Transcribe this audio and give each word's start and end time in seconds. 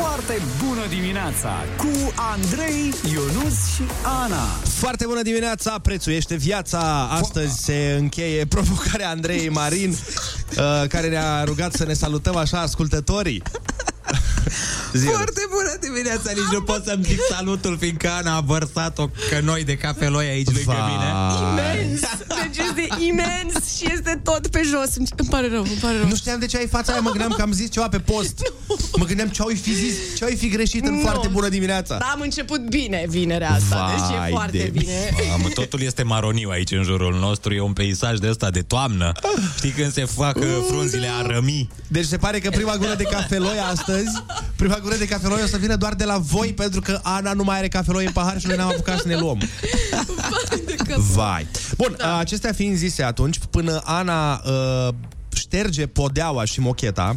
Foarte 0.00 0.42
bună 0.66 0.86
dimineața 0.88 1.52
cu 1.76 2.12
Andrei, 2.32 2.94
Ionus 3.12 3.74
și 3.74 3.82
Ana. 4.22 4.44
Foarte 4.64 5.06
bună 5.06 5.22
dimineața, 5.22 5.78
prețuiește 5.82 6.34
viața. 6.34 7.08
Astăzi 7.10 7.62
se 7.62 7.96
încheie 7.98 8.44
provocarea 8.44 9.08
Andrei 9.08 9.48
Marin, 9.48 9.90
uh, 9.90 10.88
care 10.88 11.08
ne-a 11.08 11.44
rugat 11.44 11.72
să 11.72 11.84
ne 11.84 11.92
salutăm 11.92 12.36
așa 12.36 12.60
ascultătorii. 12.60 13.42
Zi, 14.98 15.06
Foarte 15.06 15.42
bună 15.50 15.72
dimineața, 15.80 16.30
nici 16.30 16.52
nu 16.52 16.62
pot 16.62 16.84
să-mi 16.84 17.04
zic 17.04 17.18
salutul, 17.30 17.76
fiindcă 17.80 18.08
Ana 18.10 18.36
a 18.36 18.40
vărsat 18.40 18.98
o 18.98 19.08
cănoi 19.30 19.64
de 19.64 19.76
cafeloi 19.76 20.26
aici 20.26 20.46
lângă 20.46 20.62
Vai. 20.64 20.90
mine. 20.90 21.08
Imens! 21.50 22.00
Deci 22.42 22.58
este 22.66 23.04
imens 23.04 23.76
și 23.76 23.84
este 23.96 24.20
tot 24.24 24.46
pe 24.46 24.60
jos. 24.64 24.96
Îmi 24.96 25.06
îmi 25.16 25.28
pare 25.28 25.48
rău, 25.48 25.62
îmi 25.62 25.78
pare 25.80 25.96
rău. 25.98 26.08
Nu 26.08 26.14
știam 26.14 26.38
de 26.38 26.46
ce 26.46 26.56
ai 26.56 26.66
fața 26.66 26.92
aia, 26.92 27.00
mă 27.00 27.10
gândeam 27.10 27.30
că 27.36 27.42
am 27.42 27.52
zis 27.52 27.70
ceva 27.70 27.88
pe 27.88 27.98
post. 27.98 28.38
Mă 29.00 29.04
gândeam 29.04 29.28
ce 29.28 29.42
ai 29.48 29.54
fi 29.56 29.74
zis, 29.74 29.94
ce 30.16 30.24
ai 30.24 30.36
fi 30.36 30.48
greșit 30.48 30.86
în 30.86 30.94
Nu. 30.94 31.00
foarte 31.00 31.28
bună 31.28 31.48
dimineața. 31.48 31.96
Dar 31.98 32.10
am 32.12 32.20
început 32.20 32.60
bine 32.68 33.04
vinerea 33.08 33.50
asta, 33.50 33.92
deci 33.96 34.16
Vai 34.16 34.28
e 34.28 34.32
foarte 34.32 34.56
de 34.56 34.70
bine. 34.78 35.10
Mamă, 35.28 35.48
totul 35.60 35.80
este 35.80 36.02
maroniu 36.02 36.48
aici 36.50 36.70
în 36.70 36.82
jurul 36.82 37.14
nostru, 37.18 37.52
e 37.54 37.60
un 37.60 37.72
peisaj 37.72 38.18
de 38.18 38.28
ăsta 38.28 38.50
de 38.50 38.60
toamnă. 38.62 39.12
Știi 39.56 39.70
când 39.70 39.92
se 39.92 40.04
fac 40.04 40.36
uh, 40.36 40.44
frunzile 40.68 41.08
arămii? 41.22 41.70
Deci 41.88 42.04
se 42.04 42.16
pare 42.16 42.38
că 42.38 42.50
prima 42.50 42.76
gură 42.76 42.94
de 42.94 43.02
cafeloi 43.02 43.58
astăzi, 43.70 44.22
prima 44.56 44.78
gură 44.84 44.96
de 44.96 45.06
cafeloi 45.06 45.42
o 45.42 45.46
să 45.46 45.56
vină 45.56 45.76
doar 45.76 45.94
de 45.94 46.04
la 46.04 46.18
voi, 46.18 46.52
pentru 46.52 46.80
că 46.80 47.00
Ana 47.02 47.32
nu 47.32 47.44
mai 47.44 47.56
are 47.58 47.68
cafeloi 47.68 48.04
în 48.04 48.12
pahar 48.12 48.40
și 48.40 48.46
noi 48.46 48.56
n-am 48.56 48.68
apucat 48.68 48.98
să 49.00 49.08
ne 49.08 49.16
luăm. 49.16 49.38
Vai. 51.14 51.46
Bun, 51.76 51.94
da. 51.98 52.18
acestea 52.18 52.52
fiind 52.52 52.76
zise 52.76 53.02
atunci, 53.02 53.38
până 53.50 53.80
Ana 53.84 54.42
uh, 54.44 54.94
șterge 55.34 55.86
podeaua 55.86 56.44
și 56.44 56.60
mocheta, 56.60 57.16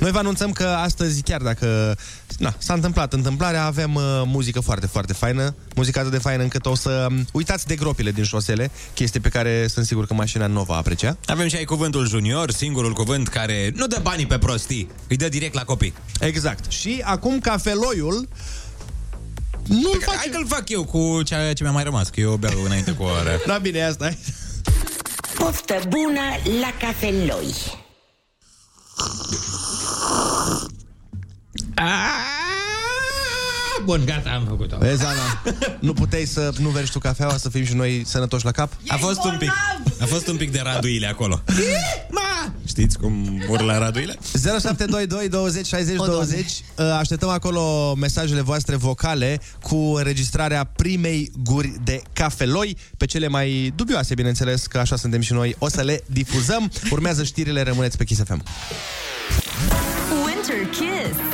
noi 0.00 0.10
vă 0.10 0.18
anunțăm 0.18 0.52
că 0.52 0.64
astăzi, 0.64 1.22
chiar 1.22 1.40
dacă 1.40 1.96
na, 2.38 2.54
s-a 2.58 2.74
întâmplat 2.74 3.12
întâmplarea, 3.12 3.64
avem 3.64 3.94
uh, 3.94 4.02
muzică 4.24 4.60
foarte, 4.60 4.86
foarte 4.86 5.12
faină, 5.12 5.54
muzică 5.74 5.98
atât 5.98 6.10
de 6.10 6.18
faină 6.18 6.42
încât 6.42 6.66
o 6.66 6.74
să 6.74 7.06
um, 7.10 7.26
uitați 7.32 7.66
de 7.66 7.74
gropile 7.74 8.10
din 8.10 8.24
șosele, 8.24 8.70
chestie 8.94 9.20
pe 9.20 9.28
care 9.28 9.66
sunt 9.66 9.86
sigur 9.86 10.06
că 10.06 10.14
mașina 10.14 10.46
nu 10.46 10.60
o 10.60 10.64
va 10.64 10.76
aprecia. 10.76 11.16
Avem 11.26 11.48
și 11.48 11.56
ai 11.56 11.64
cuvântul 11.64 12.08
junior, 12.08 12.50
singurul 12.50 12.92
cuvânt 12.92 13.28
care 13.28 13.72
nu 13.74 13.86
dă 13.86 13.98
banii 14.02 14.26
pe 14.26 14.38
prostii, 14.38 14.90
îi 15.08 15.16
dă 15.16 15.28
direct 15.28 15.54
la 15.54 15.64
copii. 15.64 15.94
Exact. 16.20 16.70
Și 16.70 17.00
acum 17.04 17.38
cafeloiul 17.38 18.28
nu 19.68 19.88
Pe 19.90 19.98
care, 19.98 20.16
hai 20.16 20.28
că-l 20.32 20.46
fac 20.46 20.68
eu 20.68 20.84
cu 20.84 21.22
ceea 21.22 21.52
ce 21.52 21.62
mi-a 21.62 21.72
mai 21.72 21.84
rămas, 21.84 22.08
că 22.08 22.20
eu 22.20 22.36
beau 22.36 22.64
înainte 22.64 22.92
cu 22.92 23.02
o 23.02 23.06
oră. 23.06 23.40
Da, 23.46 23.58
bine, 23.58 23.82
asta 23.82 24.06
e. 24.06 24.16
Poftă 25.34 25.80
bună 25.88 26.20
la 26.60 26.86
cafeloi. 26.86 27.54
Bun, 33.84 34.02
gata, 34.04 34.30
am 34.30 34.44
făcut-o. 34.48 34.76
Vezi, 34.78 35.04
Ana, 35.04 35.42
nu 35.80 35.92
puteai 35.92 36.24
să 36.24 36.52
nu 36.58 36.68
vergi 36.68 36.90
tu 36.92 36.98
cafeaua, 36.98 37.36
să 37.36 37.48
fim 37.48 37.64
și 37.64 37.74
noi 37.74 38.02
sănătoși 38.06 38.44
la 38.44 38.50
cap? 38.50 38.72
A 38.88 38.96
fost 38.96 39.24
un 39.24 39.36
pic, 39.38 39.50
a 40.00 40.04
fost 40.04 40.26
un 40.26 40.36
pic 40.36 40.52
de 40.52 40.60
raduile 40.64 41.06
acolo. 41.06 41.42
Ma! 42.10 42.52
Știți 42.66 42.98
cum 42.98 43.42
urla 43.48 43.78
raduile? 43.78 44.18
0722 44.32 45.28
20 45.28 45.66
60 45.66 45.96
20 45.96 46.62
Uh, 46.78 46.84
Așteptăm 46.98 47.28
acolo 47.28 47.94
mesajele 47.94 48.40
voastre 48.40 48.76
vocale 48.76 49.40
cu 49.62 49.76
înregistrarea 49.76 50.64
primei 50.64 51.30
guri 51.42 51.74
de 51.84 52.02
cafeloi 52.12 52.76
pe 52.96 53.06
cele 53.06 53.28
mai 53.28 53.72
dubioase, 53.76 54.14
bineînțeles, 54.14 54.66
că 54.66 54.78
așa 54.78 54.96
suntem 54.96 55.20
și 55.20 55.32
noi. 55.32 55.54
O 55.58 55.68
să 55.68 55.82
le 55.82 56.02
difuzăm. 56.06 56.72
Urmează 56.90 57.24
știrile, 57.24 57.62
rămâneți 57.62 57.96
pe 57.96 58.04
Kiss 58.04 58.22
FM. 58.24 58.42
Winter 60.24 60.66
Kiss. 60.70 61.33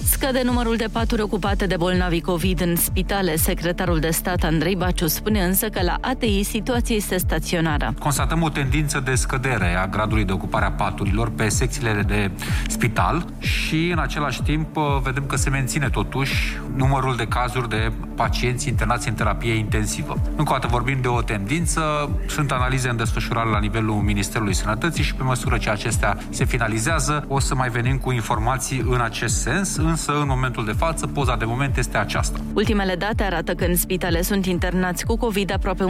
Scăde 0.03 0.41
numărul 0.43 0.75
de 0.75 0.85
paturi 0.91 1.21
ocupate 1.21 1.65
de 1.65 1.75
bolnavi 1.77 2.21
COVID 2.21 2.61
în 2.61 2.75
spitale. 2.75 3.35
Secretarul 3.35 3.99
de 3.99 4.09
stat 4.09 4.43
Andrei 4.43 4.75
Baciu 4.75 5.07
spune 5.07 5.43
însă 5.43 5.69
că 5.69 5.81
la 5.81 5.97
ATI 6.01 6.43
situația 6.43 6.95
este 6.95 7.17
staționară. 7.17 7.93
Constatăm 7.99 8.41
o 8.41 8.49
tendință 8.49 8.99
de 8.99 9.15
scădere 9.15 9.75
a 9.75 9.87
gradului 9.87 10.25
de 10.25 10.31
ocupare 10.31 10.65
a 10.65 10.71
paturilor 10.71 11.29
pe 11.29 11.49
secțiile 11.49 12.03
de 12.07 12.31
spital 12.67 13.25
și 13.39 13.89
în 13.91 13.99
același 13.99 14.41
timp 14.41 14.77
vedem 15.03 15.25
că 15.25 15.35
se 15.35 15.49
menține 15.49 15.89
totuși 15.89 16.59
numărul 16.75 17.15
de 17.15 17.25
cazuri 17.25 17.69
de 17.69 17.91
pacienți 18.15 18.67
internați 18.67 19.07
în 19.07 19.13
terapie 19.13 19.53
intensivă. 19.53 20.17
Încă 20.35 20.51
o 20.51 20.53
dată 20.53 20.67
vorbim 20.67 20.97
de 21.01 21.07
o 21.07 21.21
tendință, 21.21 21.81
sunt 22.27 22.51
analize 22.51 22.89
în 22.89 22.97
desfășurare 22.97 23.49
la 23.49 23.59
nivelul 23.59 23.95
Ministerului 23.95 24.53
Sănătății 24.53 25.03
și 25.03 25.15
pe 25.15 25.23
măsură 25.23 25.57
ce 25.57 25.69
acestea 25.69 26.17
se 26.29 26.45
finalizează, 26.45 27.25
o 27.27 27.39
să 27.39 27.55
mai 27.55 27.69
venim 27.69 27.97
cu 27.97 28.11
informații 28.11 28.85
în 28.89 29.01
acest 29.01 29.41
sens, 29.41 29.75
însă 29.91 30.11
în 30.21 30.27
momentul 30.27 30.65
de 30.65 30.71
față, 30.71 31.07
poza 31.07 31.35
de 31.35 31.45
moment 31.45 31.77
este 31.77 31.97
aceasta. 31.97 32.39
Ultimele 32.53 32.95
date 32.95 33.23
arată 33.23 33.53
că 33.53 33.65
în 33.65 33.75
spitale 33.75 34.21
sunt 34.21 34.45
internați 34.45 35.05
cu 35.05 35.17
COVID 35.17 35.53
aproape 35.53 35.83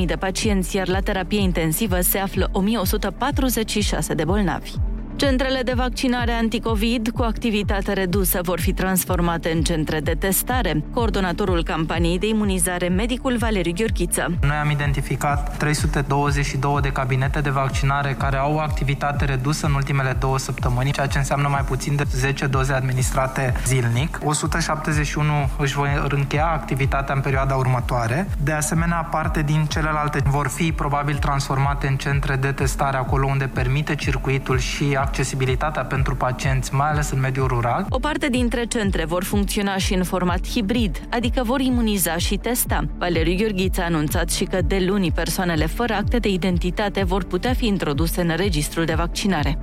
11.000 0.00 0.04
de 0.06 0.16
pacienți, 0.16 0.76
iar 0.76 0.88
la 0.88 1.00
terapie 1.00 1.40
intensivă 1.40 2.00
se 2.00 2.18
află 2.18 2.50
1.146 2.50 4.14
de 4.14 4.24
bolnavi. 4.24 4.72
Centrele 5.18 5.62
de 5.62 5.72
vaccinare 5.76 6.32
anticovid 6.32 7.08
cu 7.08 7.22
activitate 7.22 7.92
redusă 7.92 8.40
vor 8.42 8.60
fi 8.60 8.72
transformate 8.72 9.50
în 9.50 9.62
centre 9.62 10.00
de 10.00 10.14
testare. 10.18 10.84
Coordonatorul 10.94 11.62
campaniei 11.62 12.18
de 12.18 12.28
imunizare, 12.28 12.88
medicul 12.88 13.36
Valeriu 13.36 13.72
Gheorghiță. 13.76 14.32
Noi 14.40 14.56
am 14.56 14.70
identificat 14.70 15.56
322 15.56 16.80
de 16.80 16.88
cabinete 16.88 17.40
de 17.40 17.50
vaccinare 17.50 18.14
care 18.18 18.36
au 18.36 18.58
activitate 18.58 19.24
redusă 19.24 19.66
în 19.66 19.74
ultimele 19.74 20.16
două 20.20 20.38
săptămâni, 20.38 20.92
ceea 20.92 21.06
ce 21.06 21.18
înseamnă 21.18 21.48
mai 21.48 21.62
puțin 21.66 21.96
de 21.96 22.04
10 22.10 22.46
doze 22.46 22.72
administrate 22.72 23.54
zilnic. 23.66 24.18
171 24.24 25.32
își 25.58 25.74
vor 25.74 26.12
încheia 26.16 26.46
activitatea 26.46 27.14
în 27.14 27.20
perioada 27.20 27.54
următoare. 27.54 28.28
De 28.42 28.52
asemenea, 28.52 29.08
parte 29.10 29.42
din 29.42 29.64
celelalte 29.64 30.22
vor 30.24 30.48
fi 30.48 30.72
probabil 30.72 31.16
transformate 31.16 31.86
în 31.86 31.96
centre 31.96 32.36
de 32.36 32.52
testare 32.52 32.96
acolo 32.96 33.26
unde 33.26 33.44
permite 33.44 33.94
circuitul 33.94 34.58
și 34.58 34.96
accesibilitatea 35.08 35.84
pentru 35.84 36.16
pacienți, 36.16 36.74
mai 36.74 36.90
ales 36.90 37.10
în 37.10 37.20
mediul 37.20 37.46
rural. 37.46 37.86
O 37.88 37.98
parte 37.98 38.28
dintre 38.28 38.64
centre 38.64 39.04
vor 39.04 39.24
funcționa 39.24 39.76
și 39.76 39.94
în 39.94 40.04
format 40.04 40.48
hibrid, 40.48 41.00
adică 41.10 41.42
vor 41.44 41.60
imuniza 41.60 42.16
și 42.16 42.36
testa. 42.36 42.84
Valeriu 42.98 43.36
Gheorghiță 43.36 43.80
a 43.80 43.84
anunțat 43.84 44.30
și 44.30 44.44
că 44.44 44.58
de 44.66 44.84
luni 44.86 45.12
persoanele 45.12 45.66
fără 45.66 45.94
acte 45.94 46.18
de 46.18 46.28
identitate 46.28 47.04
vor 47.04 47.24
putea 47.24 47.52
fi 47.54 47.66
introduse 47.66 48.20
în 48.20 48.32
registrul 48.36 48.84
de 48.84 48.94
vaccinare. 48.94 49.58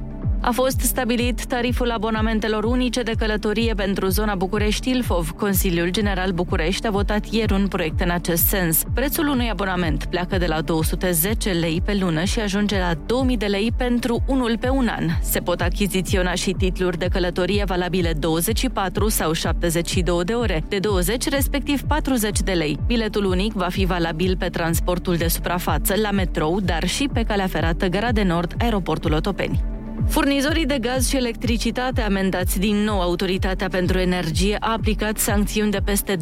A 0.46 0.52
fost 0.52 0.80
stabilit 0.80 1.46
tariful 1.46 1.92
abonamentelor 1.92 2.64
unice 2.64 3.02
de 3.02 3.12
călătorie 3.18 3.74
pentru 3.74 4.08
zona 4.08 4.36
București-Ilfov. 4.36 5.30
Consiliul 5.30 5.90
General 5.90 6.32
București 6.32 6.88
a 6.88 6.92
votat 6.92 7.26
ieri 7.32 7.54
un 7.54 7.68
proiect 7.68 8.02
în 8.02 8.10
acest 8.10 8.44
sens. 8.46 8.84
Prețul 8.94 9.28
unui 9.28 9.50
abonament 9.50 10.06
pleacă 10.06 10.38
de 10.38 10.46
la 10.46 10.62
210 10.62 11.52
lei 11.52 11.82
pe 11.86 11.98
lună 12.00 12.24
și 12.24 12.40
ajunge 12.40 12.80
la 12.80 12.94
2000 13.06 13.38
de 13.38 13.46
lei 13.46 13.72
pentru 13.78 14.24
unul 14.28 14.58
pe 14.58 14.70
un 14.70 14.88
an. 14.88 15.04
Se 15.22 15.40
pot 15.40 15.62
achiziționa 15.62 16.34
și 16.34 16.52
titluri 16.52 16.98
de 16.98 17.08
călătorie 17.12 17.64
valabile 17.64 18.14
24 18.14 19.10
sau 19.10 19.34
72 19.34 20.24
de 20.24 20.34
ore, 20.34 20.64
de 20.68 20.80
20 20.80 21.30
respectiv 21.30 21.82
40 21.82 22.40
de 22.40 22.52
lei. 22.52 22.78
Biletul 22.86 23.26
unic 23.26 23.54
va 23.54 23.70
fi 23.70 23.86
valabil 23.86 24.36
pe 24.38 24.50
transportul 24.50 25.16
de 25.16 25.28
suprafață, 25.28 25.94
la 26.02 26.12
metrou, 26.12 26.60
dar 26.60 26.88
și 26.88 27.10
pe 27.14 27.24
calea 27.24 27.48
ferată 27.48 27.88
Gara 27.88 28.12
de 28.12 28.24
Nord, 28.24 28.54
aeroportul 28.58 29.14
Otopeni. 29.14 29.75
Furnizorii 30.08 30.66
de 30.66 30.78
gaz 30.82 31.10
și 31.10 31.16
electricitate 31.16 32.02
amendați 32.02 32.60
din 32.60 32.76
nou 32.76 33.02
Autoritatea 33.02 33.68
pentru 33.70 33.98
Energie 33.98 34.58
a 34.60 34.72
aplicat 34.72 35.18
sancțiuni 35.18 35.72
de 35.72 35.80
peste 35.86 36.16
2,6 36.16 36.22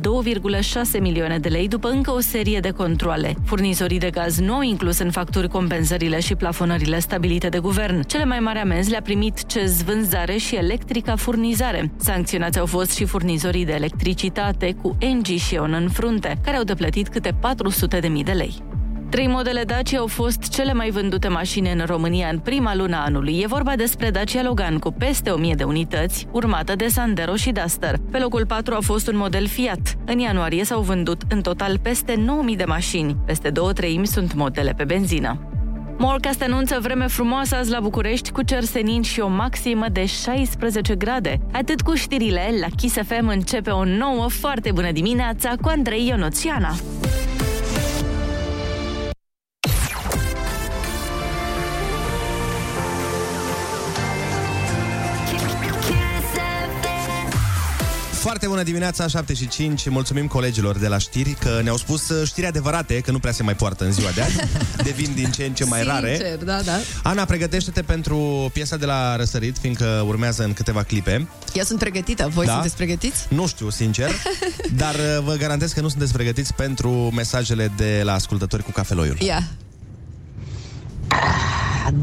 milioane 0.99 1.39
de 1.39 1.49
lei 1.49 1.67
după 1.67 1.89
încă 1.89 2.11
o 2.11 2.19
serie 2.19 2.59
de 2.59 2.69
controle. 2.69 3.35
Furnizorii 3.45 3.99
de 3.99 4.09
gaz 4.09 4.39
nu 4.39 4.53
au 4.53 4.61
inclus 4.61 4.99
în 4.99 5.11
facturi 5.11 5.47
compensările 5.47 6.19
și 6.19 6.35
plafonările 6.35 6.99
stabilite 6.99 7.49
de 7.49 7.59
guvern. 7.59 8.01
Cele 8.01 8.25
mai 8.25 8.39
mari 8.39 8.59
amenzi 8.59 8.89
le-a 8.89 9.01
primit 9.01 9.45
CEZ 9.45 9.83
Vânzare 9.83 10.37
și 10.37 10.55
Electrica 10.55 11.15
Furnizare. 11.15 11.91
Sancționați 11.97 12.59
au 12.59 12.65
fost 12.65 12.95
și 12.95 13.05
furnizorii 13.05 13.65
de 13.65 13.73
electricitate 13.73 14.75
cu 14.81 14.95
Engie 14.99 15.37
și 15.37 15.55
On 15.55 15.73
în 15.73 15.89
frunte, 15.89 16.39
care 16.43 16.57
au 16.57 16.63
de 16.63 16.73
plătit 16.73 17.07
câte 17.07 17.31
400.000 17.31 18.23
de 18.23 18.31
lei. 18.31 18.72
Trei 19.13 19.27
modele 19.27 19.63
Dacia 19.63 19.97
au 19.97 20.07
fost 20.07 20.49
cele 20.49 20.73
mai 20.73 20.89
vândute 20.89 21.27
mașini 21.27 21.71
în 21.71 21.83
România 21.85 22.27
în 22.27 22.39
prima 22.39 22.75
lună 22.75 22.95
a 22.95 23.03
anului. 23.03 23.39
E 23.41 23.47
vorba 23.47 23.75
despre 23.75 24.09
Dacia 24.09 24.41
Logan 24.41 24.79
cu 24.79 24.91
peste 24.91 25.29
1000 25.29 25.53
de 25.53 25.63
unități, 25.63 26.27
urmată 26.31 26.75
de 26.75 26.87
Sandero 26.87 27.35
și 27.35 27.51
Duster. 27.51 27.95
Pe 28.11 28.17
locul 28.17 28.45
4 28.45 28.73
a 28.73 28.79
fost 28.81 29.07
un 29.07 29.17
model 29.17 29.47
Fiat. 29.47 29.95
În 30.05 30.19
ianuarie 30.19 30.63
s-au 30.63 30.81
vândut 30.81 31.21
în 31.29 31.41
total 31.41 31.79
peste 31.79 32.15
9000 32.15 32.55
de 32.55 32.63
mașini. 32.63 33.17
Peste 33.25 33.49
două 33.49 33.73
treimi 33.73 34.07
sunt 34.07 34.33
modele 34.33 34.73
pe 34.77 34.83
benzină. 34.83 35.47
Morcast 35.97 36.41
anunță 36.41 36.79
vreme 36.81 37.07
frumoasă 37.07 37.55
azi 37.55 37.71
la 37.71 37.79
București 37.79 38.31
cu 38.31 38.41
cer 38.41 38.63
senin 38.63 39.01
și 39.01 39.19
o 39.19 39.27
maximă 39.27 39.85
de 39.91 40.05
16 40.05 40.95
grade. 40.95 41.39
Atât 41.51 41.81
cu 41.81 41.93
știrile, 41.93 42.49
la 42.59 42.67
Kiss 42.75 42.95
FM 42.95 43.27
începe 43.27 43.69
o 43.69 43.85
nouă 43.85 44.29
foarte 44.29 44.71
bună 44.71 44.91
dimineața 44.91 45.53
cu 45.61 45.67
Andrei 45.67 46.07
Ionuțiana. 46.07 46.75
Foarte 58.43 58.61
bună 58.61 58.71
dimineața, 58.71 59.07
7 59.07 59.33
și 59.33 59.47
5. 59.47 59.89
Mulțumim 59.89 60.27
colegilor 60.27 60.77
de 60.77 60.87
la 60.87 60.97
știri 60.97 61.31
că 61.39 61.59
ne-au 61.63 61.77
spus 61.77 62.09
uh, 62.09 62.27
știri 62.27 62.47
adevărate, 62.47 62.99
că 62.99 63.11
nu 63.11 63.19
prea 63.19 63.31
se 63.31 63.43
mai 63.43 63.55
poartă 63.55 63.83
în 63.85 63.91
ziua 63.91 64.09
de 64.11 64.21
azi. 64.21 64.35
Devin 64.87 65.11
din 65.15 65.31
ce 65.31 65.43
în 65.43 65.53
ce 65.53 65.65
mai 65.65 65.79
Sincer, 65.79 66.01
rare. 66.01 66.37
da, 66.45 66.61
da. 66.61 66.79
Ana, 67.03 67.25
pregătește-te 67.25 67.81
pentru 67.81 68.49
piesa 68.53 68.77
de 68.77 68.85
la 68.85 69.15
Răsărit, 69.15 69.57
fiindcă 69.57 70.03
urmează 70.07 70.43
în 70.43 70.53
câteva 70.53 70.83
clipe. 70.83 71.27
Eu 71.53 71.63
sunt 71.63 71.79
pregătită. 71.79 72.29
Voi 72.33 72.45
Da? 72.45 72.51
sunteți 72.51 72.75
pregătiți? 72.75 73.25
Nu 73.29 73.47
știu, 73.47 73.69
sincer, 73.69 74.09
dar 74.81 74.93
uh, 74.95 75.23
vă 75.23 75.35
garantez 75.35 75.71
că 75.71 75.81
nu 75.81 75.87
sunteți 75.87 76.13
pregătiți 76.13 76.53
pentru 76.53 76.89
mesajele 76.91 77.71
de 77.77 78.01
la 78.03 78.13
ascultători 78.13 78.63
cu 78.63 78.71
cafeloiul. 78.71 79.17
Ia. 79.19 79.43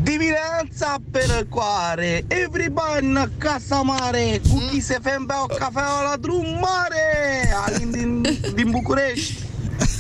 Dimineața 0.03 0.97
pe 1.11 1.27
răcoare 1.37 2.25
Everybody 2.29 3.05
în 3.07 3.29
casa 3.39 3.77
mare 3.77 4.41
Cu 4.51 4.63
Kiss 4.71 4.89
FM 5.03 5.27
beau 5.27 5.47
cafea 5.59 6.03
la 6.11 6.17
drum 6.21 6.47
mare 6.61 7.53
Alin 7.67 7.91
din, 7.91 8.23
din 8.55 8.71
București 8.71 9.35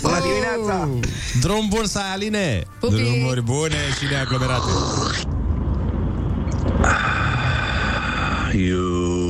Bună 0.03 0.19
dimineața 0.21 0.89
Drum 1.41 1.69
bun 1.69 1.87
să 1.87 1.99
ai, 1.99 2.13
Aline! 2.13 2.63
Pupi. 2.81 2.95
Drumuri 2.95 3.43
bune 3.43 3.77
și 3.99 4.05
neaglomerate. 4.11 4.71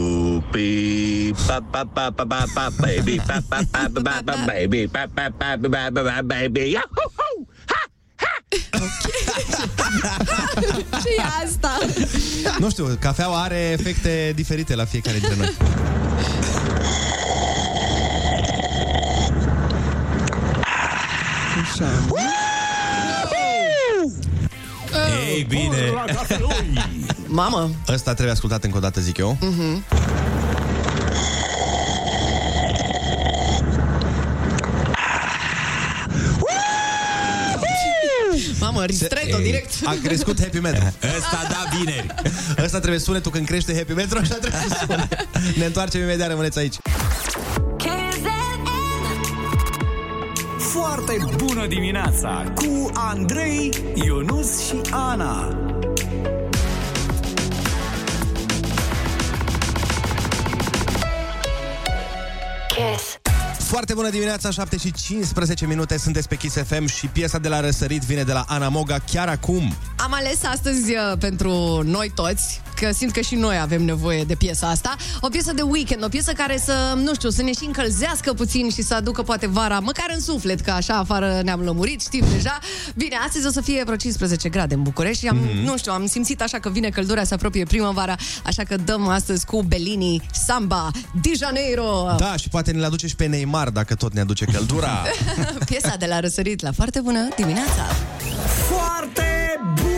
Yupi 0.01 1.33
pa 1.47 1.61
pa 1.71 1.85
pa 1.85 2.11
pa 2.11 2.25
pa 2.25 2.45
pa 2.55 2.69
baby 2.81 3.21
pa 3.21 3.39
pa 3.49 3.61
pa 3.71 3.85
pa 3.93 4.01
pa 4.01 4.23
pa 4.25 4.35
baby 4.47 4.89
pa 4.89 5.05
pa 5.15 5.29
pa 5.37 5.57
pa 5.61 5.69
pa 5.69 5.91
pa 5.93 6.03
pa 6.03 6.23
baby 6.25 6.73
Yahoo! 6.73 7.50
Ha! 8.71 10.19
Ce 11.03 11.09
e 11.19 11.23
asta? 11.45 11.79
Nu 12.59 12.71
știu, 12.71 12.97
cafeaua 13.01 13.43
are 13.43 13.71
efecte 13.79 14.33
diferite 14.35 14.75
la 14.75 14.85
fiecare 14.85 15.19
dintre 15.19 15.37
noi. 15.37 15.57
Ei, 25.29 25.45
bine. 25.49 25.93
Mamă, 27.27 27.71
Ăsta 27.89 28.13
trebuie 28.13 28.33
ascultat 28.33 28.65
încă 28.65 28.77
o 28.77 28.81
dată, 28.81 29.01
zic 29.01 29.17
eu. 29.17 29.39
Mamă, 38.81 38.93
ristretto 38.93 39.37
Ei, 39.37 39.45
direct. 39.45 39.71
A 39.85 39.97
crescut 40.03 40.41
happy 40.41 40.59
metal. 40.59 40.93
Ăsta 41.19 41.47
da 41.49 41.77
vineri. 41.79 42.15
Ăsta 42.65 42.79
trebuie 42.79 43.01
sunetul 43.01 43.31
când 43.31 43.47
crește 43.47 43.75
happy 43.75 43.93
metal, 43.93 44.19
așa 44.19 44.35
trebuie 44.35 44.61
să 44.69 44.85
sune. 44.87 45.09
Ne 45.57 45.65
întoarcem 45.65 46.01
imediat, 46.01 46.29
rămâneți 46.29 46.59
aici. 46.59 46.75
Foarte 50.59 51.19
bună 51.37 51.67
dimineața 51.67 52.53
cu 52.55 52.91
Andrei, 52.95 53.71
Ionus 53.95 54.67
și 54.67 54.81
Ana. 54.91 55.57
Foarte 63.71 63.95
bună 63.95 64.11
dimineața, 64.11 64.51
7 64.51 64.77
și 64.77 64.93
15 64.93 65.67
minute, 65.67 65.99
sunteți 65.99 66.29
pe 66.29 66.37
Kiss 66.37 66.57
FM 66.57 66.87
și 66.87 67.07
piesa 67.07 67.39
de 67.39 67.49
la 67.49 67.61
răsărit 67.61 68.03
vine 68.03 68.23
de 68.23 68.33
la 68.33 68.45
Ana 68.49 68.69
Moga 68.69 68.97
chiar 69.13 69.29
acum. 69.29 69.75
Am 69.97 70.13
ales 70.13 70.45
astăzi 70.45 70.91
uh, 70.91 71.19
pentru 71.19 71.81
noi 71.85 72.13
toți, 72.15 72.61
că 72.81 72.93
simt 72.93 73.13
că 73.13 73.21
și 73.21 73.35
noi 73.35 73.59
avem 73.59 73.85
nevoie 73.85 74.25
de 74.25 74.35
piesa 74.35 74.69
asta, 74.69 74.97
o 75.21 75.29
piesă 75.29 75.53
de 75.53 75.63
weekend, 75.63 76.05
o 76.05 76.09
piesă 76.09 76.33
care 76.33 76.59
să, 76.59 76.73
nu 76.97 77.15
știu, 77.15 77.31
să 77.31 77.43
ne 77.43 77.53
și 77.53 77.65
încălzească 77.65 78.33
puțin 78.33 78.71
și 78.71 78.83
să 78.83 78.95
aducă 78.95 79.23
poate 79.23 79.47
vara, 79.47 79.79
măcar 79.79 80.07
în 80.15 80.21
suflet, 80.21 80.61
că 80.61 80.71
așa 80.71 80.95
afară 80.95 81.41
ne-am 81.45 81.61
lămurit, 81.61 82.01
știm 82.01 82.25
deja. 82.33 82.59
Bine, 82.95 83.17
astăzi 83.27 83.47
o 83.47 83.51
să 83.51 83.61
fie 83.61 83.83
vreo 83.85 83.97
15 83.97 84.49
grade 84.49 84.75
în 84.75 84.83
București 84.83 85.23
și 85.23 85.29
am, 85.29 85.39
mm-hmm. 85.39 85.65
nu 85.65 85.77
știu, 85.77 85.93
am 85.93 86.07
simțit 86.07 86.43
așa 86.43 86.59
că 86.59 86.69
vine 86.69 86.89
căldura, 86.89 87.25
se 87.25 87.35
apropie 87.35 87.65
primăvara, 87.65 88.15
așa 88.45 88.63
că 88.63 88.77
dăm 88.77 89.09
astăzi 89.09 89.45
cu 89.47 89.63
Bellini, 89.63 90.23
Samba, 90.33 90.91
Di 91.21 91.33
Janeiro. 91.37 92.15
Da, 92.19 92.37
și 92.37 92.49
poate 92.49 92.71
ne-l 92.71 92.85
aduce 92.85 93.07
și 93.07 93.17
pe 93.17 93.27
Neymar, 93.27 93.69
dacă 93.69 93.95
tot 93.95 94.13
ne 94.13 94.21
aduce 94.21 94.45
căldura. 94.45 95.03
Piesa 95.69 95.95
de 95.99 96.07
la 96.07 96.21
răsărit 96.21 96.63
la 96.63 96.73
foarte 96.73 97.01
bună 97.01 97.29
dimineața. 97.37 97.85
Foarte 98.69 99.25
bună 99.75 99.90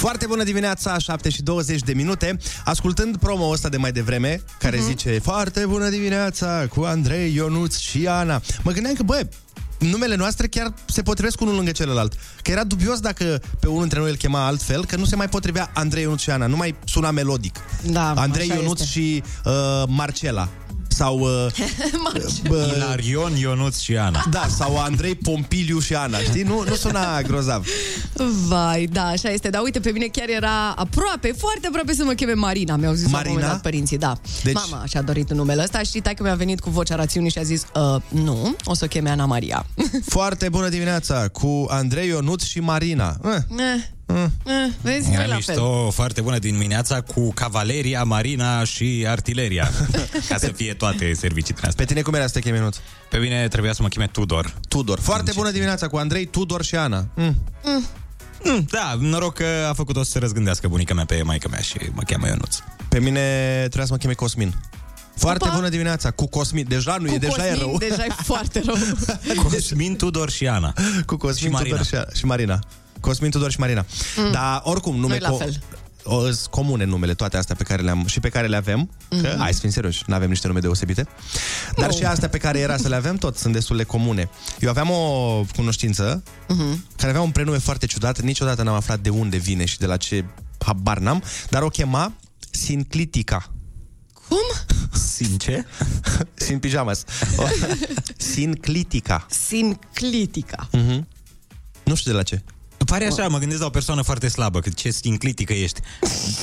Foarte 0.00 0.26
bună 0.26 0.42
dimineața, 0.42 0.98
7 0.98 1.30
și 1.30 1.42
20 1.42 1.80
de 1.80 1.92
minute. 1.92 2.38
Ascultând 2.64 3.16
promo 3.16 3.48
ăsta 3.48 3.68
de 3.68 3.76
mai 3.76 3.92
devreme, 3.92 4.42
care 4.58 4.76
uh-huh. 4.76 4.84
zice 4.84 5.18
Foarte 5.18 5.66
bună 5.66 5.88
dimineața 5.88 6.66
cu 6.74 6.82
Andrei, 6.82 7.34
Ionuț 7.34 7.76
și 7.76 8.06
Ana. 8.06 8.40
Mă 8.62 8.70
gândeam 8.72 8.94
că, 8.94 9.02
bă, 9.02 9.26
numele 9.78 10.14
noastre 10.14 10.46
chiar 10.46 10.74
se 10.84 11.02
potrivesc 11.02 11.40
unul 11.40 11.54
lângă 11.54 11.70
celălalt. 11.70 12.12
Că 12.42 12.50
era 12.50 12.64
dubios 12.64 13.00
dacă 13.00 13.40
pe 13.60 13.66
unul 13.66 13.80
dintre 13.80 13.98
noi 13.98 14.10
îl 14.10 14.16
chema 14.16 14.46
altfel, 14.46 14.84
că 14.84 14.96
nu 14.96 15.04
se 15.04 15.16
mai 15.16 15.28
potrivea 15.28 15.70
Andrei, 15.74 16.02
Ionuț 16.02 16.20
și 16.20 16.30
Ana. 16.30 16.46
Nu 16.46 16.56
mai 16.56 16.74
suna 16.84 17.10
melodic. 17.10 17.56
Da, 17.82 18.12
Andrei, 18.12 18.50
așa 18.50 18.60
Ionuț 18.60 18.80
este. 18.80 18.92
și 18.92 19.22
uh, 19.44 19.52
Marcela. 19.86 20.48
Sau... 20.92 21.18
Uh, 21.18 21.46
bă, 22.48 22.72
Ilarion, 22.76 23.36
Ionuț 23.36 23.78
și 23.78 23.96
Ana. 23.96 24.24
da, 24.30 24.46
sau 24.56 24.78
Andrei, 24.78 25.14
Pompiliu 25.14 25.78
și 25.78 25.94
Ana, 25.94 26.18
știi? 26.18 26.42
Nu, 26.42 26.64
nu 26.68 26.74
suna 26.74 27.22
grozav. 27.22 27.66
Vai, 28.46 28.86
da, 28.92 29.06
așa 29.06 29.28
este. 29.30 29.50
Dar 29.50 29.62
uite, 29.62 29.80
pe 29.80 29.90
mine 29.90 30.06
chiar 30.06 30.28
era 30.28 30.70
aproape, 30.70 31.34
foarte 31.38 31.66
aproape 31.66 31.92
să 31.94 32.04
mă 32.04 32.12
cheme 32.12 32.32
Marina. 32.32 32.76
Mi-au 32.76 32.92
zis 32.92 33.02
la 33.02 33.08
un 33.08 33.12
Marina? 33.12 33.32
moment 33.32 33.52
dat 33.52 33.62
părinții, 33.62 33.98
da. 33.98 34.18
Deci- 34.22 34.42
Deci... 34.42 34.54
Mama 34.70 34.84
și-a 34.86 35.02
dorit 35.02 35.32
numele 35.32 35.62
ăsta 35.62 35.82
și 35.82 35.98
taică 36.00 36.22
mi-a 36.22 36.34
venit 36.34 36.60
cu 36.60 36.70
vocea 36.70 36.94
rațiunii 36.94 37.30
și 37.30 37.38
a 37.38 37.42
zis, 37.42 37.62
uh, 37.74 38.02
nu, 38.08 38.56
o 38.64 38.74
să 38.74 38.84
o 38.84 38.88
cheme 38.88 39.10
Ana 39.10 39.24
Maria. 39.24 39.66
Foarte 40.06 40.48
bună 40.48 40.68
dimineața 40.68 41.28
cu 41.28 41.66
Andrei, 41.68 42.08
Ionuț 42.08 42.42
și 42.44 42.60
Marina. 42.60 43.16
Eh, 43.30 43.36
eh, 43.58 43.82
eh, 44.16 44.52
vezi, 44.82 45.10
Era 45.10 45.18
noi 45.18 45.28
la 45.28 45.38
fel. 45.40 45.54
mișto, 45.54 45.90
foarte 45.90 46.20
bună 46.20 46.38
dimineața 46.38 47.00
cu 47.00 47.32
cavaleria, 47.32 48.02
marina 48.02 48.64
și 48.64 49.04
artileria. 49.08 49.70
Ca 50.28 50.36
să 50.38 50.52
fie 50.56 50.74
toate 50.74 51.12
serviciile 51.14 51.60
astea. 51.60 51.74
Pe 51.76 51.84
tine 51.84 52.02
cum 52.02 52.14
era 52.14 52.26
să 52.26 52.32
te 52.32 52.40
chemi, 52.40 52.56
Ionuț? 52.56 52.76
Pe 53.10 53.18
mine 53.18 53.48
trebuia 53.48 53.72
să 53.72 53.82
mă 53.82 53.88
cheme 53.88 54.06
Tudor. 54.06 54.54
Tudor. 54.68 55.00
Foarte 55.00 55.32
bună 55.34 55.50
dimineața 55.50 55.88
cu 55.88 55.96
Andrei, 55.96 56.26
Tudor 56.26 56.62
și 56.64 56.76
Ana. 56.76 57.06
Mm. 57.14 57.36
Mm, 58.44 58.66
da, 58.70 58.96
noroc 58.98 59.34
că 59.34 59.46
a 59.68 59.72
făcut-o 59.72 60.02
să 60.02 60.10
se 60.10 60.18
răzgândească 60.18 60.68
bunica 60.68 60.94
mea 60.94 61.04
pe 61.04 61.22
maica 61.22 61.48
mea 61.48 61.60
și 61.60 61.76
mă 61.92 62.02
cheamă 62.06 62.26
Ionuț. 62.26 62.56
Pe 62.88 63.00
mine 63.00 63.20
trebuia 63.58 63.84
să 63.84 63.92
mă 63.92 63.98
cheme 63.98 64.12
Cosmin. 64.12 64.54
Foarte 65.16 65.44
Opa! 65.44 65.54
bună 65.54 65.68
dimineața 65.68 66.10
cu 66.10 66.26
Cosmin. 66.26 66.64
Deja 66.68 66.96
nu 67.00 67.06
Cu 67.08 67.14
e, 67.14 67.18
deja 67.18 67.32
Cosmin, 67.32 67.52
e 67.52 67.58
rău. 67.58 67.76
Deja 67.78 68.04
e 68.04 68.12
foarte 68.22 68.62
rău. 68.66 68.76
Cosmin, 69.42 69.96
Tudor 69.96 70.30
și 70.30 70.48
Ana. 70.48 70.72
cu 71.06 71.16
Cosmin, 71.16 71.48
Și 71.48 71.54
Marina. 71.54 71.76
Tudor 71.76 72.06
și, 72.12 72.18
și 72.18 72.24
Marina. 72.24 72.58
Cosmin, 73.00 73.30
Tudor 73.30 73.50
și 73.50 73.58
Marina. 73.58 73.84
Mm. 74.16 74.32
Dar 74.32 74.60
oricum, 74.64 74.96
nume 74.96 75.18
Noi 75.18 75.30
la 75.30 75.36
fel. 75.36 75.60
O, 76.04 76.24
sunt 76.24 76.46
comune 76.46 76.84
numele, 76.84 77.14
toate 77.14 77.36
astea 77.36 77.54
pe 77.54 77.62
care 77.62 77.82
le-am 77.82 78.06
și 78.06 78.20
pe 78.20 78.28
care 78.28 78.46
le 78.46 78.56
avem, 78.56 78.90
mm-hmm. 78.90 79.22
că 79.22 79.34
hai 79.38 79.52
să 79.54 79.60
fim 79.60 79.70
serioși, 79.70 80.02
nu 80.06 80.14
avem 80.14 80.28
niște 80.28 80.46
nume 80.46 80.60
deosebite. 80.60 81.06
Dar 81.76 81.90
Nu. 81.90 81.96
și 81.96 82.04
astea 82.04 82.28
pe 82.28 82.38
care 82.38 82.58
era 82.58 82.76
să 82.76 82.88
le 82.88 82.94
avem, 82.94 83.16
tot 83.16 83.36
sunt 83.36 83.52
destul 83.52 83.76
de 83.76 83.84
comune. 83.84 84.30
Eu 84.60 84.68
aveam 84.68 84.90
o 84.90 85.44
cunoștință 85.56 86.22
mm-hmm. 86.24 86.96
care 86.96 87.10
avea 87.10 87.20
un 87.20 87.30
prenume 87.30 87.58
foarte 87.58 87.86
ciudat, 87.86 88.20
niciodată 88.20 88.62
n-am 88.62 88.74
aflat 88.74 89.00
de 89.00 89.08
unde 89.08 89.36
vine 89.36 89.64
și 89.64 89.78
de 89.78 89.86
la 89.86 89.96
ce 89.96 90.24
habar 90.58 90.98
n-am, 90.98 91.22
dar 91.50 91.62
o 91.62 91.68
chema 91.68 92.12
Sinclitica. 92.50 93.52
Cum? 94.28 94.76
Sincer? 94.92 95.66
Sin 96.34 96.58
pijamas. 96.58 97.04
O- 97.36 97.44
Sinclitica. 98.34 99.26
Sinclitica. 99.30 100.68
Mm-hmm. 100.76 101.00
Nu 101.84 101.94
știu 101.94 102.10
de 102.10 102.16
la 102.16 102.22
ce. 102.22 102.42
Pare 102.90 103.06
așa, 103.06 103.28
mă 103.28 103.38
gândesc 103.38 103.60
la 103.60 103.66
o 103.66 103.70
persoană 103.70 104.02
foarte 104.02 104.28
slabă, 104.28 104.60
că 104.60 104.68
ce 104.68 104.90
stinclitică 104.90 105.52
ești. 105.52 105.80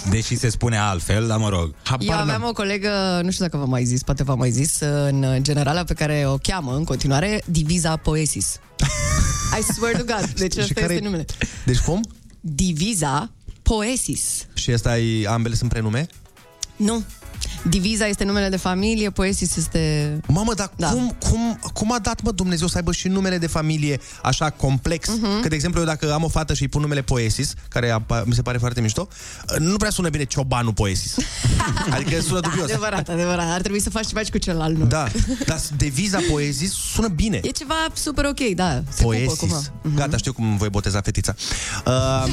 Deși 0.09 0.37
se 0.37 0.49
spune 0.49 0.77
altfel, 0.77 1.27
dar 1.27 1.37
mă 1.37 1.49
rog. 1.49 1.73
Habar 1.83 2.05
Eu 2.05 2.09
n-am. 2.13 2.21
aveam 2.21 2.43
o 2.43 2.51
colegă, 2.51 3.19
nu 3.23 3.31
știu 3.31 3.45
dacă 3.45 3.57
v-am 3.57 3.69
mai 3.69 3.83
zis, 3.85 4.03
poate 4.03 4.23
v-am 4.23 4.37
mai 4.37 4.51
zis, 4.51 4.79
în 4.79 5.25
generala 5.41 5.83
pe 5.83 5.93
care 5.93 6.23
o 6.27 6.37
cheamă 6.37 6.75
în 6.75 6.83
continuare 6.83 7.41
Divisa 7.45 7.95
Poesis. 7.97 8.59
I 9.59 9.73
swear 9.73 9.95
to 9.95 10.03
God. 10.03 10.29
Deci 10.39 10.53
Și 10.53 10.59
asta 10.59 10.73
care- 10.73 10.93
este 10.93 11.03
numele. 11.05 11.25
Deci 11.65 11.79
cum? 11.79 12.03
Divisa 12.39 13.31
Poesis. 13.61 14.45
Și 14.53 14.71
asta 14.71 14.97
e, 14.99 15.27
ambele 15.27 15.55
sunt 15.55 15.69
prenume? 15.69 16.07
Nu. 16.75 17.03
Diviza 17.69 18.07
este 18.07 18.23
numele 18.23 18.49
de 18.49 18.57
familie, 18.57 19.09
Poesis 19.09 19.55
este... 19.55 20.11
Mamă, 20.27 20.53
dar 20.53 20.71
da. 20.75 20.89
cum, 20.89 21.15
cum, 21.29 21.59
cum 21.73 21.91
a 21.93 21.99
dat, 21.99 22.21
mă, 22.21 22.31
Dumnezeu 22.31 22.67
să 22.67 22.77
aibă 22.77 22.91
și 22.91 23.07
numele 23.07 23.37
de 23.37 23.47
familie 23.47 23.99
așa 24.23 24.49
complex? 24.49 25.07
Uh-huh. 25.09 25.41
Că, 25.41 25.47
de 25.47 25.55
exemplu, 25.55 25.79
eu 25.79 25.85
dacă 25.85 26.13
am 26.13 26.23
o 26.23 26.27
fată 26.27 26.53
și 26.53 26.61
îi 26.61 26.67
pun 26.67 26.81
numele 26.81 27.01
Poesis, 27.01 27.53
care 27.69 27.89
apa- 27.99 28.23
mi 28.25 28.33
se 28.33 28.41
pare 28.41 28.57
foarte 28.57 28.81
mișto, 28.81 29.07
nu 29.57 29.77
prea 29.77 29.89
sună 29.89 30.09
bine 30.09 30.23
Ciobanu 30.23 30.73
Poesis. 30.73 31.15
adică 31.95 32.21
sună 32.21 32.39
Da, 32.39 32.47
dubios. 32.47 32.69
adevărat, 32.69 33.09
adevărat. 33.09 33.51
Ar 33.51 33.61
trebui 33.61 33.81
să 33.81 33.89
faci 33.89 34.07
ceva 34.07 34.21
și 34.21 34.31
cu 34.31 34.37
celălalt 34.37 34.73
nume. 34.73 34.85
Da, 34.89 35.07
dar 35.45 35.59
deviza 35.77 36.19
Poesis 36.31 36.71
sună 36.71 37.07
bine. 37.07 37.39
E 37.43 37.49
ceva 37.49 37.75
super 37.93 38.25
ok, 38.25 38.39
da. 38.55 38.71
Se 38.73 38.81
pupă 39.01 39.03
Poesis. 39.03 39.37
cumva. 39.37 39.61
Gata, 39.95 40.17
știu 40.17 40.33
cum 40.33 40.57
voi 40.57 40.69
boteza 40.69 41.01
fetița. 41.01 41.35
Uh, 41.85 42.23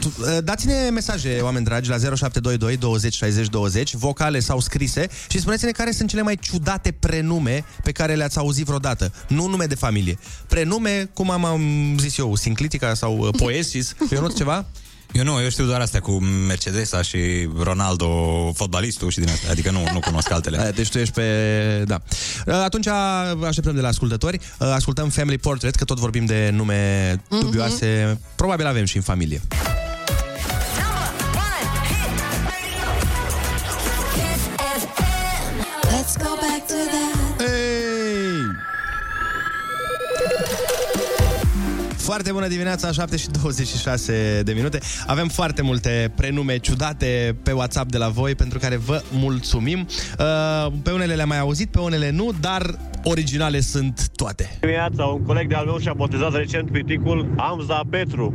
tu, 0.00 0.12
uh, 0.18 0.38
dați-ne 0.44 0.88
mesaje, 0.92 1.38
oameni 1.42 1.64
dragi, 1.64 1.88
la 1.88 1.96
0722 1.98 2.76
20 2.76 3.14
60 3.14 3.48
20, 3.48 3.94
vocale 3.94 4.40
sau 4.40 4.60
scrise 4.68 5.06
și 5.28 5.40
spuneți-ne 5.40 5.70
care 5.70 5.90
sunt 5.90 6.08
cele 6.08 6.22
mai 6.22 6.36
ciudate 6.36 6.92
prenume 6.92 7.64
pe 7.82 7.92
care 7.92 8.14
le-ați 8.14 8.38
auzit 8.38 8.64
vreodată. 8.64 9.12
Nu 9.28 9.46
nume 9.46 9.64
de 9.64 9.74
familie. 9.74 10.18
Prenume, 10.48 11.10
cum 11.14 11.30
am, 11.30 11.44
am 11.44 11.96
zis 11.98 12.18
eu, 12.18 12.34
Sinclitica 12.34 12.94
sau 12.94 13.18
uh, 13.18 13.28
Poesis. 13.36 13.94
Eu 14.14 14.20
nu 14.20 14.28
ceva? 14.28 14.66
Eu 15.12 15.24
nu, 15.24 15.42
eu 15.42 15.48
știu 15.48 15.64
doar 15.64 15.80
astea 15.80 16.00
cu 16.00 16.10
Mercedesa 16.46 17.02
și 17.02 17.48
Ronaldo, 17.58 18.08
fotbalistul 18.54 19.10
și 19.10 19.18
din 19.18 19.28
astea. 19.28 19.50
Adică 19.50 19.70
nu, 19.70 19.84
nu 19.92 20.00
cunosc 20.00 20.30
altele. 20.30 20.56
Uh, 20.68 20.74
Deci 20.74 20.88
tu 20.88 20.98
ești 20.98 21.14
pe... 21.14 21.82
Da. 21.86 22.00
Uh, 22.46 22.54
Atunci 22.54 22.86
așteptăm 23.46 23.74
de 23.74 23.80
la 23.80 23.88
ascultători. 23.88 24.40
Uh, 24.58 24.68
Ascultăm 24.68 25.08
Family 25.08 25.38
Portrait, 25.38 25.74
că 25.74 25.84
tot 25.84 25.98
vorbim 25.98 26.24
de 26.24 26.50
nume 26.52 27.20
dubioase. 27.28 28.20
Probabil 28.36 28.66
avem 28.66 28.84
și 28.84 28.96
în 28.96 29.02
familie. 29.02 29.40
Foarte 42.08 42.32
bună 42.32 42.46
dimineața, 42.48 42.92
7 42.92 43.16
și 43.16 43.28
26 43.28 44.42
de 44.44 44.52
minute. 44.52 44.80
Avem 45.06 45.28
foarte 45.28 45.62
multe 45.62 46.12
prenume 46.16 46.58
ciudate 46.58 47.36
pe 47.42 47.52
WhatsApp 47.52 47.90
de 47.90 47.98
la 47.98 48.08
voi, 48.08 48.34
pentru 48.34 48.58
care 48.58 48.76
vă 48.76 49.02
mulțumim. 49.10 49.86
Uh, 50.18 50.72
Pe 50.82 50.90
unele 50.90 51.14
le-am 51.14 51.28
mai 51.28 51.38
auzit, 51.38 51.70
pe 51.70 51.78
unele 51.78 52.10
nu, 52.10 52.32
dar 52.40 52.78
originale 53.04 53.60
sunt 53.60 54.08
toate. 54.14 54.56
Dimineața, 54.60 55.04
un 55.04 55.22
coleg 55.22 55.48
de-al 55.48 55.64
meu 55.64 55.78
și-a 55.78 55.92
botezat 55.92 56.34
recent 56.34 56.70
piticul 56.70 57.34
Amza 57.36 57.80
Petru. 57.90 58.34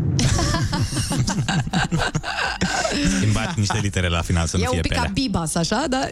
Îmi 3.24 3.32
bat 3.34 3.56
niște 3.56 3.80
litere 3.82 4.08
la 4.08 4.22
final 4.22 4.46
să 4.48 4.58
nu 4.58 4.64
E 4.64 4.66
un 4.68 4.72
fie 4.72 4.82
pic 4.82 4.92
pe 4.92 4.96
ca 4.98 5.02
alea. 5.02 5.14
Bibas, 5.14 5.56
așa, 5.56 5.84
da? 5.90 6.08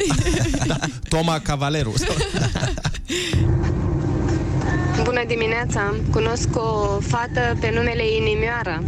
Toma 1.09 1.39
Cavaleru. 1.39 1.93
Bună 5.03 5.23
dimineața! 5.27 5.93
Cunosc 6.11 6.47
o 6.55 6.99
fată 6.99 7.57
pe 7.59 7.71
numele 7.75 8.03
Inimioara. 8.15 8.83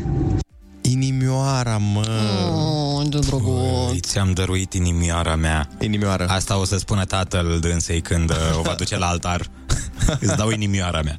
Inimioara, 0.82 1.78
mă. 1.78 2.06
Oh, 2.54 3.08
de 3.10 3.20
Păi, 3.30 4.00
ți-am 4.00 4.32
dăruit 4.34 4.74
inimioara 4.74 5.36
mea. 5.36 5.68
Inimioară. 5.80 6.26
Asta 6.28 6.60
o 6.60 6.66
să 6.66 6.78
spună 6.78 7.06
tatăl 7.06 7.58
dânsei 7.62 8.02
când 8.02 8.30
uh, 8.30 8.58
o 8.58 8.62
va 8.62 8.74
duce 8.78 8.98
la 8.98 9.06
altar. 9.08 9.42
Îți 10.20 10.36
dau 10.38 10.50
inimioara 10.50 11.02
mea. 11.02 11.18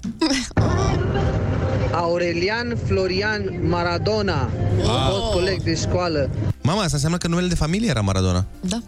Aurelian 1.93 2.77
Florian 2.87 3.43
Maradona, 3.69 4.51
Wow. 4.85 5.11
fost 5.11 5.33
coleg 5.33 5.63
de 5.63 5.75
școală. 5.75 6.31
Mama, 6.63 6.81
asta 6.81 6.91
înseamnă 6.93 7.19
că 7.19 7.29
numele 7.29 7.47
de 7.49 7.55
familie 7.55 7.89
era 7.89 8.01
Maradona. 8.01 8.45
Da. 8.61 8.79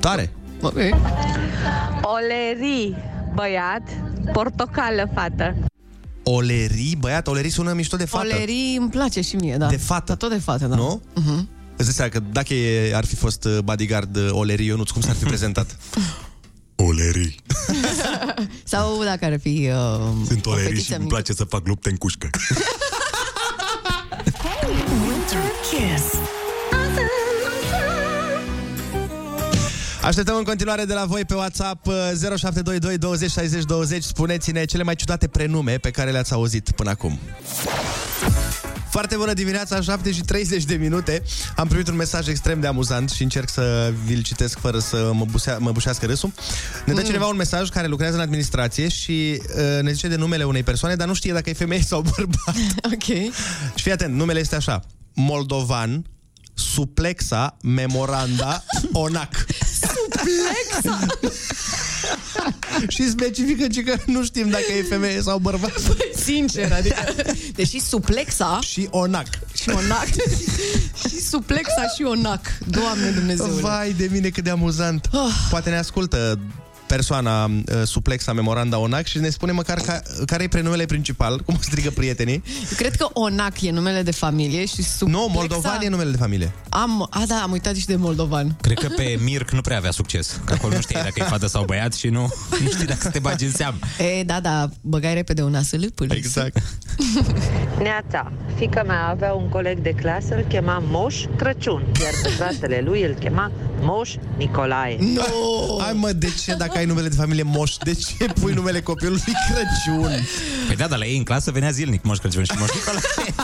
Tare. 0.00 0.32
Ok. 0.62 0.74
Oleri, 2.02 2.94
băiat, 3.34 3.82
portocală, 4.32 5.10
fată. 5.14 5.56
Oleri, 6.22 6.96
băiat, 6.98 7.26
Oleri 7.26 7.48
sună 7.50 7.72
mișto 7.72 7.96
de 7.96 8.04
fată. 8.04 8.26
Olerii 8.34 8.76
îmi 8.80 8.90
place 8.90 9.20
și 9.20 9.36
mie, 9.36 9.56
da. 9.56 9.66
De 9.66 9.76
fată. 9.76 10.04
Da, 10.06 10.14
tot 10.14 10.30
de 10.30 10.38
fată, 10.38 10.66
da. 10.66 10.74
Nu? 10.76 11.02
Mhm. 11.14 11.48
Îți 11.76 11.84
dai 11.84 11.94
seama 11.94 12.10
că 12.10 12.20
dacă 12.32 12.54
e, 12.54 12.96
ar 12.96 13.04
fi 13.04 13.14
fost 13.14 13.44
uh, 13.44 13.58
bodyguard 13.64 14.16
uh, 14.16 14.28
Oleri 14.30 14.64
Ionuț, 14.64 14.90
cum 14.90 15.02
s-ar 15.02 15.14
fi 15.14 15.24
prezentat? 15.24 15.76
Oleri. 16.76 17.36
Sau 18.64 19.04
dacă 19.04 19.24
ar 19.24 19.38
fi... 19.40 19.70
Uh, 19.72 20.10
Sunt 20.26 20.46
o 20.46 20.50
oleri 20.50 20.66
fetiță 20.66 20.84
și 20.84 20.92
îmi 20.92 21.02
mică. 21.02 21.14
place 21.14 21.32
să 21.32 21.44
fac 21.44 21.66
lupte 21.66 21.90
în 21.90 21.96
cușcă. 21.96 22.30
Așteptăm 30.06 30.36
în 30.36 30.44
continuare 30.44 30.84
de 30.84 30.94
la 30.94 31.04
voi 31.04 31.24
pe 31.24 31.34
WhatsApp 31.34 31.86
uh, 31.86 31.94
0722 31.94 32.98
20 32.98 33.30
60 33.30 33.64
20. 33.64 34.02
Spuneți-ne 34.02 34.64
cele 34.64 34.82
mai 34.82 34.94
ciudate 34.94 35.26
prenume 35.28 35.78
pe 35.78 35.90
care 35.90 36.10
le-ați 36.10 36.32
auzit 36.32 36.70
până 36.70 36.90
acum. 36.90 37.18
Foarte 38.90 39.16
bună 39.16 39.32
dimineața, 39.32 39.80
7 39.80 40.12
și 40.12 40.20
30 40.20 40.64
de 40.64 40.74
minute. 40.74 41.22
Am 41.56 41.68
primit 41.68 41.88
un 41.88 41.96
mesaj 41.96 42.28
extrem 42.28 42.60
de 42.60 42.66
amuzant 42.66 43.10
și 43.10 43.22
încerc 43.22 43.48
să 43.48 43.92
vi-l 44.04 44.22
citesc 44.22 44.58
fără 44.58 44.78
să 44.78 45.10
mă, 45.14 45.24
busea, 45.30 45.58
mă 45.58 45.72
bușească 45.72 46.06
râsul. 46.06 46.32
Ne 46.84 46.92
dă 46.92 47.00
Mm. 47.00 47.06
cineva 47.06 47.26
un 47.26 47.36
mesaj 47.36 47.68
care 47.68 47.86
lucrează 47.86 48.14
în 48.16 48.22
administrație 48.22 48.88
și 48.88 49.42
uh, 49.56 49.82
ne 49.82 49.92
zice 49.92 50.08
de 50.08 50.16
numele 50.16 50.44
unei 50.44 50.62
persoane, 50.62 50.94
dar 50.94 51.06
nu 51.06 51.14
știe 51.14 51.32
dacă 51.32 51.50
e 51.50 51.52
femeie 51.52 51.82
sau 51.82 52.00
bărbat. 52.16 52.56
ok. 52.94 53.32
Și 53.74 53.82
fii 53.82 53.92
atent, 53.92 54.14
numele 54.14 54.38
este 54.38 54.56
așa. 54.56 54.82
Moldovan, 55.14 56.04
Suplexa, 56.56 57.56
Memoranda, 57.62 58.64
Onac. 58.92 59.46
Suplexa? 59.80 61.06
și 62.94 63.08
specifică 63.08 63.66
ci 63.66 63.84
că 63.84 63.96
nu 64.06 64.24
știm 64.24 64.48
dacă 64.48 64.72
e 64.78 64.82
femeie 64.82 65.20
sau 65.20 65.38
bărbat. 65.38 65.72
Sincer, 66.14 66.72
adică... 66.72 66.94
Deși 67.54 67.78
suplexa... 67.78 68.58
Și 68.62 68.88
onac. 68.90 69.26
Și 69.54 69.68
onac. 69.70 70.06
și 71.08 71.20
suplexa 71.20 71.82
și 71.96 72.02
onac. 72.02 72.58
Doamne 72.66 73.10
Dumnezeule. 73.10 73.60
Vai 73.60 73.92
de 73.92 74.08
mine 74.12 74.28
cât 74.28 74.44
de 74.44 74.50
amuzant. 74.50 75.10
Poate 75.50 75.70
ne 75.70 75.76
ascultă 75.76 76.38
persoana 76.86 77.44
uh, 77.44 77.62
suplexa 77.84 78.32
memoranda 78.32 78.78
ONAC 78.78 79.06
și 79.06 79.18
ne 79.18 79.28
spune 79.28 79.52
măcar 79.52 79.80
ca, 79.80 80.02
care 80.26 80.42
e 80.42 80.48
prenumele 80.48 80.84
principal, 80.84 81.40
cum 81.40 81.58
strigă 81.60 81.90
prietenii. 81.90 82.42
Eu 82.70 82.76
cred 82.76 82.96
că 82.96 83.08
onac 83.12 83.62
e 83.62 83.70
numele 83.70 84.02
de 84.02 84.10
familie 84.10 84.66
și 84.66 84.82
suplexa... 84.82 85.20
Nu, 85.20 85.28
Moldovan 85.32 85.80
e 85.82 85.88
numele 85.88 86.10
de 86.10 86.16
familie. 86.16 86.52
Am, 86.68 87.06
a, 87.10 87.24
da, 87.28 87.40
am 87.42 87.50
uitat 87.50 87.74
și 87.74 87.86
de 87.86 87.96
moldovan. 87.96 88.56
Cred 88.60 88.78
că 88.78 88.88
pe 88.88 89.18
Mirc 89.22 89.50
nu 89.50 89.60
prea 89.60 89.76
avea 89.76 89.90
succes. 89.90 90.40
Că 90.44 90.52
acolo 90.52 90.74
nu 90.74 90.80
știai 90.80 91.02
dacă 91.02 91.14
e 91.20 91.22
fată 91.22 91.46
sau 91.46 91.64
băiat 91.64 91.94
și 91.94 92.08
nu, 92.08 92.32
nu 92.62 92.70
știi 92.70 92.86
dacă 92.86 93.00
să 93.02 93.10
te 93.10 93.18
bagi 93.18 93.44
în 93.44 93.52
seamă. 93.52 93.76
E, 94.18 94.22
da, 94.22 94.40
da, 94.40 94.68
băgai 94.80 95.14
repede 95.14 95.42
un 95.42 95.54
asăl 95.54 95.90
până. 95.94 96.14
Exact. 96.14 96.62
Neața, 97.82 98.32
fica 98.56 98.82
mea 98.82 99.06
avea 99.08 99.32
un 99.32 99.48
coleg 99.48 99.78
de 99.78 99.90
clasă, 99.90 100.34
îl 100.34 100.44
chema 100.48 100.82
Moș 100.86 101.24
Crăciun, 101.36 101.84
iar 102.02 102.12
pe 102.22 102.28
fratele 102.28 102.82
lui 102.84 103.02
îl 103.02 103.14
chema 103.14 103.50
Moș 103.80 104.14
Nicolae. 104.36 104.96
No! 105.00 105.22
Hai 105.80 105.92
mă, 105.92 106.12
de 106.12 106.28
ce 106.44 106.54
dacă 106.54 106.78
ai 106.78 106.84
numele 106.84 107.08
de 107.08 107.14
familie 107.14 107.42
Moș, 107.42 107.76
de 107.76 107.94
ce 107.94 108.24
pui 108.40 108.52
numele 108.52 108.80
copilului 108.80 109.32
Crăciun? 109.48 110.10
Păi 110.66 110.76
da, 110.76 110.86
dar 110.86 110.98
la 110.98 111.06
ei 111.06 111.16
în 111.16 111.24
clasă 111.24 111.50
venea 111.50 111.70
zilnic 111.70 112.02
Moș 112.02 112.18
Crăciun 112.18 112.44
și 112.44 112.52
Moș 112.58 112.68
Nicolae. 112.74 113.34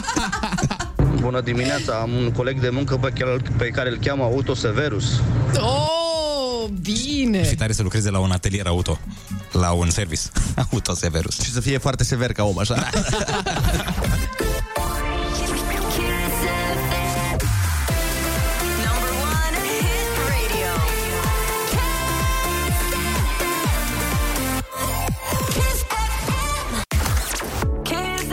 Bună 1.20 1.40
dimineața, 1.40 1.92
am 1.92 2.12
un 2.12 2.30
coleg 2.30 2.60
de 2.60 2.68
muncă 2.68 2.96
pe 2.96 3.12
care, 3.18 3.36
pe 3.56 3.66
care 3.66 3.90
îl 3.90 3.96
cheamă 3.96 4.22
Auto 4.22 4.54
Severus. 4.54 5.20
Oh, 5.56 6.68
bine! 6.82 7.44
Și 7.44 7.54
tare 7.54 7.72
să 7.72 7.82
lucreze 7.82 8.10
la 8.10 8.18
un 8.18 8.30
atelier 8.30 8.66
auto. 8.66 8.98
La 9.52 9.72
un 9.72 9.90
service. 9.90 10.20
Auto 10.70 10.94
Severus. 10.94 11.40
Și 11.40 11.50
să 11.52 11.60
fie 11.60 11.78
foarte 11.78 12.04
sever 12.04 12.32
ca 12.32 12.44
om, 12.44 12.58
așa. 12.58 12.74
Number 18.84 19.12
one 19.22 19.58
hit 19.80 20.16
radio. 20.28 20.72
Kiss 25.48 25.84
FM. 26.26 26.84
Kiss 27.82 28.26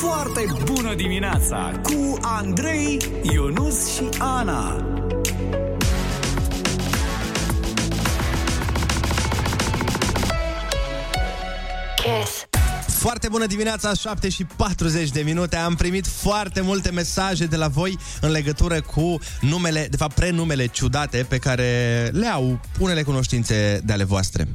Foarte 0.00 0.46
bună 0.64 0.94
dimineața 0.94 1.80
cu 1.82 2.18
Andrei, 2.22 2.98
Ionus 3.22 3.94
și 3.94 4.08
Ana. 4.18 4.76
Kiss. 12.04 12.46
Foarte 12.86 13.28
bună 13.28 13.46
dimineața, 13.46 13.94
7 13.94 14.28
și 14.28 14.44
40 14.56 15.10
de 15.10 15.20
minute. 15.20 15.56
Am 15.56 15.74
primit 15.74 16.06
foarte 16.06 16.60
multe 16.60 16.90
mesaje 16.90 17.44
de 17.46 17.56
la 17.56 17.68
voi 17.68 17.98
în 18.20 18.30
legătură 18.30 18.80
cu 18.80 19.18
numele, 19.40 19.86
de 19.90 19.96
fapt 19.96 20.14
prenumele 20.14 20.66
ciudate 20.66 21.26
pe 21.28 21.38
care 21.38 22.08
le 22.12 22.26
au 22.26 22.60
unele 22.78 23.02
cunoștințe 23.02 23.80
de 23.84 23.92
ale 23.92 24.04
voastre. 24.04 24.48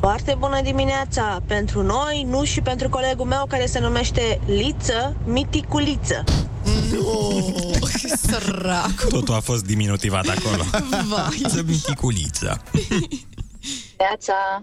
Foarte 0.00 0.36
bună 0.38 0.60
dimineața! 0.62 1.42
Pentru 1.46 1.82
noi, 1.82 2.26
nu 2.28 2.44
și 2.44 2.60
pentru 2.60 2.88
colegul 2.88 3.26
meu 3.26 3.46
care 3.48 3.66
se 3.66 3.78
numește 3.78 4.40
Liță 4.46 5.16
Miticuliță. 5.24 6.24
Nu, 6.90 7.44
săracu. 8.28 9.06
Totul 9.08 9.34
a 9.34 9.40
fost 9.40 9.64
diminutivat 9.64 10.26
acolo. 10.28 10.62
Vai. 11.08 11.42
Să 11.48 11.62
michiculiță. 11.66 12.62
Neața, 13.98 14.62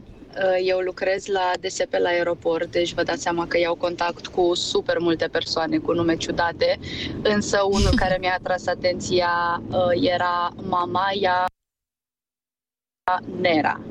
eu 0.64 0.80
lucrez 0.80 1.26
la 1.26 1.52
DSP 1.62 1.94
la 1.94 2.10
aeroport, 2.10 2.72
deci 2.72 2.94
vă 2.94 3.04
dați 3.04 3.22
seama 3.22 3.48
că 3.48 3.58
iau 3.58 3.76
contact 3.76 4.28
cu 4.28 4.54
super 4.54 5.00
multe 5.00 5.28
persoane 5.28 5.78
cu 5.78 5.94
nume 5.94 6.16
ciudate, 6.16 6.80
însă 7.22 7.62
unul 7.70 7.94
care 7.96 8.18
mi-a 8.20 8.34
atras 8.34 8.68
atenția 8.68 9.62
uh, 9.70 10.10
era 10.14 10.50
Mamaia 10.56 11.46
Nera. 13.42 13.82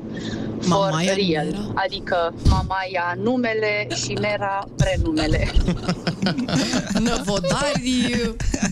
For 0.67 0.89
Mamaia 0.89 1.13
real, 1.13 1.45
Nera? 1.45 1.71
adică 1.75 2.33
Mamaia 2.49 3.13
numele 3.17 3.87
și 3.95 4.13
Nera 4.13 4.67
prenumele. 4.77 5.51
Năvodari 7.05 8.13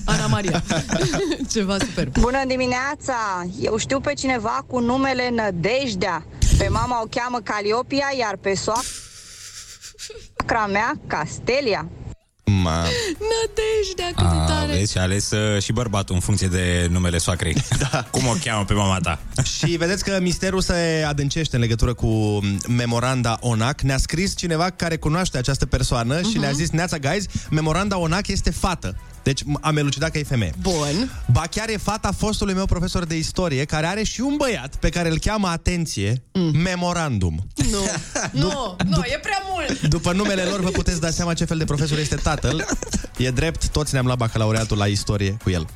Ana 0.05 0.27
Maria. 0.27 0.63
Ceva 1.53 1.77
super. 1.79 2.09
Bună 2.19 2.43
dimineața! 2.47 3.45
Eu 3.61 3.77
știu 3.77 3.99
pe 3.99 4.13
cineva 4.13 4.63
cu 4.67 4.79
numele 4.79 5.29
Nădejdea. 5.29 6.25
Pe 6.57 6.67
mama 6.67 7.01
o 7.01 7.05
cheamă 7.09 7.39
Caliopia, 7.43 8.11
iar 8.19 8.35
pe 8.35 8.55
soacra 8.55 10.65
mea 10.71 10.93
Castelia. 11.07 11.89
Ma... 12.43 12.83
Nădejdea, 13.31 14.05
cât 14.15 14.29
de 14.29 14.37
A, 14.37 14.45
tare. 14.45 14.71
vezi, 14.71 14.91
și 14.91 14.97
a 14.97 15.01
ales 15.01 15.31
uh, 15.31 15.61
și 15.61 15.71
bărbatul 15.71 16.15
în 16.15 16.21
funcție 16.21 16.47
de 16.47 16.87
numele 16.91 17.17
soacrei. 17.17 17.55
Da. 17.91 18.07
Cum 18.11 18.27
o 18.27 18.33
cheamă 18.43 18.65
pe 18.65 18.73
mama 18.73 18.99
ta? 18.99 19.19
Și 19.43 19.65
vedeți 19.65 20.03
că 20.03 20.19
misterul 20.21 20.61
se 20.61 21.05
adâncește 21.07 21.55
în 21.55 21.61
legătură 21.61 21.93
cu 21.93 22.39
memoranda 22.67 23.37
ONAC. 23.41 23.81
Ne-a 23.81 23.97
scris 23.97 24.35
cineva 24.35 24.69
care 24.69 24.97
cunoaște 24.97 25.37
această 25.37 25.65
persoană 25.65 26.19
uh-huh. 26.19 26.31
și 26.31 26.37
ne-a 26.37 26.51
zis, 26.51 26.69
Neața, 26.69 26.97
guys, 26.97 27.25
memoranda 27.49 27.97
ONAC 27.97 28.27
este 28.27 28.51
fată. 28.51 28.95
Deci 29.23 29.43
am 29.61 29.77
elucidat 29.77 30.11
că 30.11 30.17
e 30.17 30.23
femeie. 30.23 30.53
Bun. 30.61 31.23
Ba 31.31 31.43
chiar 31.49 31.69
e 31.69 31.77
fata 31.77 32.11
fostului 32.17 32.53
meu 32.53 32.65
profesor 32.65 33.05
de 33.05 33.17
istorie, 33.17 33.65
care 33.65 33.85
are 33.85 34.03
și 34.03 34.21
un 34.21 34.35
băiat 34.37 34.75
pe 34.75 34.89
care 34.89 35.09
îl 35.09 35.19
cheamă, 35.19 35.47
atenție, 35.47 36.23
mm. 36.31 36.57
memorandum. 36.57 37.47
Nu, 37.55 37.79
nu, 38.43 38.75
nu, 38.85 39.01
e 39.05 39.19
prea 39.21 39.41
mult. 39.49 39.81
După 39.81 40.11
numele 40.11 40.43
lor 40.43 40.59
vă 40.59 40.69
puteți 40.69 41.01
da 41.01 41.09
seama 41.09 41.33
ce 41.33 41.45
fel 41.45 41.57
de 41.57 41.65
profesor 41.65 41.97
este 41.97 42.15
tatăl. 42.15 42.65
E 43.17 43.29
drept, 43.29 43.67
toți 43.67 43.93
ne-am 43.93 44.05
luat 44.05 44.17
bacalaureatul 44.17 44.77
la 44.77 44.85
istorie 44.85 45.37
cu 45.43 45.49
el. 45.49 45.67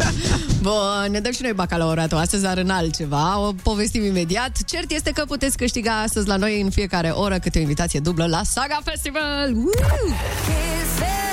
Bun, 0.62 1.08
ne 1.10 1.20
dăm 1.20 1.32
și 1.32 1.42
noi 1.42 1.52
bacalaureatul 1.52 2.18
astăzi, 2.18 2.42
dar 2.42 2.58
în 2.58 2.70
altceva. 2.70 3.38
O 3.38 3.52
povestim 3.62 4.04
imediat. 4.04 4.56
Cert 4.66 4.90
este 4.90 5.10
că 5.10 5.24
puteți 5.24 5.56
câștiga 5.56 6.00
astăzi 6.00 6.26
la 6.26 6.36
noi 6.36 6.60
în 6.60 6.70
fiecare 6.70 7.08
oră 7.08 7.38
câte 7.38 7.58
o 7.58 7.60
invitație 7.60 8.00
dublă 8.00 8.26
la 8.26 8.42
Saga 8.42 8.80
Festival. 8.84 9.54
Woo! 9.54 11.29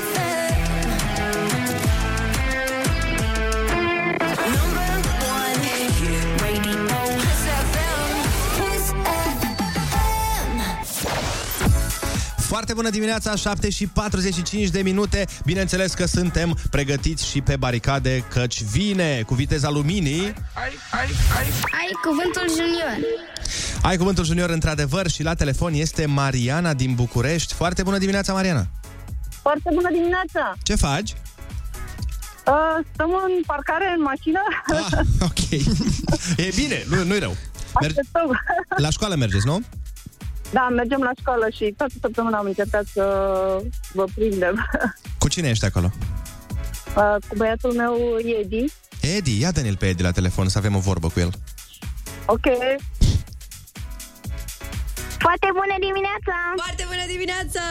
Foarte 12.48 12.74
bună 12.74 12.90
dimineața, 12.90 13.36
7 13.36 13.70
și 13.70 13.88
45 13.88 14.70
de 14.70 14.82
minute. 14.82 15.26
Bineînțeles 15.46 15.94
că 15.94 16.06
suntem 16.06 16.58
pregătiți 16.70 17.26
și 17.28 17.42
pe 17.42 17.56
baricade, 17.56 18.26
căci 18.30 18.64
vine 18.64 19.22
cu 19.26 19.34
viteza 19.34 19.70
luminii. 19.70 20.34
Ai 21.72 21.92
cuvântul 22.02 22.46
junior. 22.50 22.98
Ai 23.82 23.98
cuvântul 23.98 24.26
junior 24.26 24.50
într-adevăr 24.50 25.10
și 25.10 25.24
la 25.24 25.34
telefon 25.34 25.74
este 25.74 26.06
Mariana 26.06 26.74
din 26.74 26.94
București. 26.96 27.54
Foarte 27.54 27.84
bună 27.84 27.98
dimineața, 27.98 28.34
Mariana. 28.34 28.68
Foarte 29.42 29.70
bună 29.74 29.90
dimineața! 29.92 30.54
Ce 30.64 30.76
faci? 30.76 31.14
Uh, 32.48 32.86
stăm 32.94 33.10
în 33.10 33.44
parcare, 33.46 33.94
în 33.98 34.02
mașină. 34.02 34.40
Ah, 34.74 35.00
ok. 35.30 35.50
e 36.48 36.52
bine, 36.56 36.86
nu, 36.90 37.04
nu-i 37.04 37.20
rău. 37.20 37.36
Mergi, 37.82 37.98
Așteptăm. 37.98 38.40
la 38.78 38.90
școală 38.90 39.16
mergeți, 39.16 39.46
nu? 39.46 39.62
Da, 40.52 40.68
mergem 40.70 41.02
la 41.02 41.12
școală 41.20 41.48
și 41.50 41.74
toată 41.78 41.94
săptămâna 42.02 42.38
am 42.38 42.46
încercat 42.46 42.86
să 42.86 43.04
vă 43.94 44.06
prindem. 44.16 44.70
Cu 45.20 45.28
cine 45.28 45.50
ești 45.50 45.66
acolo? 45.66 45.92
Uh, 46.96 47.16
cu 47.28 47.36
băiatul 47.36 47.74
meu, 47.74 47.96
Edi. 48.42 48.66
Edi, 49.02 49.40
ia 49.40 49.52
Daniel 49.52 49.76
pe 49.78 49.88
Edi 49.88 50.04
la 50.04 50.12
telefon 50.12 50.48
să 50.50 50.58
avem 50.58 50.76
o 50.76 50.80
vorbă 50.80 51.08
cu 51.08 51.20
el. 51.20 51.30
Ok. 52.26 52.46
Foarte 55.20 55.48
bună 55.52 55.76
dimineața! 55.80 56.36
Foarte 56.56 56.86
bună 56.88 57.06
dimineața! 57.08 57.62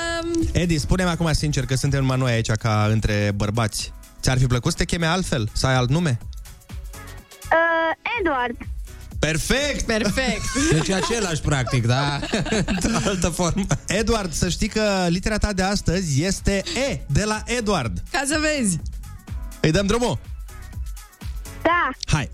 Edi, 0.52 0.78
spune-mi 0.78 1.10
acum 1.10 1.32
sincer 1.32 1.64
că 1.66 1.74
suntem 1.74 2.00
numai 2.00 2.16
noi 2.18 2.32
aici 2.32 2.50
ca 2.50 2.86
între 2.90 3.32
bărbați. 3.34 3.92
Ți-ar 4.20 4.38
fi 4.38 4.46
plăcut 4.46 4.70
să 4.70 4.76
te 4.78 4.84
cheme 4.84 5.06
altfel? 5.06 5.48
Să 5.52 5.66
ai 5.66 5.74
alt 5.74 5.88
nume? 5.88 6.18
Uh, 7.52 8.10
Edward. 8.18 8.56
Perfect! 9.18 9.86
Perfect! 9.86 10.42
Deci 10.72 10.88
e 10.88 10.94
același, 10.94 11.40
practic, 11.40 11.86
da? 11.86 12.20
Într-o 12.74 13.08
altă 13.08 13.28
formă. 13.28 13.66
Eduard, 13.86 14.32
să 14.32 14.48
știi 14.48 14.68
că 14.68 15.06
litera 15.08 15.38
ta 15.38 15.52
de 15.52 15.62
astăzi 15.62 16.22
este 16.22 16.62
E, 16.90 17.00
de 17.06 17.24
la 17.24 17.42
Eduard. 17.46 18.02
Ca 18.10 18.22
să 18.26 18.38
vezi. 18.40 18.78
Îi 19.60 19.70
dăm 19.70 19.86
drumul? 19.86 20.18
Da. 21.62 21.90
Hai! 22.06 22.30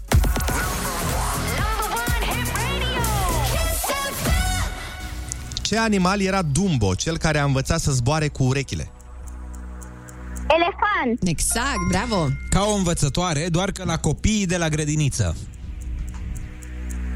Ce 5.62 5.78
animal 5.78 6.20
era 6.20 6.42
Dumbo, 6.42 6.94
cel 6.94 7.18
care 7.18 7.38
a 7.38 7.44
învățat 7.44 7.80
să 7.80 7.90
zboare 7.92 8.28
cu 8.28 8.42
urechile? 8.42 8.90
Elefant. 10.48 11.28
Exact, 11.28 11.88
bravo! 11.88 12.28
Ca 12.50 12.62
o 12.62 12.74
învățătoare, 12.74 13.48
doar 13.48 13.70
că 13.70 13.84
la 13.84 13.98
copiii 13.98 14.46
de 14.46 14.56
la 14.56 14.68
grădiniță. 14.68 15.36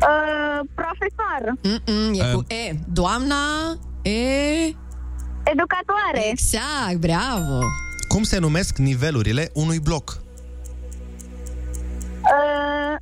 Uh, 0.06 0.66
profesor. 0.74 1.58
Mm-mm, 1.62 2.12
e 2.14 2.32
cu 2.32 2.44
E. 2.48 2.74
Doamna 2.88 3.36
E... 4.02 4.74
Educatoare. 5.42 6.28
Exact, 6.30 6.96
bravo! 6.98 7.58
Cum 8.08 8.22
se 8.22 8.38
numesc 8.38 8.76
nivelurile 8.76 9.50
unui 9.54 9.78
bloc? 9.80 10.20
Uh, 12.22 12.96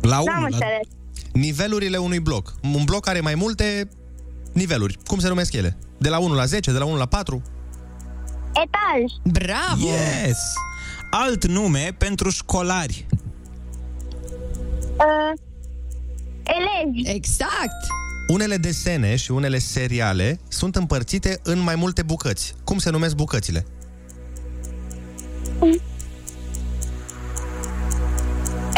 La 0.00 0.16
n-am 0.16 0.22
unul, 0.22 0.40
la... 0.40 0.44
înțeles. 0.46 0.86
Nivelurile 1.32 1.96
unui 1.96 2.20
bloc. 2.20 2.54
Un 2.62 2.84
bloc 2.84 3.08
are 3.08 3.20
mai 3.20 3.34
multe 3.34 3.88
niveluri. 4.52 4.98
Cum 5.06 5.18
se 5.18 5.28
numesc 5.28 5.52
ele? 5.52 5.76
De 5.98 6.08
la 6.08 6.18
1 6.18 6.34
la 6.34 6.44
10, 6.44 6.72
de 6.72 6.78
la 6.78 6.84
1 6.84 6.96
la 6.96 7.06
4? 7.06 7.42
Etaj. 8.48 9.32
Bravo! 9.42 9.86
Yes! 9.86 10.38
Alt 11.10 11.46
nume 11.46 11.94
pentru 11.98 12.30
școlari. 12.30 13.06
Uh, 14.96 15.32
elevi. 16.44 17.10
Exact! 17.10 17.86
Unele 18.28 18.56
desene 18.56 19.16
și 19.16 19.30
unele 19.30 19.58
seriale 19.58 20.38
sunt 20.48 20.76
împărțite 20.76 21.40
în 21.42 21.58
mai 21.58 21.74
multe 21.74 22.02
bucăți. 22.02 22.54
Cum 22.64 22.78
se 22.78 22.90
numesc 22.90 23.14
bucățile? 23.14 23.66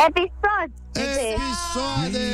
Episod. 0.09 0.70
Episoade! 0.92 2.26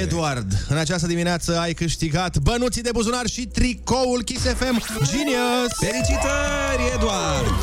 Eduard, 0.00 0.66
în 0.68 0.76
această 0.76 1.06
dimineață 1.06 1.58
ai 1.58 1.72
câștigat 1.72 2.38
bănuții 2.38 2.82
de 2.82 2.90
buzunar 2.92 3.26
și 3.26 3.46
tricoul 3.46 4.22
Kiss 4.22 4.42
FM 4.42 4.82
Genius! 5.10 5.72
Felicitări, 5.78 6.94
Eduard! 6.94 7.54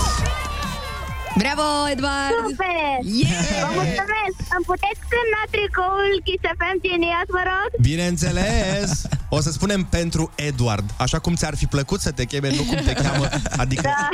Bravo, 1.37 1.87
Edward! 1.91 2.33
Super. 2.49 2.95
Yeah! 3.03 3.61
Vă 3.65 3.69
mulțumesc. 3.79 4.37
Îmi 4.55 4.65
puteți 4.71 4.99
câna 5.13 5.41
tricoul 5.53 6.13
Kiss 6.25 6.43
FM 6.59 6.77
Genius, 6.85 7.27
vă 7.37 7.43
rog? 7.51 7.69
Bineînțeles! 7.81 9.01
O 9.29 9.39
să 9.41 9.51
spunem 9.51 9.83
pentru 9.83 10.31
Eduard, 10.35 10.89
așa 10.97 11.19
cum 11.19 11.35
ți-ar 11.35 11.55
fi 11.55 11.65
plăcut 11.65 11.99
să 11.99 12.11
te 12.11 12.23
cheme, 12.25 12.49
nu 12.55 12.61
cum 12.61 12.77
te 12.85 12.93
cheamă. 12.93 13.27
Adică... 13.57 13.81
Da. 13.81 14.09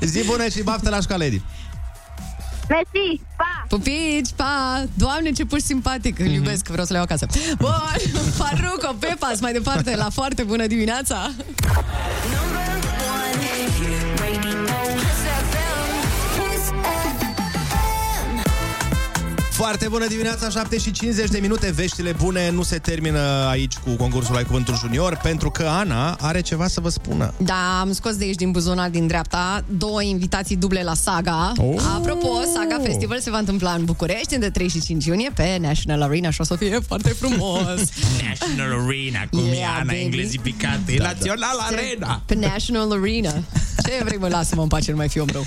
Zi 0.12 0.24
bună 0.24 0.48
și 0.48 0.62
baftă 0.62 0.88
la 0.90 1.00
școală, 1.00 1.24
Edi! 1.24 1.42
Mersi. 2.68 3.20
Pa. 3.36 3.64
Pupici, 3.68 4.30
pa! 4.36 4.84
Doamne, 4.94 5.30
ce 5.30 5.44
puși 5.44 5.62
simpatic! 5.62 6.18
Îl 6.18 6.26
iubesc, 6.26 6.66
vreau 6.68 6.84
să 6.86 6.92
le 6.92 6.98
iau 6.98 7.06
acasă. 7.10 7.26
Bun, 7.58 7.70
Faruco, 8.38 8.92
Pepas, 8.98 9.40
mai 9.40 9.52
departe, 9.52 9.96
la 9.96 10.10
foarte 10.10 10.42
bună 10.42 10.66
dimineața! 10.66 11.30
Foarte 19.58 19.88
bună 19.88 20.06
dimineața, 20.06 20.48
7 20.50 20.78
și 20.78 20.90
50 20.90 21.28
de 21.30 21.38
minute. 21.38 21.70
Veștile 21.70 22.12
bune 22.12 22.50
nu 22.50 22.62
se 22.62 22.78
termină 22.78 23.46
aici 23.50 23.76
cu 23.76 23.90
concursul 23.90 24.36
Ai 24.36 24.44
Cuvântul 24.44 24.76
Junior, 24.76 25.20
pentru 25.22 25.50
că 25.50 25.62
Ana 25.62 26.16
are 26.20 26.40
ceva 26.40 26.66
să 26.68 26.80
vă 26.80 26.88
spună. 26.88 27.34
Da, 27.36 27.80
am 27.80 27.92
scos 27.92 28.16
de 28.16 28.24
aici 28.24 28.34
din 28.34 28.50
buzunar 28.50 28.88
din 28.90 29.06
dreapta 29.06 29.64
două 29.76 30.02
invitații 30.02 30.56
duble 30.56 30.82
la 30.82 30.94
Saga. 30.94 31.52
Oh! 31.56 31.74
Apropo, 31.96 32.28
Saga 32.54 32.80
Festival 32.82 33.20
se 33.20 33.30
va 33.30 33.38
întâmpla 33.38 33.70
în 33.72 33.84
București 33.84 34.34
între 34.34 34.50
3 34.50 34.68
și 34.68 34.80
5 34.82 35.04
iunie 35.04 35.30
pe 35.34 35.56
National 35.60 36.02
Arena 36.02 36.30
și 36.30 36.40
o 36.40 36.44
să 36.44 36.56
fie 36.56 36.78
foarte 36.86 37.08
frumos. 37.08 37.78
National 38.28 38.86
Arena, 38.86 39.26
cum 39.30 39.38
Yeah, 39.44 39.58
e 39.58 39.64
Ana 39.66 39.82
baby. 39.84 40.00
englezii 40.00 40.38
picate. 40.38 40.94
Da, 40.98 41.04
Național 41.04 41.56
Se- 41.68 41.74
Arena. 41.74 42.22
Pe 42.26 42.34
National 42.34 42.92
Arena. 42.92 43.32
Ce 43.86 44.00
vrei, 44.04 44.18
mă, 44.18 44.28
lasă-mă 44.28 44.62
în 44.62 44.68
pace, 44.68 44.90
nu 44.90 44.96
mai 44.96 45.08
fi 45.08 45.18
om 45.18 45.26
rău. 45.32 45.46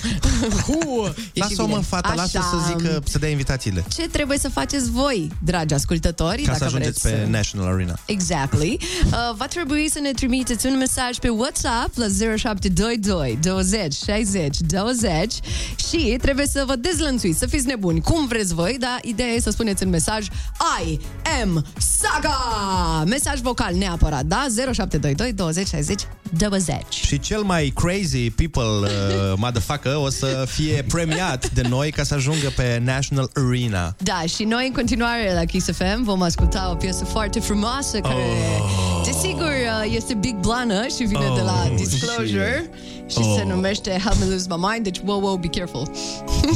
Hu, 0.66 1.06
e 1.08 1.14
și 1.34 1.40
Lasă-o, 1.40 1.62
mă, 1.66 1.68
bine. 1.68 1.82
fata, 1.88 2.14
lasă 2.16 2.38
Așa. 2.38 2.48
să 2.50 2.58
zică, 2.78 3.02
să 3.06 3.18
dea 3.20 3.30
invitațiile. 3.30 3.84
Ce 3.96 4.01
trebuie 4.12 4.38
să 4.38 4.50
faceți 4.50 4.92
voi, 4.92 5.32
dragi 5.44 5.74
ascultători, 5.74 6.42
Ca 6.42 6.46
dacă 6.46 6.58
să 6.58 6.64
ajungeți 6.64 7.00
vreți 7.02 7.16
pe 7.16 7.24
să- 7.24 7.30
National 7.30 7.74
Arena. 7.74 8.00
Exactly. 8.06 8.80
Uh, 9.06 9.12
va 9.36 9.48
trebui 9.48 9.90
să 9.90 10.00
ne 10.00 10.12
trimiteți 10.12 10.66
un 10.66 10.78
mesaj 10.78 11.18
pe 11.18 11.30
WhatsApp 11.30 11.98
la 11.98 12.06
0722 12.08 13.38
20 13.42 13.94
60 13.94 14.58
20 14.58 15.34
și 15.90 16.18
trebuie 16.22 16.46
să 16.46 16.64
vă 16.68 16.76
dezlănțuiți, 16.76 17.40
să 17.40 17.46
fiți 17.46 17.66
nebuni, 17.66 18.02
cum 18.02 18.28
vreți 18.28 18.54
voi, 18.54 18.76
dar 18.80 19.00
ideea 19.04 19.30
e 19.30 19.40
să 19.40 19.50
spuneți 19.50 19.84
în 19.84 19.90
mesaj 19.90 20.26
I 20.88 21.00
am 21.42 21.66
Saga! 21.78 23.04
Mesaj 23.08 23.40
vocal 23.40 23.76
neapărat, 23.76 24.26
da? 24.26 24.46
0722 24.56 25.34
20 25.34 25.68
60 25.68 26.02
20. 26.38 26.76
Și 26.90 27.20
cel 27.20 27.42
mai 27.42 27.74
crazy 27.76 28.30
people, 28.30 28.64
uh, 28.90 29.34
motherfucker, 29.44 29.94
o 29.96 30.10
să 30.10 30.44
fie 30.48 30.86
premiat 30.88 31.50
de 31.50 31.62
noi 31.70 31.92
ca 31.92 32.04
să 32.04 32.14
ajungă 32.14 32.52
pe 32.56 32.82
National 32.84 33.30
Arena. 33.34 33.96
Da, 33.98 34.22
și 34.36 34.44
noi 34.44 34.68
în 34.68 34.74
continuare 34.74 35.34
la 35.34 35.46
Kiss 35.46 35.72
FM 35.72 36.04
vom 36.04 36.22
asculta 36.22 36.70
o 36.72 36.76
piesă 36.76 37.06
foarte 37.06 37.40
frumoasă 37.40 38.00
care, 38.00 38.16
Oh. 38.62 39.01
Desigur, 39.22 39.48
uh, 39.86 39.94
este 39.96 40.14
Big 40.14 40.36
Blană 40.36 40.88
și 40.88 41.04
vine 41.04 41.32
de 41.36 41.42
la 41.42 41.68
Oh, 41.70 41.76
Disclosure 41.76 42.70
și 43.08 43.18
Oh. 43.20 43.36
se 43.38 43.44
numește 43.44 43.90
Help 44.04 44.20
Me 44.20 44.26
Lose 44.26 44.46
My 44.50 44.56
Mind, 44.72 44.84
deci 44.84 45.02
wow, 45.06 45.22
wow, 45.22 45.36
be 45.36 45.48
careful. 45.48 45.92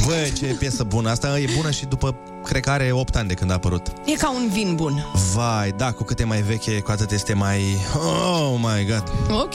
Bă, 0.06 0.28
ce 0.38 0.44
piesă 0.46 0.84
bună. 0.84 1.10
Asta 1.10 1.38
e 1.38 1.48
bună 1.56 1.70
și 1.70 1.84
după, 1.84 2.16
cred 2.44 2.62
că 2.62 2.70
are 2.70 2.90
8 2.92 3.16
ani 3.16 3.28
de 3.28 3.34
când 3.34 3.50
a 3.50 3.54
apărut. 3.54 3.86
E 4.04 4.12
ca 4.12 4.30
un 4.30 4.48
vin 4.52 4.74
bun. 4.74 5.04
Vai, 5.34 5.72
da, 5.76 5.92
cu 5.92 6.02
cât 6.02 6.20
e 6.20 6.24
mai 6.24 6.40
veche, 6.42 6.78
cu 6.80 6.90
atât 6.90 7.10
este 7.10 7.32
mai... 7.34 7.60
Oh 7.94 8.54
my 8.58 8.86
god. 8.86 9.02
Ok. 9.40 9.54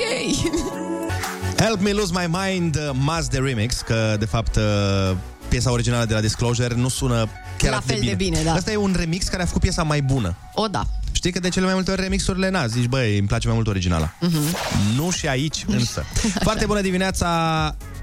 Help 1.64 1.82
Me 1.82 1.92
Lose 1.92 2.12
My 2.14 2.38
Mind, 2.44 2.76
uh, 2.76 2.90
Maz 2.94 3.28
de 3.28 3.38
remix, 3.38 3.76
că 3.82 4.16
de 4.20 4.26
fapt 4.26 4.56
uh, 4.56 5.16
piesa 5.48 5.72
originală 5.72 6.06
de 6.06 6.14
la 6.14 6.20
Disclosure 6.20 6.74
nu 6.76 6.88
sună 6.90 7.28
chiar 7.58 7.72
La 7.72 7.78
atât 7.78 7.90
fel 7.90 8.00
de 8.06 8.14
bine, 8.14 8.42
da. 8.44 8.54
Asta 8.54 8.72
e 8.72 8.76
un 8.76 8.96
remix 8.98 9.28
care 9.28 9.42
a 9.44 9.46
făcut 9.46 9.62
piesa 9.62 9.84
mai 9.84 10.02
bună. 10.02 10.36
O, 10.54 10.68
da. 10.68 10.86
Știi 11.22 11.34
că 11.34 11.40
de 11.40 11.50
cele 11.50 11.66
mai 11.66 11.74
multe 11.74 11.92
ori 11.92 12.02
remixurile, 12.02 12.50
na, 12.50 12.68
zici, 12.68 12.86
băi, 12.86 13.18
îmi 13.18 13.28
place 13.28 13.48
mai 13.48 13.56
mult 13.56 13.68
originala. 13.68 14.14
Mhm. 14.20 14.56
Nu 14.96 15.12
și 15.12 15.28
aici, 15.28 15.66
însă. 15.78 16.04
Foarte 16.44 16.66
bună 16.66 16.82
dimineața, 16.82 17.28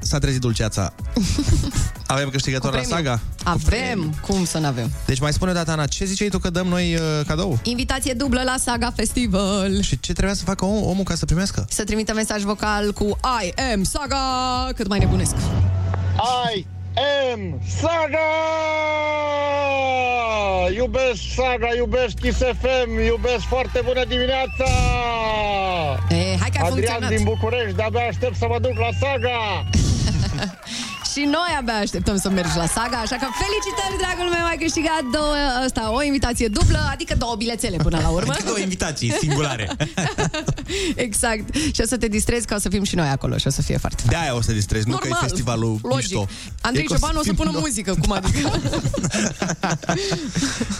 s-a 0.00 0.18
trezit 0.18 0.40
dulceața. 0.40 0.92
Avem 2.06 2.28
câștigător 2.28 2.70
Cu 2.70 2.76
la 2.76 2.82
premiu. 2.82 2.96
saga? 2.96 3.20
Avem, 3.44 4.14
cum 4.26 4.44
să 4.44 4.58
n-avem. 4.58 4.90
Deci 5.06 5.18
mai 5.20 5.32
spune 5.32 5.50
o 5.50 5.54
dată, 5.54 5.70
Ana, 5.70 5.86
ce 5.86 6.04
ziceai 6.04 6.28
tu 6.28 6.38
că 6.38 6.50
dăm 6.50 6.66
noi 6.66 6.94
uh, 6.94 7.00
cadou? 7.26 7.58
Invitație 7.62 8.12
dublă 8.12 8.42
la 8.44 8.54
Saga 8.58 8.92
Festival. 8.96 9.80
Și 9.82 10.00
ce 10.00 10.12
trebuia 10.12 10.34
să 10.34 10.44
facă 10.44 10.64
om, 10.64 10.82
omul 10.82 11.04
ca 11.04 11.14
să 11.14 11.24
primească? 11.24 11.66
Să 11.70 11.84
trimită 11.84 12.14
mesaj 12.14 12.42
vocal 12.42 12.92
cu 12.92 13.18
I 13.42 13.60
am 13.72 13.82
Saga, 13.82 14.18
cât 14.76 14.88
mai 14.88 14.98
nebunesc. 14.98 15.34
I 16.54 16.66
am 16.98 17.60
Saga! 17.80 18.28
Iubesc 20.74 21.22
Saga, 21.34 21.68
iubesc 21.76 22.14
Kiss 22.20 22.38
FM, 22.38 22.98
iubesc 23.06 23.44
foarte 23.48 23.80
bună 23.84 24.04
dimineața! 24.04 24.68
E, 26.08 26.36
hai 26.40 26.50
că 26.52 26.58
a 26.60 26.66
Adrian 26.66 26.70
funcționat. 26.70 27.08
din 27.08 27.24
București, 27.24 27.76
de-abia 27.76 28.06
aștept 28.08 28.36
să 28.36 28.46
mă 28.48 28.58
duc 28.58 28.78
la 28.78 28.88
Saga! 29.00 29.38
Și 31.12 31.22
noi 31.24 31.50
abia 31.58 31.74
așteptăm 31.74 32.16
să 32.18 32.28
mergi 32.30 32.56
la 32.56 32.66
saga, 32.66 32.96
așa 32.96 33.16
că 33.16 33.26
felicitări, 33.42 33.94
dragul 34.02 34.28
meu, 34.34 34.44
ai 34.46 34.56
câștigat 34.56 35.02
două, 35.12 35.34
ăsta, 35.64 35.92
o 35.92 36.02
invitație 36.02 36.48
dublă, 36.48 36.88
adică 36.92 37.14
două 37.18 37.34
bilețele 37.36 37.76
până 37.76 37.98
la 38.02 38.08
urmă. 38.08 38.34
Două 38.46 38.58
invitații 38.58 39.12
singulare. 39.20 39.70
exact. 41.06 41.54
Și 41.54 41.80
o 41.80 41.86
să 41.86 41.96
te 41.96 42.08
distrezi 42.08 42.46
că 42.46 42.54
o 42.54 42.58
să 42.58 42.68
fim 42.68 42.82
și 42.82 42.94
noi 42.94 43.08
acolo 43.08 43.36
și 43.36 43.46
o 43.46 43.50
să 43.50 43.62
fie 43.62 43.76
foarte 43.76 44.02
De 44.08 44.16
aia 44.16 44.34
o 44.34 44.40
să 44.40 44.46
te 44.46 44.54
distrezi, 44.54 44.88
nu 44.88 44.96
că 44.96 45.06
Normal, 45.08 45.24
e 45.24 45.28
festivalul 45.28 45.78
logic. 45.82 45.96
mișto. 45.96 46.26
Andrei 46.60 46.84
E 46.84 46.86
că 46.86 46.94
Ciobanu 46.94 47.18
o 47.18 47.22
să 47.22 47.28
fim 47.28 47.34
pună 47.34 47.50
noi. 47.50 47.60
muzică, 47.60 47.94
cum 48.00 48.12
adică? 48.12 48.50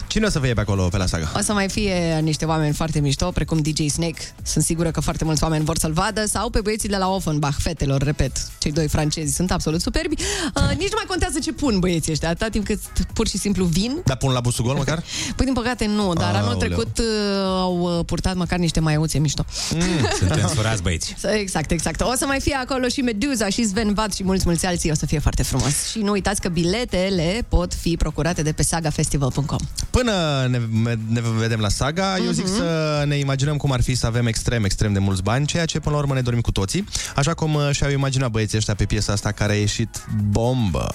Cine 0.07 0.27
o 0.27 0.31
să 0.31 0.39
fie 0.39 0.55
pe 0.55 0.61
acolo, 0.61 0.83
pe 0.89 0.97
la 0.97 1.07
saga? 1.07 1.33
O 1.37 1.41
să 1.41 1.53
mai 1.53 1.69
fie 1.69 2.19
niște 2.23 2.45
oameni 2.45 2.75
foarte 2.75 3.01
mișto, 3.01 3.31
precum 3.31 3.59
DJ 3.59 3.87
Snake. 3.87 4.21
Sunt 4.43 4.65
sigură 4.65 4.91
că 4.91 5.01
foarte 5.01 5.25
mulți 5.25 5.43
oameni 5.43 5.65
vor 5.65 5.79
să-l 5.79 5.93
vadă. 5.93 6.27
Sau 6.27 6.51
pe 6.51 6.61
băieții 6.61 6.89
de 6.89 6.97
la 6.97 7.09
Offenbach, 7.09 7.57
fetelor, 7.59 8.03
repet. 8.03 8.33
Cei 8.59 8.73
doi 8.73 8.89
francezi 8.89 9.35
sunt 9.35 9.51
absolut 9.51 9.81
superbi. 9.81 10.18
Uh, 10.55 10.63
nici 10.69 10.89
nu 10.91 10.95
mai 10.97 11.05
contează 11.07 11.39
ce 11.39 11.53
pun 11.53 11.79
băieții 11.79 12.13
ăștia, 12.13 12.29
atâta 12.29 12.49
timp 12.49 12.65
cât 12.65 12.81
pur 13.13 13.29
și 13.29 13.39
simplu 13.39 13.65
vin. 13.65 14.01
Da, 14.05 14.15
pun 14.15 14.33
la 14.33 14.41
busul 14.41 14.65
gol 14.65 14.75
măcar? 14.77 15.03
Păi 15.37 15.45
din 15.45 15.55
păcate 15.55 15.87
nu, 15.87 16.13
dar 16.13 16.35
anul 16.35 16.43
Aoleu. 16.53 16.59
trecut 16.59 16.99
uh, 16.99 17.05
au 17.45 17.99
uh, 17.99 18.05
purtat 18.05 18.35
măcar 18.35 18.59
niște 18.59 18.81
maiuțe 18.81 19.19
mișto. 19.19 19.45
Mm, 19.75 19.81
suntem 20.19 20.49
surați, 20.55 20.83
băieți. 20.83 21.15
Exact, 21.43 21.71
exact. 21.71 22.01
O 22.01 22.13
să 22.17 22.27
mai 22.27 22.41
fie 22.41 22.55
acolo 22.55 22.89
și 22.89 23.01
Meduza 23.01 23.49
și 23.49 23.65
Sven 23.67 23.95
Vad 23.95 24.15
și 24.15 24.25
mulți, 24.25 24.43
mulți 24.47 24.67
alții. 24.67 24.91
O 24.91 24.95
să 24.95 25.07
fie 25.07 25.19
foarte 25.19 25.43
frumos. 25.43 25.91
Și 25.91 25.99
nu 25.99 26.11
uitați 26.11 26.41
că 26.41 26.49
biletele 26.49 27.45
pot 27.49 27.75
fi 27.75 27.97
procurate 27.97 28.43
de 28.43 28.53
pe 28.53 28.63
sagafestival.com. 28.63 29.59
Până 29.91 30.13
ne, 30.51 30.61
ne 31.09 31.21
vedem 31.39 31.61
la 31.61 31.69
saga, 31.69 32.17
eu 32.25 32.31
zic 32.31 32.45
Mhm. 32.47 32.57
să 32.57 33.03
ne 33.07 33.17
imaginăm 33.19 33.57
cum 33.57 33.73
ar 33.73 33.83
fi 33.83 33.95
să 33.95 34.07
avem 34.07 34.27
extrem, 34.27 34.65
extrem 34.65 34.93
de 34.93 34.99
mulți 34.99 35.23
bani, 35.23 35.47
ceea 35.47 35.65
ce 35.65 35.79
până 35.79 35.95
la 35.95 36.01
urmă 36.01 36.15
ne 36.15 36.21
dorim 36.21 36.41
cu 36.41 36.53
toții. 36.53 36.85
Așa 37.17 37.35
cum 37.35 37.55
uh, 37.55 37.69
și-au 37.73 37.91
imaginat 37.91 38.31
băieții 38.31 38.57
ăștia 38.59 38.75
pe 38.75 38.85
piesa 38.85 39.13
asta 39.13 39.33
care 39.33 39.53
a 39.53 39.57
ieșit 39.57 40.05
bombă. 40.31 40.89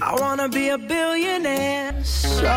I 0.00 0.20
wanna 0.20 0.46
be 0.46 0.70
a 0.70 0.76
billionaire 0.76 2.02
so 2.04 2.56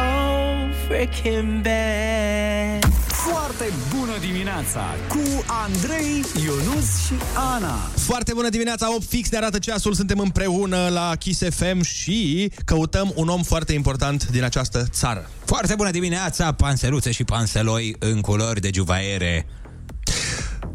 freaking 0.88 1.62
bad. 1.62 2.92
Foarte 3.08 3.66
bună 3.98 4.12
dimineața 4.20 4.96
cu 5.08 5.44
Andrei, 5.46 6.26
Ionus 6.44 7.06
și 7.06 7.14
Ana. 7.54 7.76
Foarte 7.96 8.34
bună 8.34 8.50
dimineața, 8.50 8.96
8 8.96 9.04
fix 9.08 9.30
ne 9.30 9.38
arată 9.38 9.60
ceasul, 9.60 9.94
suntem 9.94 10.20
împreună 10.20 10.88
la 10.88 11.16
Kiss 11.20 11.42
FM 11.50 11.82
și 11.82 12.52
căutăm 12.66 13.12
un 13.16 13.28
om 13.28 13.42
foarte 13.42 13.74
important 13.74 14.28
din 14.28 14.44
această 14.44 14.86
țară. 14.90 15.30
Foarte 15.46 15.76
bună 15.76 15.92
dimineața, 15.92 16.52
panseluțe 16.52 17.12
și 17.12 17.24
panseloi 17.24 17.96
în 18.00 18.22
culori 18.22 18.62
de 18.62 18.70
juvaiere. 18.74 19.46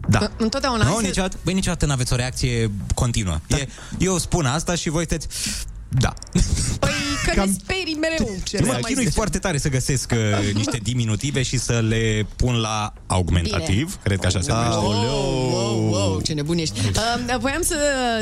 Da. 0.09 0.31
Întotdeauna 0.37 0.85
Nu, 0.85 0.91
hai 0.91 0.99
să- 1.01 1.07
niciodată, 1.07 1.37
băi, 1.45 1.55
niciodată 1.55 1.87
n-aveți 1.87 2.13
o 2.13 2.17
reacție 2.17 2.71
continuă. 2.95 3.39
Da. 3.47 3.57
E, 3.57 3.69
eu 3.99 4.19
spun 4.19 4.47
asta 4.47 4.75
și 4.75 4.89
voi 4.89 5.05
sunteți... 5.09 5.29
Da. 5.89 6.15
Păi 6.81 6.91
că 7.27 7.35
Cam... 7.35 7.49
ne 7.49 7.55
sperii 7.61 7.95
mereu. 7.95 8.37
Ce 8.45 8.63
mă 8.63 8.79
chinui 8.83 9.11
foarte 9.11 9.39
tare 9.39 9.59
să 9.59 9.69
găsesc 9.69 10.13
uh, 10.13 10.53
niște 10.61 10.81
diminutive 10.83 11.43
și 11.43 11.59
să 11.59 11.81
le 11.89 12.27
pun 12.37 12.55
la 12.55 12.93
augmentativ. 13.07 13.85
Bine. 13.87 14.01
Cred 14.03 14.19
că 14.19 14.27
așa 14.27 14.41
se 14.41 14.53
numește. 14.53 14.75
Wow, 14.75 15.51
wow, 15.51 15.89
wow, 15.91 16.21
ce 16.21 16.33
nebun 16.33 16.59
ești. 16.59 16.81
Uh, 16.81 17.37
voiam 17.39 17.63
să 17.63 17.77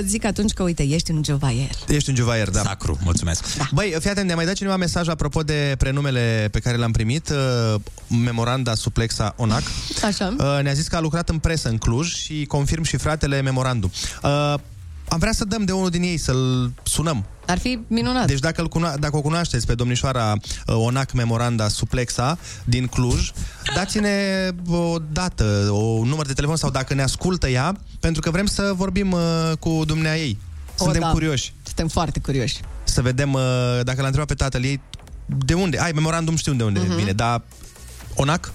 zic 0.05 0.25
atunci 0.25 0.53
că, 0.53 0.63
uite, 0.63 0.83
ești 0.83 1.11
un 1.11 1.23
jovaier. 1.25 1.71
Ești 1.89 2.09
un 2.11 2.17
juvaier, 2.17 2.51
da. 2.51 2.61
Sacru, 2.61 2.99
mulțumesc. 3.03 3.57
Da. 3.57 3.69
Băi, 3.73 3.95
fii 4.01 4.11
atent, 4.11 4.27
ne-a 4.27 4.37
mai 4.37 4.45
dat 4.45 4.55
cineva 4.55 4.77
mesaj 4.77 5.09
apropo 5.09 5.43
de 5.43 5.75
prenumele 5.79 6.49
pe 6.51 6.59
care 6.59 6.77
le-am 6.77 6.93
primit, 6.93 7.29
uh, 7.29 7.81
Memoranda 8.07 8.75
Suplexa 8.75 9.35
Onac. 9.37 9.63
Așa. 10.09 10.35
Uh, 10.39 10.63
ne-a 10.63 10.73
zis 10.73 10.87
că 10.89 10.97
a 10.97 11.01
lucrat 11.01 11.29
în 11.29 11.39
presă 11.39 11.69
în 11.69 11.79
Cluj 11.79 12.15
și 12.15 12.45
confirm 12.45 12.83
și 12.83 12.97
fratele 12.97 13.41
Memorandum. 13.41 13.91
Uh, 14.23 14.55
am 15.09 15.19
vrea 15.19 15.33
să 15.33 15.45
dăm 15.45 15.65
de 15.65 15.73
unul 15.73 15.91
din 15.91 16.03
ei, 16.03 16.17
să-l 16.17 16.73
sunăm. 16.83 17.25
Ar 17.47 17.59
fi 17.59 17.79
minunat. 17.87 18.27
Deci 18.27 18.39
dacă, 18.39 18.61
îl 18.61 18.69
cuno- 18.69 18.99
dacă 18.99 19.17
o 19.17 19.21
cunoașteți 19.21 19.67
pe 19.67 19.75
domnișoara 19.75 20.33
uh, 20.33 20.75
Onac 20.77 21.13
Memoranda 21.13 21.69
Suplexa 21.69 22.39
din 22.65 22.87
Cluj, 22.87 23.31
dați-ne 23.75 24.49
o 24.71 24.97
dată, 25.13 25.69
o 25.71 25.77
un 25.77 26.09
număr 26.09 26.27
de 26.27 26.33
telefon 26.33 26.57
sau 26.57 26.71
dacă 26.71 26.95
ne 26.95 27.03
ascultă 27.03 27.49
ea, 27.49 27.77
pentru 28.01 28.21
că 28.21 28.31
vrem 28.31 28.47
să 28.47 28.73
vorbim 28.77 29.13
uh, 29.13 29.21
cu 29.59 29.83
dumnea 29.87 30.17
ei. 30.17 30.39
Suntem 30.75 31.01
da. 31.01 31.11
curioși. 31.11 31.53
Suntem 31.63 31.89
foarte 31.89 32.21
curioși. 32.21 32.61
Să 32.85 33.03
vedem 33.03 33.33
uh, 33.33 33.41
dacă 33.83 34.01
l-a 34.01 34.07
întrebat 34.07 34.27
pe 34.27 34.35
tatăl 34.35 34.65
ei 34.65 34.81
de 35.27 35.55
unde. 35.55 35.79
Ai, 35.79 35.93
memorandum 35.93 36.37
știu 36.37 36.53
de 36.53 36.63
unde 36.65 36.81
Mhm. 36.81 36.93
uh-huh. 36.93 36.97
vine, 36.97 37.13
dar 37.13 37.43
Onac? 38.15 38.53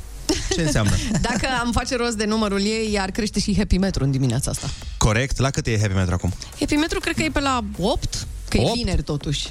Ce 0.56 0.62
înseamnă? 0.62 0.92
Dacă 1.30 1.48
am 1.64 1.72
face 1.72 1.96
rost 1.96 2.18
de 2.18 2.26
numărul 2.26 2.60
ei, 2.62 3.00
ar 3.00 3.12
crește 3.12 3.40
și 3.40 3.56
Happy 3.58 3.78
Metro 3.78 4.04
în 4.04 4.12
dimineața 4.12 4.52
asta. 4.52 4.68
Corect. 4.98 5.38
La 5.38 5.50
cât 5.50 5.68
e 5.68 5.80
Happy 5.82 5.94
Metro 5.94 6.14
acum? 6.14 6.34
Happy 6.60 6.76
Metro 6.76 7.00
cred 7.00 7.16
că 7.16 7.24
e 7.24 7.30
pe 7.30 7.40
la 7.40 7.64
8, 7.80 8.28
că 8.50 8.58
e 8.58 8.64
8? 8.66 8.74
vineri 8.76 9.02
totuși. 9.02 9.48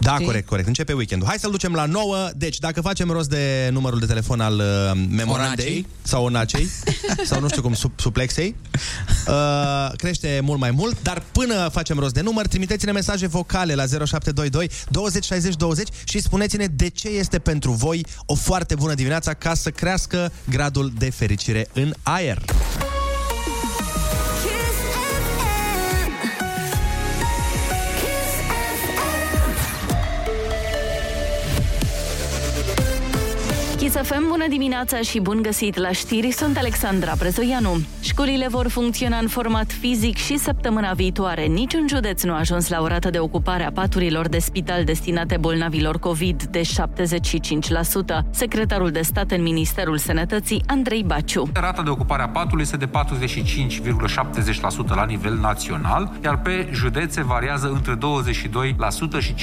Da, 0.00 0.12
Știi? 0.12 0.24
corect, 0.24 0.46
corect. 0.48 0.66
Începe 0.66 0.92
weekendul. 0.92 1.28
Hai 1.28 1.38
să-l 1.38 1.50
ducem 1.50 1.72
la 1.72 1.84
9. 1.84 2.30
Deci, 2.36 2.58
dacă 2.58 2.80
facem 2.80 3.10
rost 3.10 3.28
de 3.28 3.68
numărul 3.72 3.98
de 3.98 4.06
telefon 4.06 4.40
al 4.40 4.54
uh, 4.54 5.00
memorandei 5.10 5.66
Onacei. 5.66 5.86
sau 6.02 6.24
onacei, 6.24 6.68
sau 7.30 7.40
nu 7.40 7.48
știu 7.48 7.62
cum, 7.62 7.74
sub, 7.74 7.92
suplexei, 7.96 8.54
uh, 9.28 9.92
crește 9.96 10.40
mult 10.42 10.60
mai 10.60 10.70
mult, 10.70 11.02
dar 11.02 11.22
până 11.32 11.68
facem 11.72 11.98
rost 11.98 12.14
de 12.14 12.20
număr, 12.20 12.46
trimiteți-ne 12.46 12.92
mesaje 12.92 13.26
vocale 13.26 13.74
la 13.74 13.86
0722 13.86 14.70
20 14.88 15.24
60 15.24 15.54
20 15.56 15.88
și 16.04 16.20
spuneți-ne 16.20 16.66
de 16.66 16.88
ce 16.88 17.08
este 17.08 17.38
pentru 17.38 17.72
voi 17.72 18.06
o 18.26 18.34
foarte 18.34 18.74
bună 18.74 18.94
dimineața 18.94 19.34
ca 19.34 19.54
să 19.54 19.70
crească 19.70 20.32
gradul 20.48 20.92
de 20.98 21.10
fericire 21.10 21.68
în 21.72 21.92
aer. 22.02 22.42
Kiss 33.90 33.98
Kiss 33.98 34.10
FM, 34.10 34.28
bună 34.28 34.48
dimineața 34.48 35.00
și 35.00 35.20
bun 35.20 35.42
găsit 35.42 35.76
la 35.76 35.90
știri, 35.90 36.30
sunt 36.30 36.56
Alexandra 36.56 37.12
Prezoianu. 37.18 37.76
Școlile 38.00 38.46
vor 38.48 38.68
funcționa 38.68 39.18
în 39.18 39.28
format 39.28 39.72
fizic 39.72 40.16
și 40.16 40.38
săptămâna 40.38 40.92
viitoare. 40.92 41.42
Niciun 41.42 41.86
județ 41.88 42.22
nu 42.22 42.32
a 42.32 42.38
ajuns 42.38 42.68
la 42.68 42.80
o 42.80 42.86
rată 42.86 43.10
de 43.10 43.18
ocupare 43.18 43.64
a 43.64 43.72
paturilor 43.72 44.28
de 44.28 44.38
spital 44.38 44.84
destinate 44.84 45.36
bolnavilor 45.36 45.98
COVID 45.98 46.42
de 46.42 46.60
75%. 46.60 46.64
Secretarul 48.30 48.90
de 48.90 49.00
stat 49.02 49.30
în 49.30 49.42
Ministerul 49.42 49.98
Sănătății, 49.98 50.62
Andrei 50.66 51.02
Baciu. 51.02 51.48
Rata 51.52 51.82
de 51.82 51.90
ocupare 51.90 52.22
a 52.22 52.28
patului 52.28 52.62
este 52.62 52.76
de 52.76 52.88
45,70% 52.88 52.90
la 54.94 55.04
nivel 55.04 55.38
național, 55.38 56.12
iar 56.24 56.38
pe 56.38 56.68
județe 56.72 57.22
variază 57.22 57.70
între 57.72 57.96
22% 57.96 57.98
și 59.18 59.34
58%. 59.34 59.36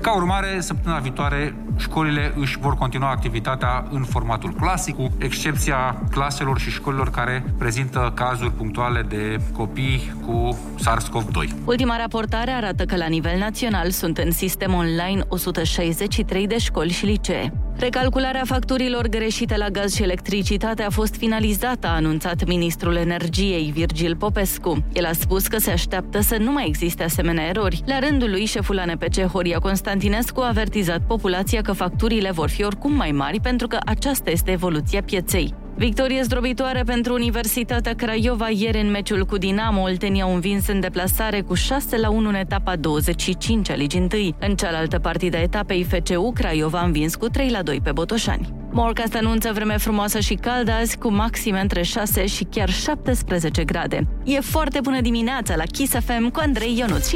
Ca 0.00 0.14
urmare, 0.14 0.60
săptămâna 0.60 1.00
viitoare, 1.00 1.54
școlile 1.76 2.34
își 2.36 2.58
vor 2.58 2.74
continua 2.74 3.08
activitatea 3.10 3.42
în 3.90 4.04
formatul 4.04 4.52
clasic, 4.52 4.94
cu 4.94 5.10
excepția 5.18 6.02
claselor 6.10 6.58
și 6.58 6.70
școlilor 6.70 7.10
care 7.10 7.44
prezintă 7.58 8.12
cazuri 8.14 8.52
punctuale 8.52 9.02
de 9.08 9.40
copii 9.52 10.12
cu 10.26 10.58
SARS-CoV-2. 10.78 11.64
Ultima 11.64 11.96
raportare 11.96 12.50
arată 12.50 12.84
că 12.84 12.96
la 12.96 13.06
nivel 13.06 13.38
național 13.38 13.90
sunt 13.90 14.18
în 14.18 14.30
sistem 14.30 14.74
online 14.74 15.24
163 15.28 16.46
de 16.46 16.58
școli 16.58 16.90
și 16.90 17.04
licee. 17.04 17.52
Recalcularea 17.76 18.42
facturilor 18.44 19.08
greșite 19.08 19.56
la 19.56 19.68
gaz 19.68 19.94
și 19.94 20.02
electricitate 20.02 20.82
a 20.82 20.90
fost 20.90 21.14
finalizată, 21.14 21.86
a 21.86 21.94
anunțat 21.94 22.46
ministrul 22.46 22.96
energiei 22.96 23.70
Virgil 23.74 24.16
Popescu. 24.16 24.84
El 24.92 25.04
a 25.04 25.12
spus 25.12 25.46
că 25.46 25.58
se 25.58 25.70
așteaptă 25.70 26.20
să 26.20 26.36
nu 26.36 26.52
mai 26.52 26.66
existe 26.66 27.02
asemenea 27.02 27.46
erori. 27.46 27.82
La 27.86 27.98
rândul 27.98 28.30
lui, 28.30 28.44
șeful 28.44 28.78
ANPC 28.78 29.20
Horia 29.20 29.58
Constantinescu 29.58 30.40
a 30.40 30.48
avertizat 30.48 31.00
populația 31.06 31.60
că 31.60 31.72
facturile 31.72 32.30
vor 32.30 32.48
fi 32.48 32.64
oricum 32.64 32.92
mai 32.92 33.10
mari 33.10 33.40
pentru 33.40 33.66
că 33.66 33.78
aceasta 33.84 34.30
este 34.30 34.50
evoluția 34.50 35.02
pieței. 35.02 35.54
Victorie 35.76 36.22
zdrobitoare 36.22 36.82
pentru 36.82 37.12
Universitatea 37.12 37.94
Craiova 37.94 38.48
ieri 38.48 38.80
în 38.80 38.90
meciul 38.90 39.24
cu 39.24 39.36
Dinamo. 39.36 39.82
Oltenii 39.82 40.22
au 40.22 40.34
învins 40.34 40.68
în 40.68 40.80
deplasare 40.80 41.40
cu 41.40 41.54
6 41.54 41.96
la 41.96 42.10
1 42.10 42.28
în 42.28 42.34
etapa 42.34 42.76
25 42.76 43.70
a 43.70 43.74
ligii 43.74 44.08
1. 44.12 44.36
În 44.38 44.54
cealaltă 44.56 44.98
partidă 44.98 45.36
a 45.36 45.40
etapei 45.40 45.84
FCU, 45.84 46.32
Craiova 46.32 46.78
a 46.78 46.84
învins 46.84 47.14
cu 47.14 47.28
3 47.28 47.50
la 47.50 47.62
2 47.62 47.80
pe 47.80 47.92
Botoșani. 47.92 48.52
Morcast 48.70 49.14
anunță 49.14 49.50
vreme 49.52 49.76
frumoasă 49.76 50.20
și 50.20 50.34
caldă 50.34 50.72
azi 50.72 50.98
cu 50.98 51.12
maxime 51.12 51.60
între 51.60 51.82
6 51.82 52.26
și 52.26 52.44
chiar 52.44 52.70
17 52.70 53.64
grade. 53.64 54.06
E 54.24 54.40
foarte 54.40 54.80
bună 54.80 55.00
dimineața 55.00 55.56
la 55.56 55.64
Kiss 55.64 55.92
FM 55.92 56.28
cu 56.28 56.40
Andrei 56.42 56.78
Ionuț 56.78 57.10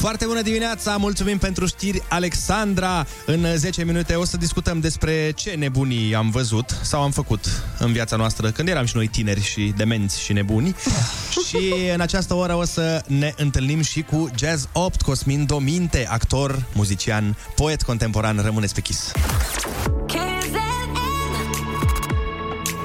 Foarte 0.00 0.26
bună 0.26 0.42
dimineața, 0.42 0.96
mulțumim 0.96 1.38
pentru 1.38 1.66
știri, 1.66 2.02
Alexandra. 2.08 3.06
În 3.26 3.46
10 3.56 3.84
minute 3.84 4.14
o 4.14 4.24
să 4.24 4.36
discutăm 4.36 4.80
despre 4.80 5.30
ce 5.30 5.50
nebunii 5.50 6.14
am 6.14 6.30
văzut 6.30 6.78
sau 6.82 7.02
am 7.02 7.10
făcut 7.10 7.62
în 7.78 7.92
viața 7.92 8.16
noastră 8.16 8.50
când 8.50 8.68
eram 8.68 8.84
și 8.84 8.96
noi 8.96 9.06
tineri 9.06 9.42
și 9.42 9.72
demenți 9.76 10.20
și 10.20 10.32
nebuni. 10.32 10.74
și 11.46 11.72
în 11.94 12.00
această 12.00 12.34
oră 12.34 12.54
o 12.54 12.64
să 12.64 13.02
ne 13.06 13.34
întâlnim 13.36 13.82
și 13.82 14.02
cu 14.02 14.30
Jazz 14.38 14.68
8, 14.72 15.02
Cosmin 15.02 15.46
Dominte, 15.46 16.06
actor, 16.10 16.66
muzician, 16.72 17.36
poet 17.54 17.82
contemporan. 17.82 18.40
Rămâneți 18.42 18.74
pe 18.74 18.80
Kiss. 18.80 19.12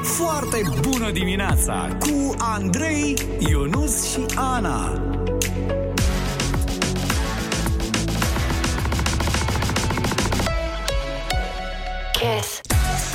Foarte 0.03 0.61
bună 0.81 1.11
dimineața 1.11 1.97
cu 1.99 2.35
Andrei, 2.37 3.13
Ionus 3.39 4.11
și 4.11 4.25
Ana. 4.35 5.01
Kiss. 12.19 12.61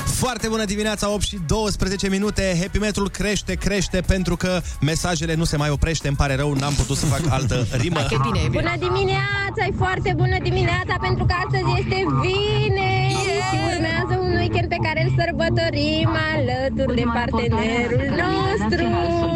Foarte 0.05 0.49
bună 0.49 0.65
dimineața, 0.65 1.11
8 1.11 1.23
și 1.23 1.39
12 1.47 2.09
minute. 2.09 2.57
Happy 2.61 2.79
metrul 2.79 3.09
crește, 3.11 3.55
crește 3.55 4.01
pentru 4.07 4.37
că 4.37 4.61
mesajele 4.81 5.35
nu 5.35 5.45
se 5.45 5.57
mai 5.57 5.71
oprește. 5.71 6.09
Îmi 6.09 6.17
pare 6.17 6.35
rău, 6.35 6.53
n-am 6.53 6.73
putut 6.73 6.97
să 6.97 7.07
fac 7.07 7.21
altă 7.29 7.67
rimă. 7.71 8.01
E 8.11 8.17
bine, 8.23 8.41
e 8.45 8.49
bine. 8.49 8.61
Bună 8.61 8.75
dimineața, 8.79 9.61
e 9.69 9.73
foarte 9.77 10.13
bună 10.17 10.37
dimineața 10.43 10.95
pentru 11.01 11.25
că 11.25 11.35
astăzi 11.45 11.81
este 11.81 11.97
vineri 12.21 13.15
și 13.49 13.57
urmează 13.73 14.15
un 14.21 14.33
weekend 14.37 14.69
pe 14.69 14.79
care 14.83 15.05
îl 15.05 15.11
sărbătorim 15.19 16.11
alături 16.35 16.95
de 16.95 17.05
partenerul 17.15 18.03
nostru. 18.23 18.85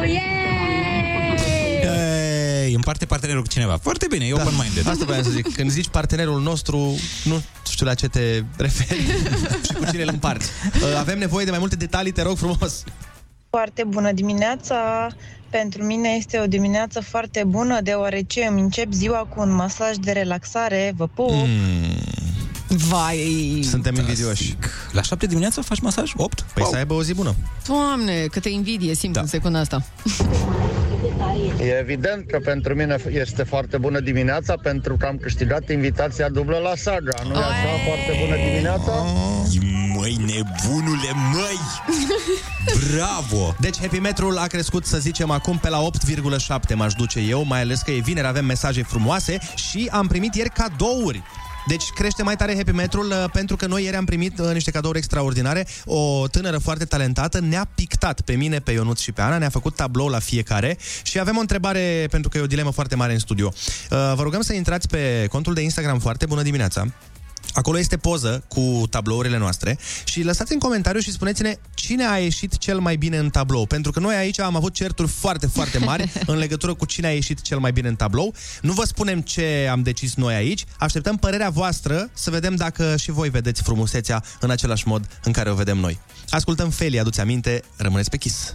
Yeah! 0.05 0.44
Ei, 2.65 2.75
împarte 2.75 3.05
partenerul 3.05 3.43
cu 3.43 3.49
cineva. 3.49 3.77
Foarte 3.83 4.07
bine, 4.11 4.25
e 4.27 4.33
Da. 4.33 4.43
open-minded. 4.43 4.89
Asta 4.89 5.05
vreau 5.05 5.23
să 5.23 5.31
zic. 5.31 5.55
Când 5.55 5.71
zici 5.71 5.89
partenerul 5.89 6.41
nostru, 6.41 6.95
nu 7.25 7.43
știu 7.71 7.87
la 7.87 7.95
ce 7.95 8.09
te 8.09 8.43
referi 8.57 9.01
și 9.67 9.73
cu 9.73 9.85
cine 9.91 10.03
îl 10.03 10.09
împarți. 10.13 10.51
Uh, 10.75 10.97
Avem 10.99 11.19
nevoie 11.19 11.45
de 11.45 11.51
mai 11.51 11.59
multe 11.59 11.77
detalii, 11.77 12.13
te 12.13 12.23
rog 12.23 12.37
frumos. 12.37 12.85
Foarte 13.51 13.85
bună 13.87 14.13
dimineața! 14.13 15.09
Pentru 15.51 15.85
mine 15.85 16.09
este 16.09 16.39
o 16.39 16.47
dimineață 16.47 17.01
foarte 17.01 17.45
bună, 17.47 17.81
deoarece 17.81 18.47
îmi 18.51 18.61
încep 18.61 18.93
ziua 18.93 19.19
cu 19.19 19.41
un 19.41 19.55
masaj 19.55 19.97
de 19.97 20.13
relaxare. 20.13 20.93
Vă 20.97 21.07
pup! 21.07 21.31
Hmm. 21.31 21.49
Mm. 21.49 22.77
Vai! 22.77 23.61
Suntem 23.71 23.95
invidioși. 23.95 24.57
La 24.93 25.03
7 25.03 25.27
dimineața 25.27 25.63
faci 25.63 25.81
masaj? 25.81 26.13
8? 26.17 26.41
Păi 26.55 26.65
să 26.71 26.77
aibă 26.77 26.95
o 26.95 27.03
zi 27.03 27.15
bună. 27.15 27.35
Doamne, 27.67 28.27
câtă 28.27 28.49
invidie 28.49 28.95
simt 28.95 29.13
da. 29.13 29.21
în 29.21 29.27
secunda 29.27 29.59
asta. 29.59 29.83
E 31.61 31.79
evident 31.79 32.27
că 32.27 32.39
pentru 32.45 32.75
mine 32.75 32.97
este 33.09 33.43
foarte 33.43 33.79
bună 33.79 34.01
dimineața 34.01 34.55
pentru 34.63 34.97
că 34.97 35.07
am 35.07 35.17
câștigat 35.17 35.71
invitația 35.71 36.29
dublă 36.29 36.59
la 36.59 36.73
saga. 36.77 37.15
Nu 37.23 37.35
e 37.35 37.37
așa? 37.37 37.69
Foarte 37.87 38.13
bună 38.21 38.37
dimineața? 38.37 38.93
Măi, 39.97 40.17
nebunule, 40.19 41.11
măi! 41.33 41.61
Bravo! 42.91 43.55
Deci 43.61 43.81
Happy 43.81 43.99
Metrul 43.99 44.39
a 44.39 44.47
crescut, 44.47 44.87
să 44.87 44.99
zicem, 44.99 45.31
acum 45.31 45.59
pe 45.59 45.69
la 45.69 45.79
8,7 45.81 46.75
m-aș 46.75 46.93
duce 46.93 47.21
eu, 47.21 47.45
mai 47.45 47.61
ales 47.61 47.81
că 47.81 47.91
e 47.91 47.99
vineri, 47.99 48.27
avem 48.27 48.45
mesaje 48.45 48.83
frumoase 48.83 49.39
și 49.55 49.89
am 49.93 50.07
primit 50.07 50.35
ieri 50.35 50.51
cadouri. 50.51 51.23
Deci 51.67 51.91
crește 51.91 52.23
mai 52.23 52.37
tare 52.37 52.57
Happy 52.57 52.71
Metrul 52.71 53.07
uh, 53.07 53.25
pentru 53.33 53.57
că 53.57 53.67
noi 53.67 53.85
ieri 53.85 53.97
am 53.97 54.05
primit 54.05 54.39
uh, 54.39 54.53
niște 54.53 54.71
cadouri 54.71 54.99
extraordinare. 54.99 55.67
O 55.85 56.29
tânără 56.29 56.59
foarte 56.59 56.85
talentată 56.85 57.41
ne-a 57.41 57.69
pictat 57.75 58.21
pe 58.21 58.33
mine, 58.33 58.59
pe 58.59 58.73
Ionuț 58.73 59.01
și 59.01 59.13
pe 59.13 59.21
Ana, 59.21 59.39
ne-a 59.39 59.49
făcut 59.49 59.77
tablou 59.77 60.09
la 60.09 60.19
fiecare 60.19 60.79
și 61.03 61.19
avem 61.19 61.37
o 61.37 61.41
întrebare 61.41 62.07
pentru 62.11 62.31
că 62.31 62.39
e 62.39 62.41
o 62.41 62.47
dilemă 62.47 62.71
foarte 62.71 62.97
mare 62.97 63.13
în 63.13 63.19
studio. 63.19 63.53
Uh, 63.55 64.13
Vă 64.15 64.23
rugăm 64.23 64.41
să 64.41 64.55
intrați 64.55 64.89
pe 64.89 65.27
contul 65.31 65.55
de 65.55 65.61
Instagram 65.61 65.99
foarte 65.99 66.27
bună 66.27 66.43
dimineața. 66.43 66.87
Acolo 67.55 67.79
este 67.79 67.97
poză 67.97 68.45
cu 68.49 68.83
tablourile 68.91 69.39
noastre 69.39 69.79
și 70.05 70.23
lăsați 70.23 70.53
în 70.53 70.59
comentariu 70.59 71.01
și 71.01 71.13
spuneți-ne 71.13 71.57
cine 71.75 72.07
a 72.07 72.19
ieșit 72.19 72.59
cel 72.59 72.79
mai 72.79 72.97
bine 72.97 73.17
în 73.17 73.31
tablou. 73.31 73.67
Pentru 73.67 73.93
că 73.93 74.01
noi 74.01 74.15
aici 74.15 74.41
am 74.41 74.57
avut 74.57 74.75
certuri 74.75 75.09
foarte, 75.09 75.47
foarte 75.47 75.79
mari 75.79 76.13
în 76.27 76.37
legătură 76.37 76.75
cu 76.75 76.85
cine 76.85 77.07
a 77.07 77.13
ieșit 77.13 77.41
cel 77.41 77.59
mai 77.59 77.73
bine 77.73 77.89
în 77.89 77.97
tablou. 77.97 78.35
Nu 78.61 78.73
vă 78.73 78.85
spunem 78.85 79.21
ce 79.21 79.69
am 79.71 79.83
decis 79.83 80.15
noi 80.15 80.35
aici, 80.35 80.65
așteptăm 80.79 81.17
părerea 81.17 81.51
voastră 81.51 82.11
să 82.13 82.31
vedem 82.31 82.55
dacă 82.55 82.97
și 82.97 83.11
voi 83.11 83.29
vedeți 83.29 83.63
frumusețea 83.63 84.25
în 84.41 84.51
același 84.51 84.89
mod 84.89 85.09
în 85.25 85.33
care 85.33 85.51
o 85.51 85.55
vedem 85.55 85.79
noi. 85.79 85.99
Ascultăm 86.29 86.71
Feli, 86.71 86.99
aduți 86.99 87.21
aminte, 87.21 87.63
rămâneți 87.77 88.11
pe 88.11 88.17
Kiss. 88.17 88.55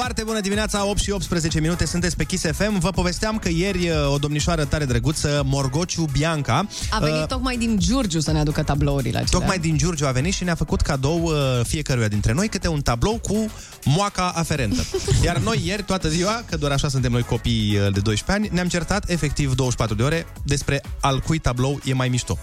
Foarte 0.00 0.22
bună 0.24 0.40
dimineața, 0.40 0.86
8 0.86 1.00
și 1.00 1.10
18 1.10 1.60
minute, 1.60 1.86
sunteți 1.86 2.16
pe 2.16 2.24
Kiss 2.24 2.44
FM. 2.52 2.78
Vă 2.78 2.90
povesteam 2.90 3.38
că 3.38 3.48
ieri 3.48 3.88
uh, 3.88 4.12
o 4.12 4.18
domnișoară 4.18 4.64
tare 4.64 4.84
drăguță, 4.84 5.42
Morgociu 5.44 6.04
Bianca, 6.12 6.66
A 6.90 6.98
venit 6.98 7.20
uh, 7.20 7.26
tocmai 7.26 7.56
din 7.56 7.78
Giurgiu 7.78 8.20
să 8.20 8.32
ne 8.32 8.38
aducă 8.38 8.62
tablourile 8.62 9.18
acelea. 9.18 9.38
Tocmai 9.38 9.58
din 9.58 9.76
Giurgiu 9.76 10.06
a 10.06 10.10
venit 10.10 10.34
și 10.34 10.44
ne-a 10.44 10.54
făcut 10.54 10.80
cadou 10.80 11.22
uh, 11.22 11.32
fiecăruia 11.62 12.08
dintre 12.08 12.32
noi 12.32 12.48
câte 12.48 12.68
un 12.68 12.80
tablou 12.80 13.18
cu 13.18 13.50
moaca 13.84 14.32
aferentă. 14.34 14.82
Iar 15.24 15.36
noi 15.38 15.62
ieri, 15.64 15.82
toată 15.82 16.08
ziua, 16.08 16.42
că 16.48 16.56
doar 16.56 16.72
așa 16.72 16.88
suntem 16.88 17.12
noi 17.12 17.22
copii 17.22 17.76
uh, 17.76 17.92
de 17.92 18.00
12 18.00 18.32
ani, 18.32 18.48
ne-am 18.52 18.68
certat 18.68 19.10
efectiv 19.10 19.54
24 19.54 19.94
de 19.94 20.02
ore 20.02 20.26
despre 20.44 20.82
al 21.00 21.20
cui 21.20 21.38
tablou 21.38 21.80
e 21.84 21.94
mai 21.94 22.08
mișto. 22.08 22.38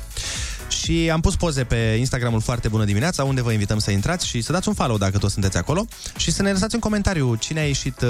Și 0.69 1.09
am 1.13 1.21
pus 1.21 1.35
poze 1.35 1.63
pe 1.63 1.95
Instagramul 1.99 2.41
Foarte 2.41 2.67
Bună 2.67 2.83
Dimineața, 2.83 3.23
unde 3.23 3.41
vă 3.41 3.51
invităm 3.51 3.79
să 3.79 3.91
intrați 3.91 4.27
și 4.27 4.41
să 4.41 4.51
dați 4.51 4.67
un 4.67 4.73
follow 4.73 4.97
dacă 4.97 5.17
toți 5.17 5.33
sunteți 5.33 5.57
acolo 5.57 5.85
și 6.17 6.31
să 6.31 6.41
ne 6.41 6.51
lăsați 6.51 6.73
în 6.73 6.79
comentariu 6.79 7.35
cine 7.35 7.59
a 7.59 7.65
ieșit 7.65 8.01
uh, 8.01 8.09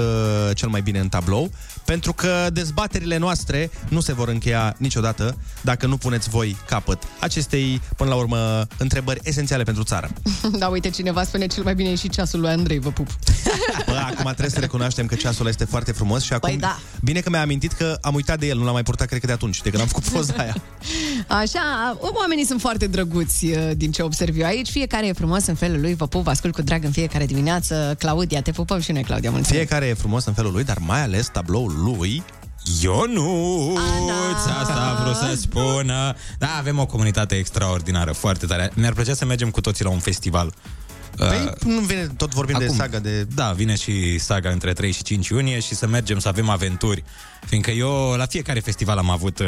cel 0.54 0.68
mai 0.68 0.80
bine 0.80 0.98
în 0.98 1.08
tablou, 1.08 1.50
pentru 1.84 2.12
că 2.12 2.46
dezbaterile 2.52 3.16
noastre 3.16 3.70
nu 3.88 4.00
se 4.00 4.12
vor 4.12 4.28
încheia 4.28 4.74
niciodată 4.78 5.36
dacă 5.60 5.86
nu 5.86 5.96
puneți 5.96 6.28
voi 6.28 6.56
capăt 6.68 7.02
acestei, 7.20 7.80
până 7.96 8.10
la 8.10 8.16
urmă, 8.16 8.66
întrebări 8.78 9.20
esențiale 9.22 9.62
pentru 9.62 9.82
țară. 9.82 10.10
Da, 10.58 10.68
uite, 10.68 10.90
cineva 10.90 11.24
spune 11.24 11.46
cel 11.46 11.62
mai 11.62 11.74
bine 11.74 11.90
e 11.90 11.94
și 11.94 12.08
ceasul 12.08 12.40
lui 12.40 12.50
Andrei, 12.50 12.78
vă 12.78 12.90
pup. 12.90 13.06
Bă, 13.86 13.94
acum 13.94 14.24
trebuie 14.24 14.50
să 14.50 14.60
recunoaștem 14.60 15.06
că 15.06 15.14
ceasul 15.14 15.40
ăla 15.40 15.48
este 15.48 15.64
foarte 15.64 15.92
frumos 15.92 16.22
și 16.22 16.32
acum... 16.32 16.48
Păi 16.48 16.58
da. 16.58 16.78
Bine 17.02 17.20
că 17.20 17.30
mi-a 17.30 17.40
amintit 17.40 17.72
că 17.72 17.98
am 18.00 18.14
uitat 18.14 18.38
de 18.38 18.46
el, 18.46 18.56
nu 18.56 18.64
l-am 18.64 18.72
mai 18.72 18.82
purtat, 18.82 19.06
cred 19.06 19.20
că 19.20 19.26
de 19.26 19.32
atunci, 19.32 19.62
de 19.62 19.70
când 19.70 19.82
am 19.82 19.88
făcut 19.88 20.04
poza 20.04 20.34
aia. 20.36 20.54
Așa, 21.42 21.96
oamenii 22.00 22.44
sunt 22.48 22.60
foarte 22.60 22.86
drăguți 22.86 23.46
uh, 23.46 23.70
din 23.76 23.90
ce 23.90 24.02
observ 24.02 24.38
eu 24.38 24.46
aici. 24.46 24.68
Fiecare 24.68 25.06
e 25.06 25.12
frumos 25.12 25.46
în 25.46 25.54
felul 25.54 25.80
lui. 25.80 25.94
Vă 25.94 26.06
pup, 26.06 26.22
vă 26.22 26.30
ascult 26.30 26.54
cu 26.54 26.62
drag 26.62 26.84
în 26.84 26.90
fiecare 26.90 27.26
dimineață. 27.26 27.94
Claudia, 27.98 28.42
te 28.42 28.50
pupăm 28.50 28.80
și 28.80 28.92
noi, 28.92 29.02
Claudia, 29.02 29.30
mulțumim. 29.30 29.58
Fiecare 29.58 29.86
e 29.86 29.94
frumos 29.94 30.24
în 30.24 30.32
felul 30.32 30.52
lui, 30.52 30.64
dar 30.64 30.78
mai 30.78 31.02
ales 31.02 31.28
tabloul 31.32 31.72
lui 31.84 32.22
Ionuț, 32.82 34.44
asta 34.60 34.96
a 34.98 35.02
vrut 35.02 35.14
să 35.14 35.36
spună. 35.40 36.14
Da, 36.38 36.48
avem 36.58 36.78
o 36.78 36.86
comunitate 36.86 37.34
extraordinară, 37.34 38.12
foarte 38.12 38.46
tare. 38.46 38.70
Mi-ar 38.74 38.92
plăcea 38.92 39.14
să 39.14 39.24
mergem 39.24 39.50
cu 39.50 39.60
toții 39.60 39.84
la 39.84 39.90
un 39.90 39.98
festival. 39.98 40.54
Păi, 41.18 41.52
nu 41.64 41.80
vine, 41.80 42.06
tot 42.16 42.34
vorbim 42.34 42.58
de 42.58 42.66
saga 42.66 42.98
de... 42.98 43.22
Da, 43.34 43.52
vine 43.52 43.76
și 43.76 44.18
saga 44.18 44.50
între 44.50 44.72
3 44.72 44.92
și 44.92 45.02
5 45.02 45.28
iunie 45.28 45.60
și 45.60 45.74
să 45.74 45.86
mergem 45.86 46.18
să 46.18 46.28
avem 46.28 46.48
aventuri. 46.48 47.04
Fiindcă 47.46 47.70
eu 47.70 48.14
la 48.16 48.26
fiecare 48.26 48.60
festival 48.60 48.98
am 48.98 49.10
avut 49.10 49.38
uh, 49.38 49.46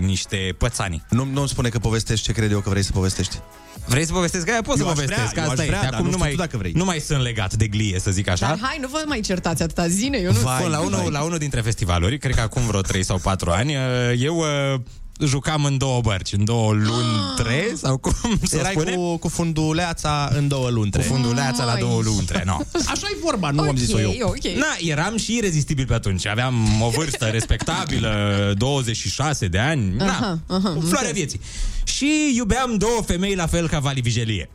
niște 0.00 0.54
pățani. 0.58 1.02
Nu, 1.08 1.24
nu 1.32 1.46
spune 1.46 1.68
că 1.68 1.78
povestești 1.78 2.24
ce 2.24 2.32
cred 2.32 2.50
eu 2.50 2.60
că 2.60 2.70
vrei 2.70 2.82
să 2.82 2.92
povestești. 2.92 3.38
Vrei 3.86 4.06
să 4.06 4.12
povestesc? 4.12 4.48
Aia 4.50 4.62
pot 4.62 4.78
Eu 4.78 4.84
să 4.84 4.90
aș 4.90 4.94
povestesc. 4.94 5.30
vrea, 5.30 5.44
eu 5.44 5.50
asta 5.50 5.62
aș 5.62 5.68
e. 5.68 5.70
vrea, 5.70 5.80
De 5.80 5.86
dar 5.86 5.94
acum 6.00 6.10
nu 6.10 6.10
nu 6.10 6.16
știu 6.16 6.24
mai, 6.24 6.30
tu 6.30 6.36
dacă 6.36 6.56
vrei. 6.56 6.72
nu 6.74 6.84
mai 6.84 6.98
sunt 6.98 7.22
legat 7.22 7.54
de 7.54 7.66
glie, 7.66 7.98
să 7.98 8.10
zic 8.10 8.28
așa. 8.28 8.46
Dar 8.46 8.58
hai, 8.62 8.78
nu 8.80 8.88
vă 8.88 9.02
mai 9.06 9.20
certați 9.20 9.62
atâta 9.62 9.88
zine, 9.88 10.18
eu 10.18 10.32
nu... 10.32 10.38
Bun, 10.60 10.70
la, 10.70 10.80
unul, 10.80 11.12
la 11.12 11.22
unul 11.22 11.38
dintre 11.38 11.60
festivaluri, 11.60 12.18
cred 12.18 12.34
că 12.34 12.40
acum 12.40 12.62
vreo 12.66 12.80
3 12.80 13.04
sau 13.04 13.18
4 13.18 13.50
ani, 13.50 13.74
uh, 13.74 13.80
eu 14.18 14.36
uh, 14.36 14.80
jucam 15.20 15.64
în 15.64 15.78
două 15.78 16.00
bărci, 16.00 16.32
în 16.32 16.44
două 16.44 16.72
luni, 16.72 17.32
trei, 17.36 17.76
sau 17.76 17.96
cum 17.96 18.38
să 18.42 18.56
Erai 18.56 18.72
spune? 18.72 18.92
cu, 18.94 19.16
cu 19.16 19.28
funduleața 19.28 20.30
în 20.36 20.48
două 20.48 20.68
luntre. 20.70 21.02
Cu 21.02 21.08
funduleața 21.12 21.64
la 21.64 21.74
două 21.76 22.00
luntre, 22.02 22.42
nu. 22.46 22.52
Așa 22.92 23.06
e 23.12 23.16
vorba, 23.22 23.50
nu 23.50 23.62
am 23.62 23.76
zis-o 23.76 24.00
eu. 24.00 24.34
Na, 24.56 24.66
eram 24.80 25.16
și 25.16 25.36
irezistibil 25.36 25.86
pe 25.86 25.94
atunci. 25.94 26.26
Aveam 26.26 26.82
o 26.82 26.88
vârstă 26.88 27.24
respectabilă, 27.38 28.52
26 28.56 29.46
de 29.46 29.58
ani. 29.58 29.96
Na, 29.96 30.04
Aha, 30.06 30.38
aha, 30.46 30.58
floarea 30.60 30.78
înțeles. 30.84 31.12
vieții. 31.12 31.40
Și 31.84 32.32
iubeam 32.36 32.76
două 32.76 33.02
femei 33.06 33.34
la 33.34 33.46
fel 33.46 33.68
ca 33.68 33.78
Vali 33.78 34.00
Vigelie. 34.00 34.50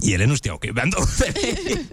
Ele 0.00 0.24
nu 0.24 0.34
știau 0.34 0.56
că 0.56 0.66
iubeam 0.66 0.88
două 0.88 1.04
femei. 1.04 1.86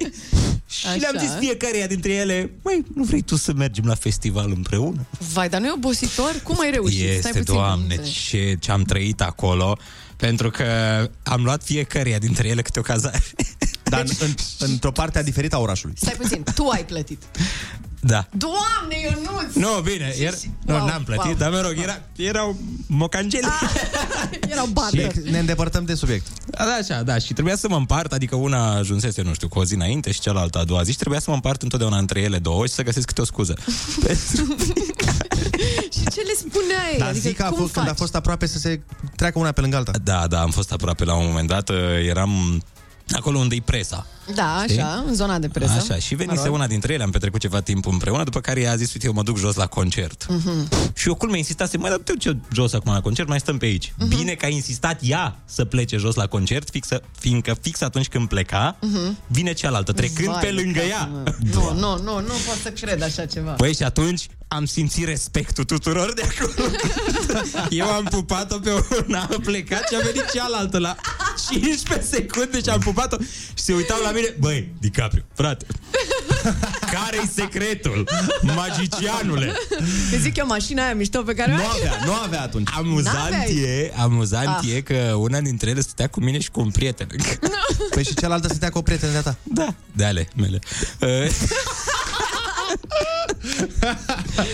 și 0.68 0.86
Așa. 0.88 0.96
le-am 0.96 1.16
zis 1.20 1.30
fiecăreia 1.40 1.88
dintre 1.88 2.14
ele, 2.14 2.52
măi, 2.64 2.84
nu 2.96 3.04
vrei 3.04 3.22
tu 3.22 3.36
să 3.36 3.54
mergem 3.54 3.86
la 3.86 3.96
festival 3.96 4.52
împreună? 4.56 5.06
Vai, 5.34 5.50
dar 5.50 5.60
nu 5.62 5.68
e 5.68 5.72
obositor? 5.76 6.40
Cum 6.44 6.60
ai 6.60 6.72
reușit? 6.72 6.98
Stai 7.00 7.16
Este, 7.16 7.28
puțin, 7.30 7.44
doamne, 7.54 7.96
nu 7.96 8.02
înțeleg. 8.02 8.12
ce, 8.14 8.56
ce 8.60 8.72
am 8.72 8.84
trăit 8.84 9.22
acolo. 9.22 9.78
Pentru 10.16 10.50
că 10.50 10.66
am 11.24 11.44
luat 11.44 11.64
fiecăreia 11.64 12.18
dintre 12.18 12.48
ele 12.48 12.62
câte 12.62 12.80
o 12.80 12.82
cazare. 12.82 13.24
Dar 13.84 14.06
în, 14.20 14.34
într-o 14.60 14.92
parte 14.92 15.24
diferită 15.24 15.56
a 15.56 15.60
orașului. 15.60 15.96
Stai 15.98 16.14
puțin, 16.18 16.44
tu 16.56 16.68
ai 16.68 16.86
plătit. 16.86 17.22
Da. 18.04 18.28
Doamne, 18.38 18.96
Ionuț! 19.04 19.54
Nu, 19.56 19.82
bine, 19.84 20.14
era, 20.20 20.36
nu, 20.66 20.76
Wow, 20.76 20.86
n-am 20.88 21.04
plătit, 21.04 21.26
wow. 21.26 21.34
dar 21.34 21.50
mă 21.52 21.60
rog, 21.62 21.74
era, 21.82 22.02
erau 22.16 22.58
mocangele. 22.88 23.48
Erau 24.52 24.66
bande. 24.66 25.12
Ne 25.32 25.40
îndepărtăm 25.40 25.86
de 25.86 25.96
subiect. 25.96 26.28
Da, 26.46 26.66
da, 26.66 26.72
așa, 26.72 27.04
da, 27.04 27.18
și 27.18 27.34
trebuia 27.34 27.56
să 27.56 27.68
mă 27.70 27.76
împart, 27.76 28.12
adică 28.14 28.36
una 28.36 28.76
ajunsese, 28.76 29.22
nu 29.22 29.34
știu, 29.34 29.48
cu 29.48 29.60
o 29.60 29.66
zi 29.66 29.74
înainte 29.74 30.12
și 30.12 30.20
cealaltă 30.20 30.58
a 30.58 30.64
doua 30.64 30.84
zi 30.84 30.92
și 30.92 30.98
trebuia 30.98 31.20
să 31.20 31.30
mă 31.30 31.36
împart 31.36 31.62
întotdeauna 31.62 31.98
între 31.98 32.20
ele 32.20 32.40
două 32.40 32.66
și 32.66 32.74
să 32.74 32.84
găsesc 32.84 33.08
câte 33.08 33.22
o 33.22 33.26
scuză. 33.26 33.54
Și 35.94 36.04
ce 36.14 36.22
le 36.22 36.34
spuneai? 36.38 36.96
Dar 36.98 37.08
adică 37.08 37.28
zic 37.28 37.38
că 37.38 37.44
a 37.44 37.48
cum 37.50 37.58
fost, 37.58 37.74
când 37.74 37.86
a 37.86 37.90
faci? 37.90 37.98
fost 37.98 38.16
aproape 38.16 38.46
să 38.46 38.58
se 38.58 38.82
treacă 39.16 39.40
una 39.40 39.52
pe 39.52 39.62
lângă 39.62 39.76
alta. 39.76 39.92
Da, 40.04 40.28
da, 40.28 40.42
am 40.42 40.50
fost 40.50 40.72
aproape 40.72 41.04
la 41.06 41.14
un 41.16 41.26
moment 41.28 41.48
dat, 41.48 41.70
uh, 41.70 41.76
eram 42.10 42.64
acolo 43.16 43.38
unde 43.40 43.56
e 43.56 43.62
presa. 43.66 44.06
Da, 44.36 44.64
Știi? 44.68 44.80
așa, 44.82 45.04
în 45.08 45.14
zona 45.16 45.40
de 45.40 45.48
presă. 45.48 45.72
Așa, 45.72 45.96
și 45.96 46.16
venise 46.16 46.36
Mă 46.40 46.46
rog. 46.46 46.54
una 46.56 46.68
dintre 46.68 46.94
ele, 46.94 47.04
am 47.04 47.10
petrecut 47.12 47.40
ceva 47.40 47.62
timp 47.62 47.86
împreună, 47.86 48.24
după 48.24 48.40
care 48.40 48.62
ea 48.62 48.72
a 48.72 48.76
zis, 48.76 48.94
uite, 48.94 49.06
eu 49.06 49.14
mă 49.14 49.24
duc 49.24 49.38
jos 49.38 49.56
la 49.56 49.66
concert. 49.68 50.26
Mhm. 50.30 50.70
Și 50.94 51.08
eu 51.08 51.16
culmea 51.16 51.38
insistase, 51.38 51.78
mai 51.78 51.90
dar 51.90 52.00
te 52.00 52.12
duci 52.12 52.26
eu 52.26 52.36
jos 52.54 52.74
acum 52.74 52.94
la 52.94 53.02
concert, 53.02 53.28
mai 53.28 53.40
stăm 53.40 53.58
pe 53.58 53.66
aici. 53.66 53.94
Mhm. 53.98 54.08
Bine 54.08 54.34
că 54.34 54.46
a 54.46 54.50
insistat 54.50 55.00
ea 55.02 55.40
să 55.46 55.66
plece 55.66 55.98
jos 55.98 56.16
la 56.16 56.28
concert, 56.28 56.70
fixă, 56.70 57.02
fiindcă 57.20 57.58
fix 57.62 57.82
atunci 57.82 58.08
când 58.08 58.28
pleca, 58.28 58.78
Mhm. 58.82 59.18
vine 59.28 59.54
cealaltă, 59.54 59.92
trecând 59.92 60.28
Vai 60.28 60.40
pe 60.40 60.46
de 60.46 60.52
lângă 60.52 60.80
capul 60.80 60.90
ea. 60.92 61.06
meu. 61.14 61.24
Nu, 61.54 61.74
nu, 61.80 61.98
nu, 62.04 62.14
nu 62.20 62.34
pot 62.48 62.58
să 62.64 62.70
cred 62.82 63.02
așa 63.04 63.26
ceva. 63.26 63.52
Păi 63.52 63.74
și 63.76 63.84
atunci 63.84 64.28
am 64.48 64.66
simțit 64.66 65.06
respectul 65.06 65.64
tuturor 65.64 66.14
de 66.14 66.22
acolo. 66.38 66.68
Eu 67.70 67.86
am 67.88 68.04
pupat-o 68.04 68.58
pe 68.60 68.70
una, 69.08 69.20
a 69.22 69.36
plecat 69.44 69.88
și 69.90 69.96
a 69.96 70.00
venit 70.04 70.32
cealaltă 70.34 70.78
la 70.78 70.96
15 71.50 72.08
secunde 72.16 72.62
și 72.62 72.70
am 72.70 72.80
pupat-o 73.02 73.24
și 73.54 73.64
se 73.64 73.74
uitau 73.74 73.98
la 74.04 74.12
mine. 74.12 74.36
Băi, 74.40 74.74
DiCaprio, 74.80 75.22
frate, 75.34 75.66
care-i 76.94 77.28
secretul? 77.36 78.10
Magicianule! 78.42 79.54
Îți 80.12 80.22
zic 80.22 80.36
eu 80.38 80.46
mașina 80.46 80.84
aia 80.84 80.96
mișto 80.96 81.22
pe 81.22 81.34
care 81.34 81.52
o 81.52 81.56
Nu 81.56 81.62
ai? 81.62 81.70
avea, 81.80 82.02
nu 82.06 82.14
avea 82.14 82.42
atunci. 82.42 82.70
Amuzant 82.76 83.18
N-aveai? 83.32 83.56
e, 83.56 83.94
amuzant 83.98 84.48
Ah. 84.62 84.74
e 84.76 84.82
că 84.82 85.14
una 85.18 85.40
dintre 85.40 85.70
ele 85.70 85.82
stătea 85.82 86.08
cu 86.08 86.20
mine 86.20 86.40
și 86.40 86.52
cu 86.52 86.60
un 86.60 86.72
prieten. 86.72 87.08
Păi 87.94 88.04
și 88.04 88.14
cealaltă 88.14 88.48
stătea 88.48 88.70
cu 88.70 88.78
o 88.78 88.82
prietenă 88.82 89.12
de-a 89.12 89.22
ta. 89.22 89.36
Da, 89.44 89.74
de 89.96 90.06
ale 90.06 90.28
mele. 90.36 90.60
Uh, 93.44 94.46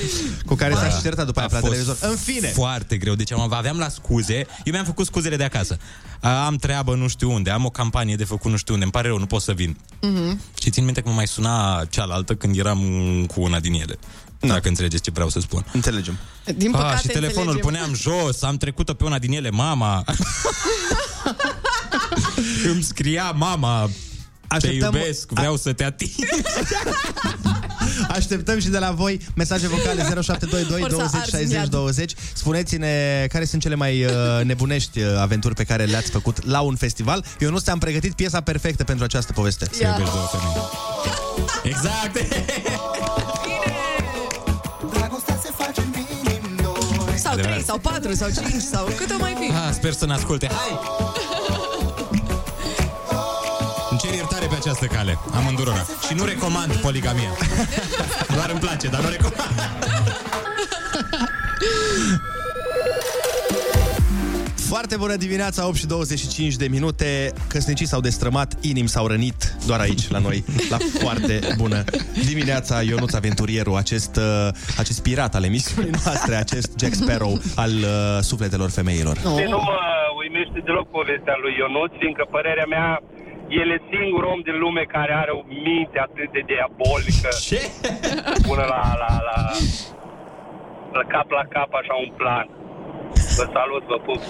Cu 0.45 0.55
care 0.55 0.73
s-a 0.73 0.81
Da. 0.81 0.89
și 0.89 1.01
certat 1.01 1.25
după 1.25 1.39
aia 1.39 1.47
A 1.47 1.49
pe 1.49 1.55
la 1.55 1.59
fost 1.67 1.73
televizor. 1.73 2.09
În 2.11 2.15
fine. 2.17 2.47
Foarte 2.47 2.97
greu. 2.97 3.15
Deci 3.15 3.31
am, 3.31 3.53
aveam 3.53 3.77
la 3.77 3.89
scuze. 3.89 4.35
Eu 4.63 4.73
mi-am 4.73 4.85
făcut 4.85 5.05
scuzele 5.05 5.35
de 5.35 5.43
acasă. 5.43 5.77
A, 6.21 6.45
Am 6.45 6.55
treabă 6.55 6.95
nu 6.95 7.07
știu 7.07 7.31
unde, 7.31 7.49
am 7.49 7.65
o 7.65 7.69
campanie 7.69 8.15
de 8.15 8.23
făcut 8.23 8.51
nu 8.51 8.57
știu 8.57 8.73
unde, 8.73 8.85
îmi 8.85 8.93
pare 8.93 9.07
rău, 9.07 9.17
nu 9.17 9.25
pot 9.25 9.41
să 9.41 9.51
vin. 9.51 9.77
Mhm. 10.01 10.41
Și 10.61 10.69
țin 10.69 10.83
minte 10.83 11.01
că 11.01 11.09
mă 11.09 11.15
mai 11.15 11.27
suna 11.27 11.85
cealaltă 11.89 12.35
când 12.35 12.57
eram 12.57 12.79
cu 13.35 13.41
una 13.41 13.59
din 13.59 13.73
ele. 13.73 13.97
Dacă 14.39 14.67
înțelegeți 14.67 15.03
ce 15.03 15.11
vreau 15.11 15.29
să 15.29 15.39
spun. 15.39 15.65
Înțelegem. 15.73 16.17
Din 16.55 16.71
păcate 16.71 16.93
Ah, 16.93 16.99
și 16.99 17.07
telefonul 17.07 17.53
înțelegem. 17.55 17.93
puneam 17.93 18.21
jos, 18.25 18.41
am 18.41 18.57
trecut-o 18.57 18.93
pe 18.93 19.03
una 19.03 19.19
din 19.19 19.31
ele, 19.33 19.49
mama. 19.49 20.03
Îmi 22.71 22.81
scria 22.83 23.31
mama, 23.31 23.89
Așteptăm- 24.47 24.91
te 24.91 24.97
iubesc, 24.97 25.31
vreau 25.31 25.57
să 25.57 25.73
te 25.73 25.83
ating. 25.83 26.09
Așteptăm 28.09 28.59
și 28.59 28.67
de 28.67 28.77
la 28.77 28.91
voi 28.91 29.19
mesaje 29.35 29.67
vocale 29.67 30.01
0722 30.01 30.81
Or 30.81 30.89
să 30.89 30.95
20 30.95 31.15
arzi 31.19 31.29
60 31.29 31.55
iad. 31.55 31.69
20. 31.69 32.13
Spuneți-ne 32.33 33.25
care 33.29 33.45
sunt 33.45 33.61
cele 33.61 33.75
mai 33.75 34.03
uh, 34.03 34.11
nebunești 34.43 34.99
uh, 34.99 35.05
aventuri 35.19 35.55
pe 35.55 35.63
care 35.63 35.83
le-ați 35.83 36.11
făcut 36.11 36.45
la 36.45 36.61
un 36.61 36.75
festival. 36.75 37.25
Eu 37.39 37.49
nu 37.49 37.59
ți-am 37.59 37.79
pregătit 37.79 38.13
piesa 38.13 38.41
perfectă 38.41 38.83
pentru 38.83 39.03
această 39.03 39.33
poveste. 39.33 39.67
Să 39.71 39.83
iubești 39.83 40.13
două 40.13 40.27
femei. 40.31 40.51
Exact! 41.63 42.17
Sau 47.15 47.31
Adevărat. 47.31 47.55
3, 47.55 47.63
sau 47.63 47.77
4, 47.77 48.13
sau 48.13 48.29
5, 48.49 48.61
sau 48.61 48.85
cât 48.97 49.11
o 49.11 49.17
mai 49.19 49.35
fi. 49.39 49.51
Ah, 49.51 49.73
sper 49.73 49.93
să 49.93 50.05
ne 50.05 50.13
asculte. 50.13 50.47
Hai! 50.47 51.26
Această 54.69 54.95
cale. 54.95 55.17
Am 55.33 55.47
îndurora. 55.47 55.85
Și 56.07 56.13
nu 56.13 56.23
recomand 56.25 56.75
poligamia. 56.75 57.29
Doar 58.35 58.49
îmi 58.49 58.59
place, 58.59 58.87
dar 58.87 59.01
nu 59.01 59.09
recomand. 59.09 59.55
Foarte 64.55 64.95
bună 64.95 65.15
dimineața, 65.15 65.67
8 65.67 65.75
și 65.75 65.85
25 65.85 66.55
de 66.55 66.67
minute. 66.67 67.33
Căsnicii 67.47 67.87
s-au 67.87 67.99
destrămat, 67.99 68.53
inimi 68.61 68.87
s-au 68.87 69.07
rănit 69.07 69.55
doar 69.65 69.79
aici, 69.79 70.09
la 70.09 70.19
noi. 70.19 70.43
La 70.69 70.77
foarte 70.99 71.39
bună 71.57 71.83
dimineața, 72.25 72.81
Ionuț 72.81 73.13
Aventurierul, 73.13 73.75
acest, 73.75 74.15
uh, 74.15 74.47
acest 74.77 75.01
pirat 75.01 75.35
al 75.35 75.43
emisiunii 75.43 75.91
noastre, 76.03 76.35
acest 76.35 76.79
Jack 76.79 76.93
Sparrow 76.93 77.39
al 77.55 77.71
uh, 77.71 78.19
sufletelor 78.21 78.69
femeilor. 78.69 79.17
Și 79.17 79.45
nu 79.53 79.59
mă 79.69 79.79
uimește 80.21 80.61
deloc 80.65 80.89
povestea 80.89 81.35
lui 81.41 81.53
Ionuț, 81.57 81.91
fiindcă 81.99 82.27
părerea 82.31 82.65
mea, 82.69 83.01
el 83.49 83.69
e 83.75 83.79
singurul 83.93 84.29
om 84.33 84.41
din 84.47 84.57
lume 84.63 84.83
care 84.95 85.13
are 85.13 85.31
o 85.39 85.43
minte 85.67 85.97
atât 86.07 86.29
de 86.35 86.41
diabolică. 86.51 87.29
Ce? 87.47 87.61
Până 88.47 88.65
la, 88.73 88.81
la, 89.03 89.11
la, 89.27 89.37
la 90.97 91.03
cap 91.13 91.27
la 91.39 91.45
cap, 91.55 91.69
așa 91.81 91.93
un 92.05 92.11
plan. 92.19 92.47
Vă 93.37 93.45
salut, 93.53 93.83
vă 93.91 93.97
pup. 94.05 94.21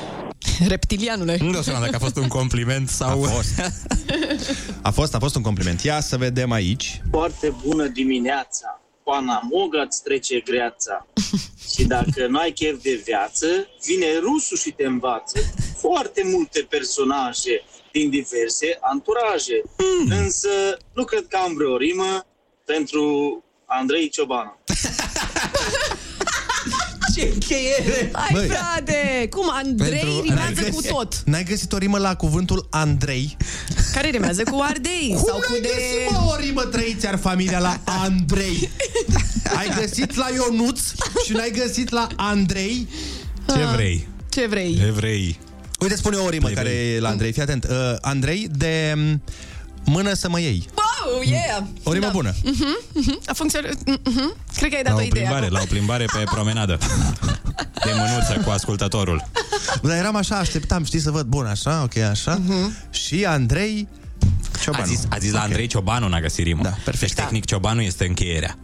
Reptilianule. 0.68 1.38
Nu 1.40 1.52
dau 1.52 1.62
seama 1.62 1.80
dacă 1.80 1.96
a 1.96 2.00
fost 2.00 2.18
un 2.18 2.28
compliment 2.28 2.88
sau... 2.90 3.24
A 3.24 3.28
fost. 3.28 3.54
A 4.82 4.92
fost, 4.92 5.16
a 5.16 5.20
fost 5.20 5.36
un 5.36 5.42
compliment. 5.42 5.82
Ia 5.82 6.00
să 6.00 6.18
vedem 6.18 6.52
aici. 6.52 7.02
Foarte 7.12 7.54
bună 7.66 7.86
dimineața! 7.88 8.82
Pana 9.04 9.42
Moga 9.52 9.82
îți 9.82 10.04
trece 10.04 10.40
greața. 10.40 11.08
Și 11.74 11.86
dacă 11.86 12.28
nu 12.28 12.40
ai 12.40 12.52
chef 12.52 12.82
de 12.82 13.02
viață, 13.06 13.48
vine 13.86 14.06
rusul 14.20 14.58
și 14.58 14.72
te 14.72 14.86
învață. 14.86 15.40
Foarte 15.78 16.22
multe 16.34 16.66
personaje 16.70 17.64
din 17.98 18.10
diverse 18.10 18.78
anturaje. 18.82 19.58
Însă 20.24 20.50
nu 20.94 21.04
cred 21.04 21.26
că 21.28 21.38
am 21.46 21.54
vreo 21.54 21.78
rimă 21.78 22.26
pentru 22.66 23.04
Andrei 23.66 24.10
Ciobanu. 24.10 24.54
Ce 27.16 27.30
încheiere! 27.34 28.10
Hai, 28.14 28.30
Băi. 28.34 28.48
frate! 28.48 29.28
Cum, 29.30 29.50
Andrei 29.52 29.90
Pentru- 30.00 30.22
rimează 30.22 30.52
N-ai 30.62 30.70
cu 30.70 30.76
găsit- 30.76 30.92
tot. 30.92 31.16
N-ai 31.26 31.44
găsit 31.44 31.72
o 31.74 31.78
rimă 31.78 31.98
la 31.98 32.16
cuvântul 32.16 32.68
Andrei? 32.70 33.38
Care 33.94 34.10
rimează 34.10 34.44
cu 34.44 34.60
ardei 34.62 35.10
Cum 35.16 35.24
sau 35.28 35.38
cu 35.40 35.46
n-ai 35.52 35.60
de... 35.62 35.68
găsit, 35.68 36.12
mă, 36.12 36.32
o 36.32 36.36
rimă 36.40 36.62
trăiți 36.62 37.08
ar 37.08 37.20
familia 37.20 37.60
la 37.60 37.80
Andrei? 37.86 38.70
Ai 39.58 39.70
găsit 39.80 40.16
la 40.16 40.28
Ionuț 40.36 40.80
și 41.26 41.32
n-ai 41.32 41.52
găsit 41.52 41.90
la 41.90 42.08
Andrei? 42.16 42.88
Ce 43.48 43.66
vrei? 43.76 44.08
Ce 44.30 44.48
vrei? 44.48 44.82
Evrei. 44.88 45.40
Uite, 45.80 45.96
spune 45.96 46.16
o 46.18 46.30
rimă 46.30 46.50
care 46.50 46.70
e 46.70 47.00
la 47.00 47.10
Andrei, 47.10 47.32
fii 47.32 47.42
atent. 47.42 47.64
Uh, 47.70 47.96
Andrei, 48.02 48.48
de 48.52 48.94
m, 48.96 49.22
mână 49.86 50.14
să 50.14 50.30
mă 50.30 50.40
iei. 50.40 50.68
Wow, 50.76 51.22
yeah! 51.22 51.64
O 51.84 51.94
rimă 51.94 52.10
bună. 52.12 52.34
Mhm, 52.44 52.78
mhm. 52.94 53.20
A 53.26 53.34
funcționat. 53.34 53.74
mhm. 53.86 54.36
Cred 54.56 54.70
că 54.70 54.76
ai 54.76 54.82
La 54.84 54.90
dat 54.90 54.98
o 54.98 55.02
o 55.02 55.06
idee 55.06 55.10
plimbare, 55.22 55.46
acum. 55.46 55.56
la 55.58 55.62
o 55.62 55.66
plimbare 55.66 56.06
pe 56.06 56.24
promenadă. 56.36 56.78
De 57.84 57.92
mânuță 57.96 58.42
cu 58.46 58.50
ascultătorul. 58.50 59.30
Dar 59.82 59.98
eram 59.98 60.16
așa, 60.16 60.36
așteptam, 60.36 60.84
știi, 60.84 61.00
să 61.00 61.12
văd, 61.12 61.26
bun, 61.26 61.46
așa, 61.46 61.82
ok, 61.84 61.98
așa. 61.98 62.42
Și 62.90 63.26
Andrei 63.26 63.88
Ciobanu. 64.62 64.84
A 64.84 64.88
zis, 64.88 65.04
a 65.10 65.18
zis 65.18 65.32
la 65.32 65.42
Andrei 65.42 65.68
Ciobanu 65.68 66.08
n-a 66.08 66.20
găsit 66.20 66.46
rimă. 66.46 66.64
Da, 66.64 66.70
perfect. 66.70 67.00
Deci, 67.16 67.24
tehnic, 67.24 67.46
Ciobanu 67.46 67.82
este 67.82 68.06
încheierea. 68.06 68.58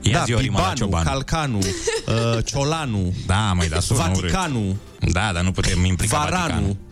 Ia 0.00 0.18
Da, 0.18 0.24
zi 0.24 0.32
o 0.32 0.38
rimă 0.38 0.58
la 0.58 0.62
Pibanu, 0.62 0.76
Ciobanu. 0.76 1.04
Calcanu, 1.04 1.58
uh, 1.58 2.44
Ciolanu, 2.44 3.14
Da, 3.26 3.52
mai 3.56 3.68
da 3.68 3.80
sună 3.80 3.98
Vaticanu, 4.00 4.58
urât. 4.66 4.76
Da, 5.12 5.30
dar 5.32 5.42
nu 5.42 5.50
putem 5.52 5.84
implica 5.84 6.18
Varanu, 6.18 6.38
Vaticanul. 6.40 6.76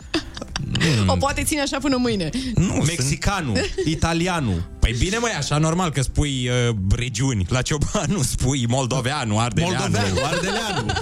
O 1.07 1.17
poate 1.17 1.43
ține 1.43 1.61
așa 1.61 1.79
până 1.79 1.97
mâine. 1.97 2.31
Nu, 2.55 2.75
Mexicanu, 2.75 3.53
Italianu. 3.87 4.53
Păi 4.79 4.95
bine, 4.99 5.19
măi, 5.19 5.31
așa 5.37 5.59
normal 5.59 5.91
că 5.91 6.03
spui 6.03 6.49
uh, 6.69 6.75
regiuni. 6.97 7.47
La 7.49 7.63
Ciobanu 7.63 8.23
spui 8.37 8.67
Moldoveanu, 8.69 9.39
Ardeleanu. 9.39 9.79
Moldoveanu, 9.79 10.21
Ardeleanu. 10.25 10.93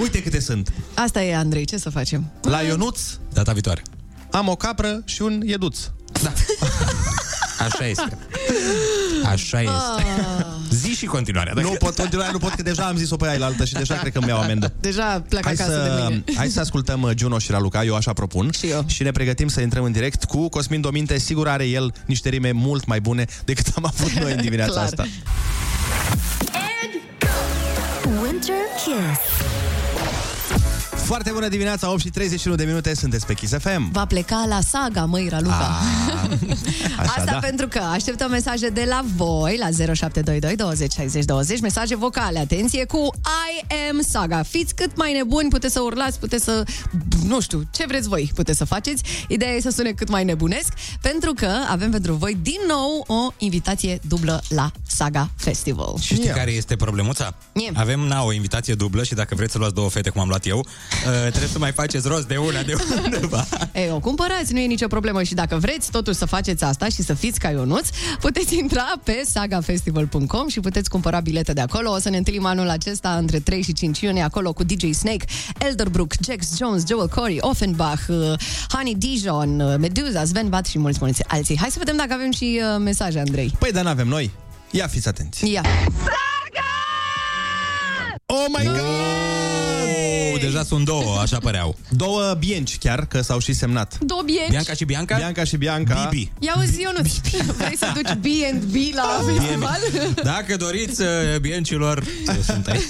Uite 0.00 0.22
câte 0.22 0.40
sunt. 0.40 0.72
Asta 0.94 1.22
e, 1.22 1.36
Andrei, 1.36 1.64
ce 1.64 1.76
să 1.76 1.90
facem? 1.90 2.30
La 2.42 2.60
Ionuț 2.60 3.00
Data 3.32 3.52
viitoare. 3.52 3.82
am 4.30 4.48
o 4.48 4.56
capră 4.56 5.02
și 5.04 5.22
un 5.22 5.42
ieduț. 5.44 5.78
Așa 7.58 7.86
este. 7.86 8.18
Așa 9.24 9.60
este. 9.60 9.72
Ah. 9.98 10.51
Zi 11.02 11.08
și 11.08 11.14
continuarea. 11.14 11.52
Nu 11.56 11.68
pot 11.78 11.96
continua, 11.96 12.30
nu 12.30 12.38
pot, 12.38 12.50
că 12.54 12.62
deja 12.62 12.82
am 12.84 12.96
zis-o 12.96 13.16
pe 13.16 13.28
aia 13.28 13.38
la 13.38 13.46
altă 13.46 13.64
și 13.64 13.72
deja 13.72 13.94
cred 13.94 14.12
că 14.12 14.18
îmi 14.18 14.28
iau 14.28 14.40
amendă. 14.40 14.72
Deja 14.80 15.24
pleacă 15.28 15.46
Hai 15.46 15.54
acasă 15.58 15.70
de 15.70 15.76
să, 15.96 16.06
mâine. 16.08 16.24
hai 16.36 16.48
să 16.48 16.60
ascultăm 16.60 17.02
uh, 17.02 17.10
Juno 17.16 17.38
și 17.38 17.50
Raluca, 17.50 17.84
eu 17.84 17.94
așa 17.94 18.12
propun. 18.12 18.50
Și 18.58 18.66
eu. 18.66 18.84
Și 18.86 19.02
ne 19.02 19.10
pregătim 19.10 19.48
să 19.48 19.60
intrăm 19.60 19.84
în 19.84 19.92
direct 19.92 20.24
cu 20.24 20.48
Cosmin 20.48 20.80
Dominte. 20.80 21.18
Sigur 21.18 21.48
are 21.48 21.64
el 21.64 21.92
niște 22.06 22.28
rime 22.28 22.50
mult 22.52 22.86
mai 22.86 23.00
bune 23.00 23.24
decât 23.44 23.66
am 23.76 23.84
avut 23.86 24.10
noi 24.12 24.32
în 24.32 24.40
dimineața 24.40 24.72
Clar. 24.80 24.84
asta. 24.84 25.06
Winter 28.22 28.54
Kiss. 28.84 29.31
Foarte 31.12 31.30
bună 31.30 31.48
dimineața, 31.48 31.90
8 31.90 32.00
și 32.00 32.08
31 32.08 32.56
de 32.56 32.64
minute, 32.64 32.94
sunteți 32.94 33.26
pe 33.26 33.34
Kiss 33.34 33.52
FM. 33.58 33.90
Va 33.90 34.04
pleca 34.06 34.44
la 34.48 34.58
saga, 34.60 35.04
măi, 35.04 35.28
Raluca. 35.28 35.78
Ah, 36.12 36.30
Așa, 36.98 37.14
Asta 37.16 37.24
da. 37.24 37.38
pentru 37.38 37.68
că 37.68 37.78
așteptăm 37.78 38.30
mesaje 38.30 38.68
de 38.68 38.84
la 38.88 39.04
voi 39.16 39.56
la 39.58 39.94
0722 39.94 40.56
20 40.56 40.92
60 40.92 41.24
20, 41.24 41.60
mesaje 41.60 41.96
vocale, 41.96 42.38
atenție, 42.38 42.84
cu 42.84 43.10
I 43.24 43.74
am 43.90 44.00
Saga. 44.08 44.42
Fiți 44.42 44.74
cât 44.74 44.96
mai 44.96 45.12
nebuni, 45.12 45.48
puteți 45.48 45.72
să 45.72 45.80
urlați, 45.80 46.18
puteți 46.18 46.44
să, 46.44 46.64
nu 47.26 47.40
știu, 47.40 47.62
ce 47.70 47.84
vreți 47.86 48.08
voi, 48.08 48.30
puteți 48.34 48.58
să 48.58 48.64
faceți. 48.64 49.02
Ideea 49.28 49.52
e 49.52 49.60
să 49.60 49.70
sune 49.70 49.90
cât 49.90 50.08
mai 50.08 50.24
nebunesc, 50.24 50.72
pentru 51.00 51.32
că 51.32 51.50
avem 51.68 51.90
pentru 51.90 52.12
voi 52.12 52.36
din 52.42 52.60
nou 52.68 53.04
o 53.06 53.32
invitație 53.38 53.98
dublă 54.08 54.42
la 54.48 54.70
Saga 54.86 55.30
Festival. 55.36 55.94
Și 56.00 56.14
știi 56.14 56.28
care 56.28 56.50
este 56.50 56.76
problemuța? 56.76 57.34
Ie. 57.52 57.70
Avem, 57.74 58.00
na, 58.00 58.22
o 58.22 58.32
invitație 58.32 58.74
dublă 58.74 59.02
și 59.02 59.14
dacă 59.14 59.34
vreți 59.34 59.52
să 59.52 59.58
luați 59.58 59.74
două 59.74 59.90
fete, 59.90 60.10
cum 60.10 60.20
am 60.20 60.28
luat 60.28 60.46
eu, 60.46 60.66
uh, 61.06 61.20
trebuie 61.34 61.50
să 61.52 61.58
mai 61.58 61.72
faceți 61.72 62.08
rost 62.08 62.26
de 62.26 62.36
una 62.36 62.62
de 62.62 62.74
undeva. 63.04 63.46
Ei, 63.72 63.90
o 63.90 63.98
cumpărați, 63.98 64.52
nu 64.52 64.58
e 64.58 64.66
nicio 64.66 64.86
problemă 64.86 65.22
și 65.22 65.34
dacă 65.34 65.56
vreți 65.56 65.90
totuși 65.90 66.18
să 66.18 66.24
faceți 66.24 66.64
asta 66.64 66.88
și 66.88 67.02
să 67.02 67.14
fiți 67.14 67.38
ca 67.38 67.50
Ionuț, 67.50 67.88
puteți 68.20 68.58
intra 68.58 68.92
pe 69.04 69.22
sagafestival.com 69.26 70.48
și 70.48 70.60
puteți 70.60 70.90
cumpăra 70.90 71.20
bilete 71.20 71.52
de 71.52 71.60
acolo. 71.60 71.90
O 71.90 71.98
să 71.98 72.08
ne 72.08 72.16
întâlnim 72.16 72.46
anul 72.46 72.68
acesta 72.68 73.16
între 73.16 73.38
3 73.38 73.62
și 73.62 73.72
5 73.72 74.00
iunie 74.00 74.22
acolo 74.22 74.52
cu 74.52 74.64
DJ 74.64 74.90
Snake, 74.90 75.24
Elderbrook, 75.58 76.12
Jax 76.24 76.56
Jones, 76.56 76.82
Joel 76.88 77.08
Corey, 77.08 77.38
Offenbach, 77.40 78.02
uh, 78.08 78.16
Honey 78.72 78.94
Dijon, 78.94 79.60
uh, 79.60 79.74
Meduza, 79.78 80.24
Sven 80.24 80.48
Bat 80.48 80.66
și 80.66 80.78
mulți, 80.78 80.98
mulți 81.00 81.24
alții. 81.28 81.58
Hai 81.58 81.70
să 81.70 81.76
vedem 81.78 81.96
dacă 81.96 82.12
avem 82.12 82.32
și 82.32 82.60
uh, 82.62 82.80
mesaje, 82.80 83.18
Andrei. 83.18 83.54
Păi, 83.58 83.72
dar 83.72 83.84
n-avem 83.84 84.08
noi. 84.08 84.30
Ia 84.70 84.86
fiți 84.86 85.08
atenți. 85.08 85.50
Ia. 85.50 85.62
Oh 88.34 88.44
my 88.48 88.64
god! 88.64 88.80
Oh, 90.34 90.40
deja 90.40 90.62
sunt 90.62 90.84
două, 90.84 91.18
așa 91.20 91.38
păreau. 91.38 91.76
Două 91.88 92.34
bienci 92.38 92.78
chiar, 92.78 93.06
că 93.06 93.20
s-au 93.20 93.38
și 93.38 93.52
semnat. 93.52 93.98
Două 94.00 94.22
bienci. 94.24 94.50
Bianca 94.50 94.72
și 94.72 94.84
Bianca? 94.84 95.16
Bianca 95.16 95.44
și 95.44 95.56
Bianca. 95.56 96.08
Bibi. 96.10 96.32
Ia 96.38 96.54
uzi, 96.58 96.80
Ionuț, 96.80 97.12
vrei 97.56 97.76
să 97.76 97.92
duci 97.94 98.12
B&B 98.12 98.94
la 98.94 99.24
festival? 99.26 99.78
Dacă 100.22 100.56
doriți, 100.56 101.00
uh, 101.00 101.08
biencilor, 101.40 102.04
eu 102.36 102.42
sunt 102.42 102.66
aici. 102.66 102.82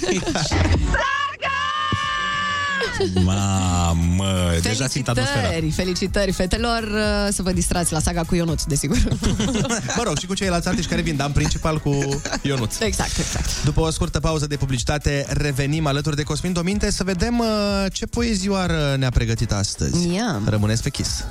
Mamă, 3.23 4.51
deja 4.61 4.87
simt 4.87 5.07
atmosfera. 5.07 5.41
Felicitări, 5.41 5.71
felicitări 5.71 6.31
fetelor 6.31 6.83
uh, 6.83 7.27
Să 7.31 7.41
vă 7.41 7.51
distrați 7.51 7.91
la 7.91 7.99
saga 7.99 8.23
cu 8.23 8.35
Ionuț, 8.35 8.63
desigur 8.63 8.97
Mă 9.97 10.03
rog, 10.03 10.17
și 10.17 10.25
cu 10.25 10.33
ceilalți 10.33 10.67
artiști 10.67 10.89
care 10.89 11.01
vin, 11.01 11.15
dar 11.15 11.27
în 11.27 11.33
principal 11.33 11.79
cu 11.79 12.21
Ionuț. 12.41 12.79
Exact, 12.79 13.17
exact 13.17 13.63
După 13.63 13.81
o 13.81 13.89
scurtă 13.89 14.19
pauză 14.19 14.47
de 14.47 14.55
publicitate, 14.55 15.25
revenim 15.29 15.85
alături 15.87 16.15
de 16.15 16.23
Cosmin 16.23 16.53
Dominte 16.53 16.91
să 16.91 17.03
vedem 17.03 17.39
uh, 17.39 17.45
ce 17.93 18.05
poezioară 18.05 18.95
ne-a 18.97 19.09
pregătit 19.09 19.51
astăzi. 19.51 20.13
Ia. 20.13 20.41
Rămâneți 20.45 20.83
pe 20.83 20.89
Kiss. 20.89 21.25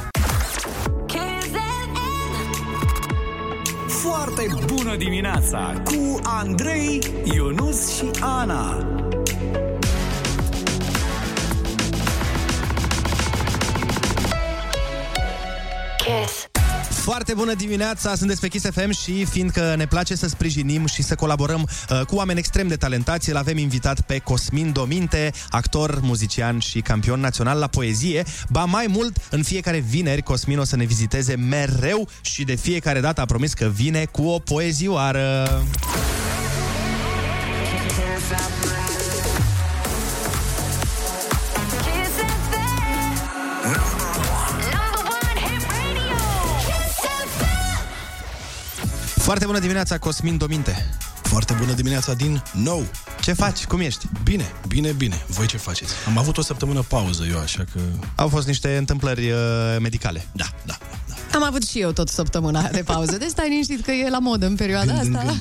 Foarte 3.88 4.46
bună 4.66 4.96
dimineața 4.96 5.82
cu 5.84 6.18
Andrei, 6.22 6.98
Ionus 7.24 7.96
și 7.96 8.04
Ana. 8.20 8.86
Kiss. 16.04 16.46
Foarte 16.90 17.34
bună 17.34 17.54
dimineața, 17.54 18.14
sunteți 18.14 18.40
pe 18.40 18.48
Kiss 18.48 18.64
FM 18.70 18.90
și 18.90 19.24
fiindcă 19.24 19.74
ne 19.76 19.86
place 19.86 20.14
să 20.14 20.28
sprijinim 20.28 20.86
și 20.86 21.02
să 21.02 21.14
colaborăm 21.14 21.62
uh, 21.90 22.00
cu 22.00 22.14
oameni 22.14 22.38
extrem 22.38 22.68
de 22.68 22.76
talentați, 22.76 23.30
îl 23.30 23.36
avem 23.36 23.56
invitat 23.56 24.00
pe 24.00 24.18
Cosmin 24.18 24.72
Dominte, 24.72 25.32
actor, 25.50 26.00
muzician 26.00 26.58
și 26.58 26.80
campion 26.80 27.20
național 27.20 27.58
la 27.58 27.66
poezie. 27.66 28.24
Ba 28.48 28.64
mai 28.64 28.86
mult, 28.88 29.16
în 29.30 29.42
fiecare 29.42 29.78
vineri 29.78 30.22
Cosmin 30.22 30.58
o 30.58 30.64
să 30.64 30.76
ne 30.76 30.84
viziteze 30.84 31.34
mereu 31.34 32.08
și 32.20 32.44
de 32.44 32.54
fiecare 32.54 33.00
dată 33.00 33.20
a 33.20 33.24
promis 33.24 33.52
că 33.52 33.70
vine 33.74 34.04
cu 34.04 34.22
o 34.22 34.38
poezioară. 34.38 35.48
Foarte 49.32 49.50
bună 49.50 49.60
dimineața, 49.60 49.98
Cosmin 49.98 50.36
Dominte. 50.36 50.88
Foarte 51.22 51.54
bună 51.58 51.72
dimineața 51.72 52.14
din 52.14 52.42
nou. 52.52 52.86
Ce 53.20 53.32
faci? 53.32 53.64
Cum 53.64 53.80
ești? 53.80 54.06
Bine, 54.24 54.52
bine, 54.68 54.90
bine. 54.90 55.22
Voi 55.26 55.46
ce 55.46 55.56
faceți? 55.56 55.92
Am 56.06 56.18
avut 56.18 56.38
o 56.38 56.42
săptămână 56.42 56.82
pauză 56.82 57.24
eu, 57.30 57.38
așa 57.38 57.64
că... 57.72 57.80
Au 58.14 58.28
fost 58.28 58.46
niște 58.46 58.76
întâmplări 58.76 59.30
uh, 59.30 59.36
medicale. 59.80 60.26
Da, 60.32 60.44
da. 60.66 60.78
Am 61.34 61.42
avut 61.44 61.62
și 61.62 61.80
eu 61.80 61.92
tot 61.92 62.08
săptămâna 62.08 62.68
de 62.68 62.82
pauză 62.82 63.16
Deci 63.16 63.28
stai 63.28 63.48
liniștit 63.48 63.84
că 63.84 63.90
e 63.90 64.10
la 64.10 64.18
modă 64.18 64.46
în 64.46 64.54
perioada 64.54 64.94
asta 64.94 65.36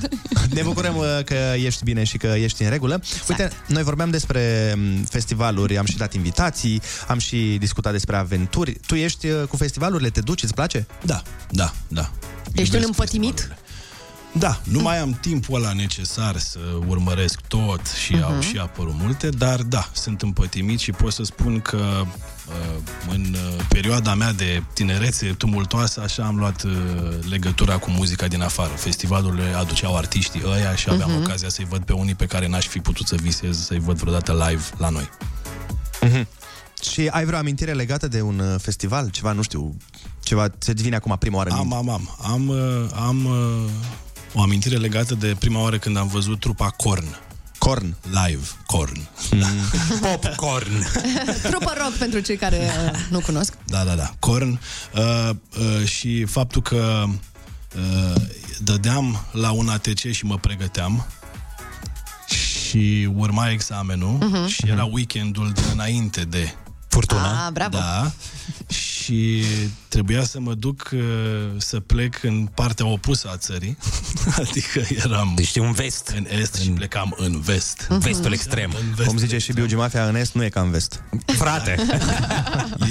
Ne 0.50 0.62
bucurăm 0.62 0.96
uh, 0.96 1.04
că 1.24 1.36
ești 1.56 1.84
bine 1.84 2.04
și 2.04 2.16
că 2.16 2.26
ești 2.26 2.62
în 2.62 2.70
regulă. 2.70 3.02
Uite, 3.28 3.50
noi 3.66 3.82
vorbeam 3.82 4.10
despre 4.10 4.74
m, 4.76 5.04
festivaluri, 5.04 5.78
am 5.78 5.86
și 5.86 5.96
dat 5.96 6.14
invitații, 6.14 6.82
am 7.08 7.18
și 7.18 7.56
discutat 7.60 7.92
despre 7.92 8.16
aventuri. 8.16 8.72
Tu 8.86 8.94
ești 8.94 9.26
uh, 9.26 9.46
cu 9.48 9.56
festivalurile, 9.56 10.10
te 10.10 10.20
duci, 10.20 10.42
îți 10.42 10.54
place? 10.54 10.86
Da, 11.02 11.22
da, 11.50 11.72
da. 11.88 12.10
Ești 12.54 12.76
un 12.76 12.82
împătimit? 12.86 13.48
Da, 14.38 14.60
nu 14.64 14.80
mai 14.80 14.98
am 14.98 15.18
timpul 15.20 15.54
ăla 15.54 15.72
necesar 15.72 16.36
să 16.38 16.58
urmăresc 16.86 17.40
tot 17.40 17.80
și 18.04 18.16
uh-huh. 18.16 18.22
au 18.22 18.40
și 18.40 18.58
apărut 18.58 18.94
multe, 18.98 19.28
dar 19.28 19.60
da, 19.62 19.88
sunt 19.92 20.22
împătimit 20.22 20.78
și 20.78 20.90
pot 20.90 21.12
să 21.12 21.22
spun 21.22 21.60
că 21.60 21.76
uh, 21.76 22.76
în 23.10 23.20
uh, 23.34 23.64
perioada 23.68 24.14
mea 24.14 24.32
de 24.32 24.62
tinerețe 24.74 25.26
tumultoasă, 25.32 26.00
așa 26.00 26.24
am 26.24 26.36
luat 26.38 26.62
uh, 26.62 26.70
legătura 27.28 27.78
cu 27.78 27.90
muzica 27.90 28.26
din 28.26 28.42
afară. 28.42 28.72
Festivalurile 28.76 29.52
aduceau 29.56 29.96
artiștii 29.96 30.42
ăia 30.46 30.74
și 30.74 30.90
aveam 30.90 31.10
Mhm. 31.10 31.22
ocazia 31.22 31.48
să-i 31.48 31.64
văd 31.68 31.82
pe 31.84 31.92
unii 31.92 32.14
pe 32.14 32.26
care 32.26 32.48
n-aș 32.48 32.66
fi 32.66 32.78
putut 32.78 33.06
să 33.06 33.16
visez 33.22 33.64
să-i 33.64 33.78
văd 33.80 33.96
vreodată 33.96 34.46
live 34.48 34.62
la 34.76 34.88
noi. 34.88 35.08
Mhm. 36.00 36.26
Și 36.90 37.08
ai 37.10 37.24
vreo 37.24 37.38
amintire 37.38 37.72
legată 37.72 38.08
de 38.08 38.20
un 38.20 38.38
uh, 38.38 38.54
festival? 38.60 39.10
Ceva, 39.10 39.32
nu 39.32 39.42
știu, 39.42 39.76
ceva 40.22 40.48
ți 40.48 40.72
vine 40.72 40.96
acum 40.96 41.16
prima 41.18 41.36
oară 41.36 41.50
în 41.50 41.56
Am, 41.56 41.60
minte? 41.66 41.76
am, 41.76 41.88
am. 41.90 42.16
Am, 42.32 42.48
uh, 42.48 42.86
am 42.94 43.24
uh, 43.24 43.70
o 44.34 44.40
amintire 44.42 44.76
legată 44.76 45.14
de 45.14 45.36
prima 45.38 45.60
oară 45.60 45.78
când 45.78 45.96
am 45.96 46.06
văzut 46.08 46.40
trupa 46.40 46.68
Korn 46.70 47.16
Corn. 47.58 47.96
Live, 48.26 48.46
corn. 48.66 49.08
Popcorn. 50.02 50.86
Trupă 51.42 51.72
rock 51.78 51.92
pentru 51.98 52.20
cei 52.20 52.36
care 52.36 52.70
uh, 52.92 52.98
nu 53.10 53.20
cunosc. 53.20 53.52
Da, 53.66 53.84
da, 53.84 53.94
da. 53.94 54.10
Corn. 54.18 54.60
Uh, 54.94 55.30
uh, 55.80 55.86
și 55.88 56.24
faptul 56.24 56.62
că 56.62 57.04
uh, 57.76 58.20
dădeam 58.58 59.24
la 59.32 59.50
un 59.50 59.68
ATC 59.68 60.10
și 60.10 60.24
mă 60.24 60.38
pregăteam 60.38 61.06
și 62.28 63.08
urma 63.16 63.50
examenul 63.50 64.16
Mhm. 64.20 64.46
și 64.46 64.62
era 64.66 64.84
weekendul 64.84 65.50
de 65.54 65.60
înainte 65.72 66.20
de 66.24 66.54
Furtuna. 66.92 67.46
Ah, 67.46 67.52
bravo. 67.52 67.78
Da. 67.78 68.12
Și 68.68 69.44
trebuia 69.88 70.24
să 70.24 70.40
mă 70.40 70.54
duc 70.54 70.90
uh, 70.92 71.00
să 71.56 71.80
plec 71.80 72.22
în 72.22 72.48
partea 72.54 72.86
opusă 72.86 73.28
a 73.32 73.36
țării. 73.36 73.78
adică 74.42 74.80
eram 75.04 75.32
deci 75.34 75.56
un 75.56 75.72
vest. 75.72 76.12
în 76.16 76.26
est 76.40 76.54
și 76.54 76.68
plecam 76.70 77.14
în 77.16 77.40
vest. 77.40 77.86
Mhm. 77.88 77.98
Vestul 77.98 78.32
extrem. 78.32 78.74
În 78.80 78.94
vest 78.94 79.08
Cum 79.08 79.18
zice 79.18 79.38
și 79.38 79.52
Biugi 79.52 79.74
Mafia, 79.74 80.06
în 80.06 80.16
est 80.16 80.32
nu 80.32 80.44
e 80.44 80.48
ca 80.48 80.60
în 80.60 80.70
vest. 80.70 81.02
Frate. 81.26 81.76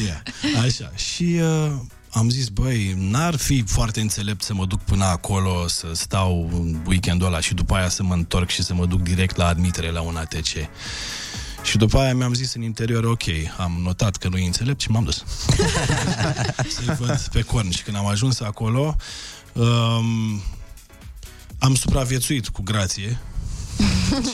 Yeah. 0.05 0.65
Așa. 0.65 0.91
Și 0.95 1.39
uh, 1.41 1.71
am 2.09 2.29
zis, 2.29 2.47
băi, 2.47 2.95
n-ar 2.97 3.35
fi 3.35 3.63
foarte 3.67 4.01
înțelept 4.01 4.43
să 4.43 4.53
mă 4.53 4.65
duc 4.65 4.81
până 4.81 5.05
acolo, 5.05 5.67
să 5.67 5.87
stau 5.93 6.49
în 6.53 6.81
weekendul 6.87 7.27
ăla 7.27 7.39
și 7.39 7.53
după 7.53 7.75
aia 7.75 7.89
să 7.89 8.03
mă 8.03 8.13
întorc 8.13 8.49
și 8.49 8.63
să 8.63 8.73
mă 8.73 8.85
duc 8.85 9.01
direct 9.01 9.35
la 9.35 9.47
admitere 9.47 9.91
la 9.91 10.01
un 10.01 10.15
ATC. 10.15 10.47
Și 11.63 11.77
după 11.77 11.99
aia 11.99 12.13
mi-am 12.13 12.33
zis 12.33 12.53
în 12.53 12.61
interior, 12.61 13.03
ok, 13.03 13.23
am 13.57 13.79
notat 13.83 14.15
că 14.15 14.27
nu 14.27 14.37
e 14.37 14.45
înțelept 14.45 14.81
și 14.81 14.91
m-am 14.91 15.03
dus. 15.03 15.23
Să-i 16.75 16.95
văd 16.99 17.27
pe 17.31 17.41
corn. 17.41 17.69
Și 17.69 17.83
când 17.83 17.97
am 17.97 18.07
ajuns 18.07 18.39
acolo, 18.39 18.95
um, 19.53 20.41
am 21.59 21.75
supraviețuit 21.75 22.47
cu 22.47 22.61
grație 22.61 23.19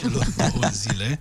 celor 0.00 0.26
două 0.36 0.70
zile. 0.72 1.20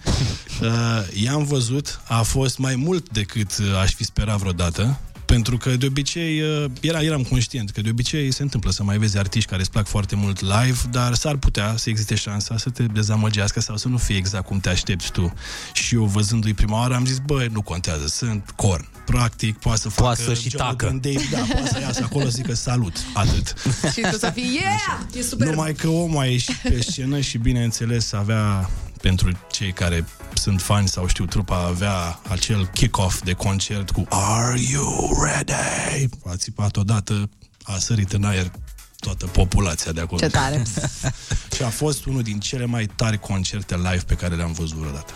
Uh, 0.61 1.23
i-am 1.23 1.43
văzut, 1.43 2.01
a 2.07 2.21
fost 2.21 2.57
mai 2.57 2.75
mult 2.75 3.09
decât 3.09 3.57
uh, 3.57 3.79
aș 3.81 3.93
fi 3.93 4.03
sperat 4.03 4.37
vreodată, 4.37 4.99
pentru 5.28 5.57
că 5.57 5.75
de 5.75 5.86
obicei 5.86 6.41
uh, 6.41 6.65
era, 6.82 7.01
eram 7.01 7.23
conștient 7.23 7.69
că 7.69 7.82
de 7.82 7.89
obicei 7.89 8.32
se 8.32 8.41
întâmplă 8.41 8.71
să 8.71 8.84
mai 8.84 8.97
vezi 8.97 9.17
artiști 9.17 9.49
care 9.49 9.61
îți 9.61 9.71
plac 9.71 9.88
foarte 9.88 10.15
mult 10.15 10.41
live, 10.41 10.78
dar 10.91 11.13
s-ar 11.13 11.36
putea 11.36 11.73
să 11.78 11.89
existe 11.89 12.15
șansa 12.15 12.57
să 12.57 12.69
te 12.69 12.84
dezamăgească 12.84 13.59
sau 13.59 13.78
să 13.78 13.88
nu 13.88 13.97
fie 13.97 14.15
exact 14.15 14.45
cum 14.45 14.59
te 14.59 14.69
aștepți 14.69 15.11
tu. 15.11 15.34
Și 15.73 15.95
eu 15.95 16.03
văzându-i 16.03 16.53
prima 16.53 16.80
oară 16.80 16.95
am 16.95 17.05
zis, 17.05 17.17
băi, 17.17 17.47
nu 17.51 17.61
contează, 17.61 18.07
sunt 18.07 18.53
corn. 18.55 18.88
Practic, 19.05 19.57
poate 19.57 19.80
să 19.80 19.89
facă 19.89 20.01
Poate 20.01 20.21
să 20.21 20.34
și 20.34 20.49
Jonathan 20.49 20.75
tacă. 20.78 20.99
Davis, 21.01 21.30
da, 21.30 21.38
poate 21.38 21.67
să 21.67 21.80
iasă 21.80 22.01
acolo 22.03 22.23
să 22.23 22.30
zică 22.30 22.53
salut, 22.53 22.97
atât. 23.13 23.53
Și 23.93 24.01
tu 24.11 24.17
să 24.17 24.32
fii, 24.34 24.53
yeah, 24.53 24.99
e 25.17 25.21
super. 25.21 25.47
Numai 25.47 25.73
că 25.73 25.88
omul 25.88 26.21
a 26.21 26.25
ieșit 26.25 26.55
pe 26.55 26.82
scenă 26.82 27.19
și 27.19 27.38
bineînțeles 27.38 28.13
avea 28.13 28.69
pentru 28.97 29.31
cei 29.51 29.71
care 29.71 30.05
sunt 30.33 30.61
fani 30.61 30.87
sau 30.87 31.07
știu 31.07 31.25
trupa 31.25 31.65
avea 31.65 32.19
acel 32.29 32.67
kick-off 32.67 33.23
de 33.23 33.33
concert 33.33 33.91
cu 33.91 34.05
Are 34.09 34.59
you 34.71 35.23
ready? 35.23 36.09
A 36.25 36.35
țipat 36.35 36.77
odată, 36.77 37.29
a 37.63 37.77
sărit 37.77 38.13
în 38.13 38.23
aer 38.23 38.51
toată 38.99 39.25
populația 39.25 39.91
de 39.91 40.01
acolo. 40.01 40.19
Ce 40.19 40.27
tare. 40.27 40.63
și 41.55 41.63
a 41.63 41.69
fost 41.69 42.05
unul 42.05 42.21
din 42.21 42.39
cele 42.39 42.65
mai 42.65 42.85
tari 42.85 43.19
concerte 43.19 43.75
live 43.75 44.03
pe 44.07 44.15
care 44.15 44.35
le-am 44.35 44.51
văzut 44.51 44.77
vreodată. 44.77 45.13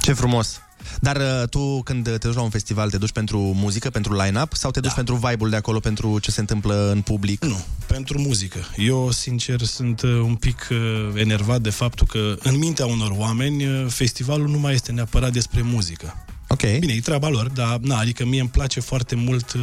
Ce 0.00 0.12
frumos! 0.12 0.60
Dar 1.00 1.16
uh, 1.16 1.48
tu, 1.48 1.82
când 1.82 2.04
te 2.04 2.16
duci 2.16 2.34
la 2.34 2.40
un 2.42 2.50
festival, 2.50 2.90
te 2.90 2.98
duci 2.98 3.12
pentru 3.12 3.38
muzică, 3.38 3.90
pentru 3.90 4.14
line-up 4.22 4.52
sau 4.54 4.70
te 4.70 4.80
duci 4.80 4.88
da. 4.90 4.94
pentru 4.96 5.14
vibe-ul 5.14 5.50
de 5.50 5.56
acolo, 5.56 5.80
pentru 5.80 6.18
ce 6.18 6.30
se 6.30 6.40
întâmplă 6.40 6.90
în 6.90 7.00
public? 7.00 7.44
Nu, 7.44 7.64
pentru 7.86 8.18
muzică. 8.18 8.58
Eu, 8.76 9.10
sincer, 9.10 9.62
sunt 9.62 10.02
uh, 10.02 10.10
un 10.10 10.34
pic 10.34 10.68
uh, 10.70 10.78
enervat 11.14 11.60
de 11.60 11.70
faptul 11.70 12.06
că 12.06 12.36
în 12.42 12.58
mintea 12.58 12.86
unor 12.86 13.10
oameni 13.16 13.66
uh, 13.66 13.86
festivalul 13.88 14.48
nu 14.48 14.58
mai 14.58 14.74
este 14.74 14.92
neapărat 14.92 15.32
despre 15.32 15.62
muzică. 15.62 16.24
Ok. 16.48 16.78
Bine, 16.78 16.92
e 16.92 17.00
treaba 17.00 17.28
lor, 17.28 17.48
dar 17.48 17.78
na, 17.80 17.98
adică 17.98 18.24
mie 18.24 18.40
îmi 18.40 18.48
place 18.48 18.80
foarte 18.80 19.14
mult 19.14 19.52
uh, 19.52 19.62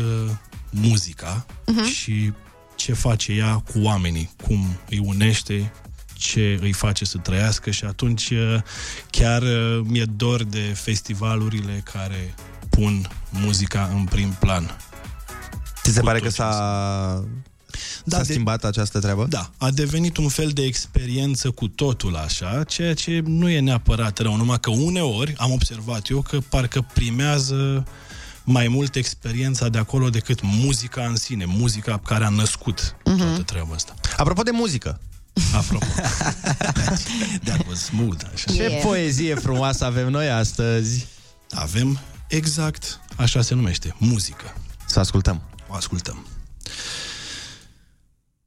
muzica 0.70 1.46
Mhm. 1.66 1.84
și 1.86 2.32
ce 2.76 2.94
face 2.94 3.32
ea 3.32 3.54
cu 3.74 3.80
oamenii, 3.82 4.30
cum 4.44 4.78
îi 4.90 5.00
unește, 5.06 5.72
ce 6.18 6.58
îi 6.62 6.72
face 6.74 7.06
să 7.06 7.18
trăiască 7.18 7.72
și 7.72 7.86
atunci 7.86 8.30
uh, 8.30 8.56
chiar 9.10 9.42
uh, 9.42 9.80
mi-e 9.84 10.06
dor 10.16 10.44
de 10.44 10.60
festivalurile 10.76 11.84
care 11.92 12.34
pun 12.70 13.10
muzica 13.30 13.90
în 13.96 14.04
prim 14.04 14.30
plan. 14.40 14.78
Ți 15.84 15.94
se 15.94 16.00
Cu 16.00 16.06
pare 16.06 16.18
tot 16.20 16.28
că 16.28 16.34
ce 16.34 16.40
s-a, 16.42 17.24
Da, 18.06 18.18
s-a 18.18 18.24
de- 18.24 18.32
schimbat 18.32 18.64
această 18.64 19.00
treabă? 19.00 19.26
Da, 19.30 19.52
a 19.58 19.70
devenit 19.72 20.18
un 20.18 20.28
fel 20.28 20.50
de 20.50 20.64
experiență 20.64 21.52
cu 21.52 21.68
totul 21.68 22.16
așa, 22.16 22.64
ceea 22.64 22.94
ce 22.94 23.22
nu 23.26 23.50
e 23.50 23.60
neapărat 23.60 24.18
rău, 24.20 24.36
numai 24.36 24.60
că 24.60 24.70
uneori 24.70 25.34
am 25.38 25.52
observat 25.52 26.10
eu 26.10 26.22
că 26.22 26.40
parcă 26.50 26.86
primează 26.94 27.88
mai 28.44 28.68
mult 28.68 28.96
experiența 28.96 29.70
de 29.70 29.78
acolo 29.78 30.10
decât 30.10 30.40
muzica 30.42 31.06
în 31.06 31.16
sine, 31.16 31.46
muzica 31.46 32.00
care 32.06 32.26
a 32.26 32.30
născut 32.30 32.96
Mhm. 33.06 33.18
toată 33.18 33.42
treaba 33.42 33.74
asta. 33.76 33.94
Apropo 34.18 34.42
de 34.42 34.52
muzică. 34.52 35.00
Apropo. 35.54 35.86
That 37.44 37.68
was 37.68 37.80
smooth. 37.80 38.22
Așa. 38.34 38.52
Ce 38.52 38.64
yeah. 38.64 38.82
poezie 38.82 39.36
frumoasă 39.36 39.86
avem 39.86 40.10
noi 40.10 40.30
astăzi. 40.30 41.08
Avem 41.50 42.00
exact 42.28 43.00
așa 43.16 43.42
se 43.42 43.54
numește, 43.54 43.96
muzică. 43.98 44.54
Să 44.88 45.00
ascultăm. 45.00 45.42
O 45.68 45.74
ascultăm. 45.74 46.26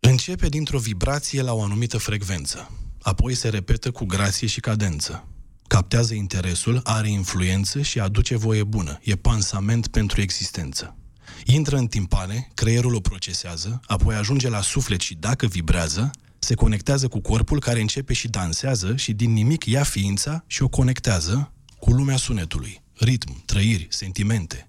Începe 0.00 0.48
dintr-o 0.48 0.78
vibrație 0.78 1.42
la 1.42 1.52
o 1.52 1.62
anumită 1.62 1.98
frecvență, 1.98 2.70
apoi 3.02 3.34
se 3.34 3.48
repetă 3.48 3.90
cu 3.90 4.04
grație 4.04 4.46
și 4.46 4.60
cadență. 4.60 5.24
Captează 5.66 6.14
interesul, 6.14 6.80
are 6.84 7.08
influență 7.10 7.82
și 7.82 8.00
aduce 8.00 8.36
voie 8.36 8.64
bună. 8.64 8.98
E 9.02 9.16
pansament 9.16 9.86
pentru 9.88 10.20
existență. 10.20 10.96
Intră 11.44 11.76
în 11.76 11.86
timpane, 11.86 12.48
creierul 12.54 12.94
o 12.94 13.00
procesează, 13.00 13.80
apoi 13.86 14.14
ajunge 14.14 14.48
la 14.48 14.60
suflet 14.60 15.00
și 15.00 15.14
dacă 15.14 15.46
vibrează, 15.46 16.10
se 16.40 16.54
conectează 16.54 17.08
cu 17.08 17.20
corpul 17.20 17.60
care 17.60 17.80
începe 17.80 18.12
și 18.12 18.28
dansează 18.28 18.96
și 18.96 19.12
din 19.12 19.32
nimic 19.32 19.64
ia 19.64 19.82
ființa 19.82 20.44
și 20.46 20.62
o 20.62 20.68
conectează 20.68 21.52
cu 21.78 21.90
lumea 21.90 22.16
sunetului. 22.16 22.82
Ritm, 22.94 23.42
trăiri, 23.44 23.86
sentimente. 23.90 24.68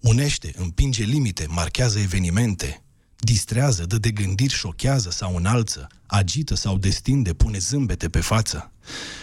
Unește, 0.00 0.52
împinge 0.56 1.04
limite, 1.04 1.46
marchează 1.48 1.98
evenimente, 1.98 2.82
distrează, 3.18 3.84
dă 3.86 3.98
de 3.98 4.10
gândiri, 4.10 4.54
șochează 4.54 5.10
sau 5.10 5.36
înalță, 5.36 5.86
agită 6.06 6.54
sau 6.54 6.78
destinde, 6.78 7.32
pune 7.32 7.58
zâmbete 7.58 8.08
pe 8.08 8.20
față. 8.20 8.72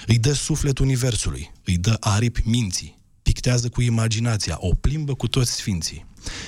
Îi 0.06 0.18
dă 0.18 0.34
suflet 0.34 0.78
universului, 0.78 1.52
îi 1.66 1.78
dă 1.78 1.98
aripi 2.00 2.42
minții, 2.46 2.98
pictează 3.22 3.70
cu 3.70 3.82
imaginația, 3.82 4.58
o 4.60 4.74
plimbă 4.74 5.14
cu 5.14 5.28
toți 5.28 5.52
sfinții. 5.52 6.06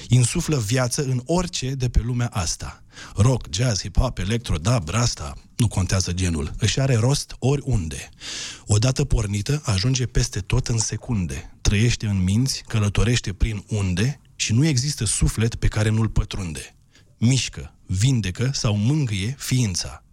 Insuflă 0.07 0.57
viață 0.57 1.03
în 1.03 1.21
orice 1.25 1.69
de 1.69 1.89
pe 1.89 2.01
lumea 2.03 2.27
asta. 2.27 2.83
Rock, 3.15 3.45
jazz, 3.53 3.81
hip-hop, 3.81 4.17
electro, 4.17 4.57
dub, 4.57 4.89
rasta, 4.89 5.33
nu 5.55 5.67
contează 5.67 6.11
genul. 6.11 6.53
Își 6.57 6.79
are 6.79 6.95
rost 6.95 7.35
oriunde. 7.39 8.09
Odată 8.65 9.05
pornită, 9.05 9.61
ajunge 9.65 10.05
peste 10.05 10.39
tot 10.39 10.67
în 10.67 10.77
secunde. 10.77 11.55
Trăiește 11.61 12.05
în 12.07 12.23
minți, 12.23 12.63
călătorește 12.67 13.33
prin 13.33 13.63
unde 13.67 14.19
și 14.35 14.53
nu 14.53 14.65
există 14.65 15.05
suflet 15.05 15.55
pe 15.55 15.67
care 15.67 15.89
nu-l 15.89 16.09
pătrunde. 16.09 16.75
Mișcă, 17.17 17.73
vindecă 17.85 18.49
sau 18.53 18.75
mângâie 18.75 19.35
ființa. 19.39 20.03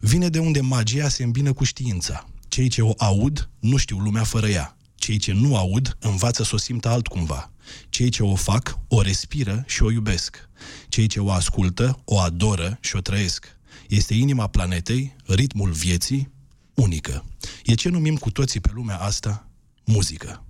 Vine 0.00 0.28
de 0.28 0.38
unde 0.38 0.60
magia 0.60 1.08
se 1.08 1.22
îmbină 1.22 1.52
cu 1.52 1.64
știința. 1.64 2.28
Cei 2.48 2.68
ce 2.68 2.82
o 2.82 2.92
aud 2.98 3.48
nu 3.58 3.76
știu 3.76 3.98
lumea 3.98 4.24
fără 4.24 4.48
ea. 4.48 4.76
Cei 4.94 5.18
ce 5.18 5.32
nu 5.32 5.56
aud 5.56 5.96
învață 6.00 6.42
să 6.42 6.50
o 6.54 6.58
simtă 6.58 6.88
altcumva. 6.88 7.50
Cei 7.88 8.08
ce 8.08 8.22
o 8.22 8.34
fac 8.34 8.78
o 8.88 9.02
respiră 9.02 9.64
și 9.66 9.82
o 9.82 9.90
iubesc. 9.90 10.48
Cei 10.88 11.06
ce 11.06 11.20
o 11.20 11.30
ascultă 11.30 12.00
o 12.04 12.18
adoră 12.18 12.78
și 12.80 12.96
o 12.96 13.00
trăiesc. 13.00 13.56
Este 13.88 14.14
inima 14.14 14.46
planetei, 14.46 15.16
ritmul 15.26 15.70
vieții, 15.70 16.30
unică. 16.74 17.24
E 17.64 17.74
ce 17.74 17.88
numim 17.88 18.16
cu 18.16 18.30
toții 18.30 18.60
pe 18.60 18.70
lumea 18.74 18.96
asta 18.96 19.48
muzică. 19.84 20.44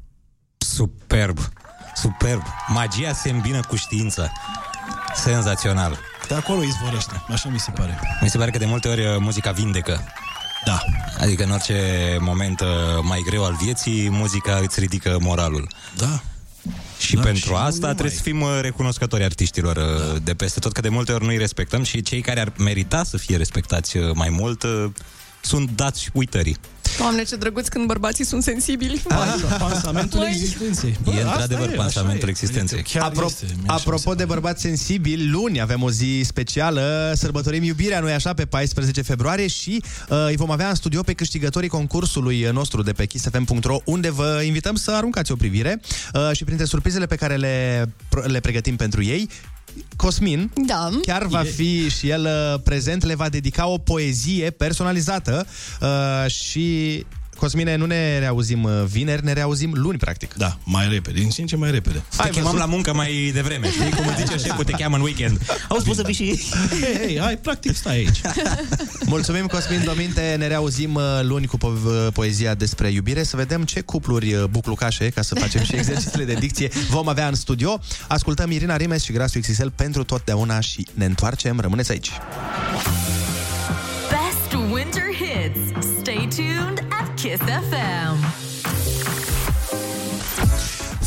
Superb. 0.58 1.38
Superb. 1.94 2.42
Magia 2.68 3.12
se 3.12 3.30
îmbină 3.30 3.60
cu 3.60 3.76
știința. 3.76 4.32
Senzațional. 5.14 5.98
De 6.28 6.34
acolo 6.34 6.62
izvorăște, 6.62 7.22
așa 7.28 7.48
mi 7.48 7.58
se 7.58 7.70
pare. 7.70 8.00
Mi 8.20 8.28
se 8.28 8.38
pare 8.38 8.50
că 8.50 8.58
de 8.58 8.64
multe 8.64 8.88
ori 8.88 9.06
uh, 9.06 9.16
muzica 9.18 9.50
vindecă. 9.50 10.04
Da. 10.64 10.80
Adică 11.20 11.44
în 11.44 11.50
orice 11.50 12.16
moment 12.20 12.60
uh, 12.60 12.68
mai 13.02 13.22
greu 13.26 13.44
al 13.44 13.54
vieții, 13.62 14.10
muzica 14.10 14.56
îți 14.56 14.80
ridică 14.80 15.18
moralul. 15.20 15.68
Da. 15.96 16.20
Și 16.98 17.14
Da, 17.14 17.20
pentru 17.20 17.42
și 17.42 17.50
nu 17.50 17.56
asta 17.56 17.74
numai. 17.78 17.94
trebuie 17.94 18.16
să 18.16 18.22
fim 18.22 18.40
uh, 18.40 18.58
recunoscători 18.60 19.24
artiștilor 19.24 19.76
da. 19.76 20.18
de 20.22 20.34
peste 20.34 20.60
tot, 20.60 20.72
că 20.72 20.80
de 20.80 20.88
multe 20.88 21.12
ori 21.12 21.24
nu 21.24 21.30
îi 21.30 21.38
respectăm 21.38 21.82
și 21.82 22.02
cei 22.02 22.20
care 22.20 22.40
ar 22.40 22.52
merita 22.58 23.04
să 23.04 23.16
fie 23.16 23.36
respectați 23.36 23.96
uh, 23.96 24.10
mai 24.14 24.28
mult 24.28 24.62
uh, 24.62 24.84
sunt 25.40 25.70
dați 25.70 26.10
uitării. 26.12 26.56
Doamne, 26.98 27.22
ce 27.22 27.36
drăguț 27.36 27.68
când 27.68 27.86
bărbații 27.86 28.24
sunt 28.24 28.42
sensibili. 28.42 29.02
Pansamentul 29.58 30.18
Măi. 30.18 30.28
existenței. 30.32 30.98
E 31.06 31.10
asta 31.10 31.30
într-adevăr 31.30 31.68
e, 31.72 31.74
pansamentul 31.74 32.16
așa 32.18 32.26
e. 32.26 32.30
existenței. 32.30 32.82
Chiar 32.82 33.10
Apro- 33.10 33.24
este, 33.24 33.44
mie 33.44 33.54
așa 33.54 33.62
mi 33.62 33.68
apropo 33.68 34.10
se 34.10 34.16
de 34.16 34.24
bărbați 34.24 34.60
sensibili, 34.60 35.28
luni 35.28 35.60
avem 35.60 35.82
o 35.82 35.90
zi 35.90 36.20
specială, 36.24 37.12
sărbătorim 37.16 37.62
iubirea, 37.62 38.00
nu 38.00 38.06
așa, 38.06 38.34
pe 38.34 38.44
14 38.44 39.02
februarie 39.02 39.46
și 39.46 39.82
uh, 40.08 40.26
îi 40.26 40.36
vom 40.36 40.50
avea 40.50 40.68
în 40.68 40.74
studio 40.74 41.02
pe 41.02 41.12
câștigătorii 41.12 41.68
concursului 41.68 42.48
nostru 42.52 42.82
de 42.82 42.92
pe 42.92 43.06
kissfm.ro, 43.06 43.78
unde 43.84 44.10
vă 44.10 44.42
invităm 44.44 44.74
să 44.74 44.90
aruncați 44.90 45.32
o 45.32 45.36
privire 45.36 45.80
uh, 46.14 46.30
și 46.32 46.44
printre 46.44 46.64
surprizele 46.64 47.06
pe 47.06 47.16
care 47.16 47.36
le, 47.36 47.84
le 48.24 48.40
pregătim 48.40 48.76
pentru 48.76 49.02
ei, 49.02 49.28
Cosmin 49.96 50.50
da. 50.66 50.90
chiar 51.02 51.26
va 51.26 51.42
fi 51.42 51.88
și 51.88 52.08
el 52.08 52.24
uh, 52.24 52.60
prezent, 52.64 53.04
le 53.04 53.14
va 53.14 53.28
dedica 53.28 53.66
o 53.66 53.78
poezie 53.78 54.50
personalizată 54.50 55.46
uh, 55.80 56.30
și 56.30 57.06
Cosmine, 57.38 57.76
nu 57.76 57.86
ne 57.86 58.18
reauzim 58.18 58.62
uh, 58.62 58.70
vineri, 58.86 59.24
ne 59.24 59.32
reauzim 59.32 59.72
luni, 59.74 59.98
practic. 59.98 60.34
Da, 60.34 60.58
mai 60.64 60.88
repede, 60.88 61.20
din 61.20 61.28
ce 61.28 61.40
în 61.40 61.46
ce 61.46 61.56
mai 61.56 61.70
repede. 61.70 62.02
Te 62.22 62.28
chemam 62.28 62.56
la 62.56 62.64
muncă 62.64 62.94
mai 62.94 63.30
devreme, 63.34 63.70
știi? 63.70 63.90
Cum 63.90 64.06
îți 64.06 64.22
zice 64.22 64.38
șeful, 64.46 64.64
te 64.64 64.72
cheamă 64.72 64.96
în 64.96 65.02
weekend. 65.02 65.38
Au 65.68 65.78
spus 65.78 65.96
să 65.96 66.02
fii 66.02 66.14
și... 66.14 66.44
Hei, 66.80 67.06
hei, 67.06 67.18
hai, 67.20 67.36
practic 67.36 67.76
stai 67.76 67.94
aici. 67.96 68.20
Mulțumim, 69.06 69.46
Cosmin 69.46 69.82
Dominte. 69.84 70.34
Ne 70.38 70.46
reauzim 70.46 70.94
uh, 70.94 71.02
luni 71.22 71.46
cu 71.46 71.56
po- 71.58 72.12
poezia 72.12 72.54
despre 72.54 72.88
iubire, 72.88 73.22
să 73.22 73.36
vedem 73.36 73.64
ce 73.64 73.80
cupluri 73.80 74.34
uh, 74.34 74.44
buclucașe, 74.44 75.08
ca 75.08 75.22
să 75.22 75.34
facem 75.34 75.62
și 75.62 75.74
exercițiile 75.74 76.24
de 76.24 76.34
dicție, 76.34 76.68
vom 76.90 77.08
avea 77.08 77.28
în 77.28 77.34
studio. 77.34 77.80
Ascultăm 78.08 78.50
Irina 78.50 78.76
Rimes 78.76 79.02
și 79.02 79.12
Grasul 79.12 79.40
XXL 79.40 79.66
pentru 79.74 80.04
totdeauna 80.04 80.60
și 80.60 80.86
ne 80.94 81.04
întoarcem. 81.04 81.60
Rămâneți 81.60 81.90
aici. 81.90 82.10
Kiss 87.28 87.40
FM. 87.40 88.07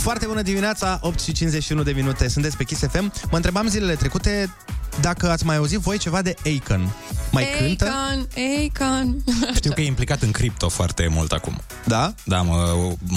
Foarte 0.01 0.25
bună 0.25 0.41
dimineața, 0.41 0.99
8 1.01 1.19
și 1.19 1.31
51 1.31 1.83
de 1.83 1.91
minute. 1.91 2.27
Sunteți 2.27 2.57
pe 2.57 2.63
Kiss 2.63 2.81
FM. 2.91 3.13
Mă 3.29 3.35
întrebam 3.35 3.67
zilele 3.67 3.95
trecute 3.95 4.53
dacă 5.01 5.29
ați 5.29 5.45
mai 5.45 5.55
auzit 5.55 5.79
voi 5.79 5.97
ceva 5.97 6.21
de 6.21 6.35
Akon. 6.45 6.93
Mai 7.31 7.45
cântă? 7.59 7.85
Akon, 7.85 8.27
Akon. 8.67 9.23
Știu 9.55 9.71
că 9.71 9.81
e 9.81 9.85
implicat 9.85 10.21
în 10.21 10.31
cripto 10.31 10.69
foarte 10.69 11.07
mult 11.11 11.31
acum. 11.31 11.61
Da? 11.85 12.13
Da, 12.23 12.41
mă, 12.41 12.75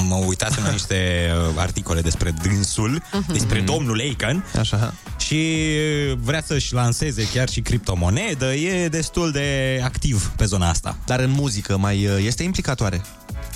mă 0.09 0.15
uitasem 0.27 0.63
la 0.65 0.71
niște 0.71 1.31
uh, 1.49 1.55
articole 1.57 2.01
despre 2.01 2.35
dânsul, 2.43 3.03
Mhm. 3.13 3.33
despre 3.33 3.61
domnul 3.61 3.99
Aiken. 3.99 4.45
Așa. 4.59 4.95
Și 5.19 5.57
vrea 6.21 6.43
să-și 6.47 6.75
lanseze 6.75 7.29
chiar 7.33 7.49
și 7.49 7.61
criptomonedă. 7.61 8.55
E 8.55 8.89
destul 8.89 9.31
de 9.31 9.81
activ 9.85 10.33
pe 10.37 10.45
zona 10.45 10.69
asta. 10.69 10.97
Dar 11.07 11.21
în 11.21 11.31
muzică 11.31 11.77
mai 11.77 12.07
uh, 12.07 12.25
este 12.25 12.43
implicatoare? 12.43 13.03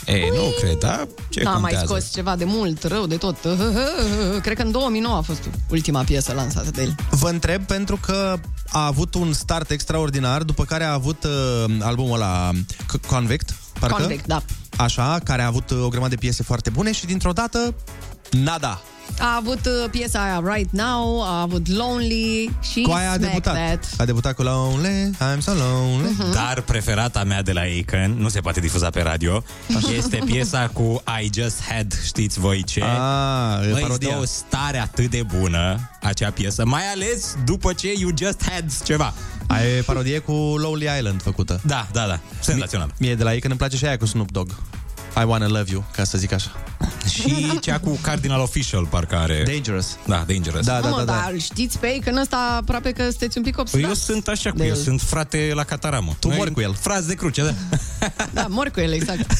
Ei, 0.09 0.29
nu 0.35 0.43
cred, 0.61 0.79
da? 0.79 1.07
Ce 1.29 1.43
N-a 1.43 1.51
mai 1.51 1.61
contează? 1.61 1.87
scos 1.87 2.13
ceva 2.13 2.37
de 2.37 2.45
mult, 2.45 2.83
rău 2.83 3.07
de 3.07 3.17
tot. 3.17 3.37
Cred 4.43 4.57
că 4.57 4.63
în 4.63 4.71
2009 4.71 5.17
a 5.17 5.21
fost 5.21 5.49
ultima 5.71 6.03
piesă 6.03 6.33
lansată 6.33 6.71
de 6.71 6.83
el. 6.83 6.95
Vă 7.11 7.29
întreb 7.29 7.63
pentru 7.63 7.97
că 7.97 8.39
a 8.69 8.87
avut 8.87 9.15
un 9.15 9.33
start 9.33 9.71
extraordinar, 9.71 10.43
după 10.43 10.65
care 10.65 10.85
a 10.85 10.93
avut 10.93 11.25
uh, 11.25 11.77
albumul 11.81 12.15
ăla 12.15 12.51
C- 12.53 13.07
Convict, 13.07 13.55
parcă? 13.81 13.97
Convict, 13.97 14.27
da. 14.27 14.43
Așa, 14.77 15.19
care 15.25 15.43
a 15.43 15.47
avut 15.47 15.71
uh, 15.71 15.83
o 15.83 15.89
grămadă 15.89 16.11
de 16.15 16.21
piese 16.21 16.43
foarte 16.43 16.71
bune 16.71 16.93
și 16.93 17.07
dintr-o 17.07 17.33
dată, 17.33 17.75
nada. 18.31 18.81
A 19.21 19.37
avut 19.37 19.67
uh, 19.67 19.91
piesa 19.91 20.23
aia 20.23 20.43
Right 20.55 20.71
Now, 20.73 21.23
a 21.23 21.41
avut 21.41 21.69
Lonely 21.69 22.51
și 22.73 22.81
Cu 22.81 22.91
aia 22.91 23.11
a 23.11 23.15
Smack 23.15 23.29
debutat. 23.31 23.55
That. 23.55 23.85
A 23.97 24.05
debutat 24.05 24.35
cu 24.35 24.43
Lonely, 24.43 25.11
I'm 25.11 25.39
so 25.39 25.53
lonely. 25.53 26.11
Mhm. 26.19 26.33
Dar 26.33 26.61
preferata 26.67 27.25
mea 27.25 27.43
de 27.43 27.53
la 27.53 27.61
Aiken, 27.61 28.15
nu 28.19 28.29
se 28.29 28.41
poate 28.41 28.61
difuza 28.61 28.91
pe 28.91 29.03
radio, 29.03 29.43
este 29.97 30.19
piesa 30.25 30.71
cu 30.73 31.03
I 31.23 31.31
Just 31.41 31.63
Had, 31.69 32.05
știți 32.05 32.41
voi 32.41 32.63
ce? 32.65 32.83
Ah, 32.83 33.59
Băi, 33.59 33.71
îți 33.71 33.81
parodia. 33.81 34.09
dă 34.09 34.19
o 34.21 34.25
stare 34.25 34.79
atât 34.79 35.11
de 35.11 35.23
bună 35.39 35.91
acea 36.03 36.31
piesă, 36.31 36.67
mai 36.67 36.83
ales 36.93 37.37
după 37.45 37.73
ce 37.73 37.93
You 37.99 38.11
Just 38.19 38.49
Had 38.51 38.83
ceva. 38.85 39.15
Ai 39.47 39.65
parodie 39.87 40.19
cu 40.19 40.33
Lonely 40.33 40.97
Island 40.99 41.23
făcută. 41.23 41.61
Da, 41.65 41.87
da, 41.93 42.07
da, 42.07 42.21
senzațional. 42.41 42.93
Mie 42.99 43.15
de 43.15 43.23
la 43.23 43.33
ei 43.33 43.41
când 43.41 43.51
îmi 43.51 43.61
place 43.61 43.77
și 43.77 43.85
aia 43.85 43.97
cu 43.97 44.07
Snoop 44.07 44.31
Dogg. 44.31 44.51
I 45.23 45.25
wanna 45.27 45.47
love 45.47 45.71
you, 45.71 45.85
ca 45.97 46.05
să 46.05 46.19
zic 46.19 46.33
așa. 46.33 46.51
Și 47.09 47.59
cea 47.61 47.79
cu 47.79 47.99
Cardinal 48.03 48.41
Official, 48.41 48.87
parcă 48.87 49.17
are... 49.17 49.43
Dangerous. 49.47 49.97
Da, 50.07 50.25
Dangerous. 50.27 50.67
Da, 50.67 50.81
Mă, 50.81 51.03
dar 51.07 51.35
știți 51.39 51.79
pe 51.79 51.87
ei 51.87 52.01
că 52.01 52.11
în 52.11 52.17
ăsta 52.17 52.57
aproape 52.61 52.93
că 52.93 53.03
sunteți 53.03 53.39
un 53.39 53.43
pic 53.45 53.55
Păi 53.55 53.63
obsedați. 53.63 53.89
eu 53.89 53.95
sunt 53.95 54.29
așa 54.29 54.51
cu 54.51 54.57
de 54.57 54.65
el, 54.65 54.71
el. 54.71 54.77
sunt 54.77 55.01
frate 55.01 55.51
la 55.55 55.65
cataramă. 55.65 56.17
Tu 56.21 56.29
mori 56.35 56.53
cu 56.53 56.61
el. 56.61 56.75
Frați 56.75 57.07
de 57.07 57.15
cruce, 57.15 57.43
da. 57.43 57.53
Da, 58.33 58.47
mor 58.49 58.69
cu 58.69 58.81
el, 58.81 58.93
exact. 58.93 59.31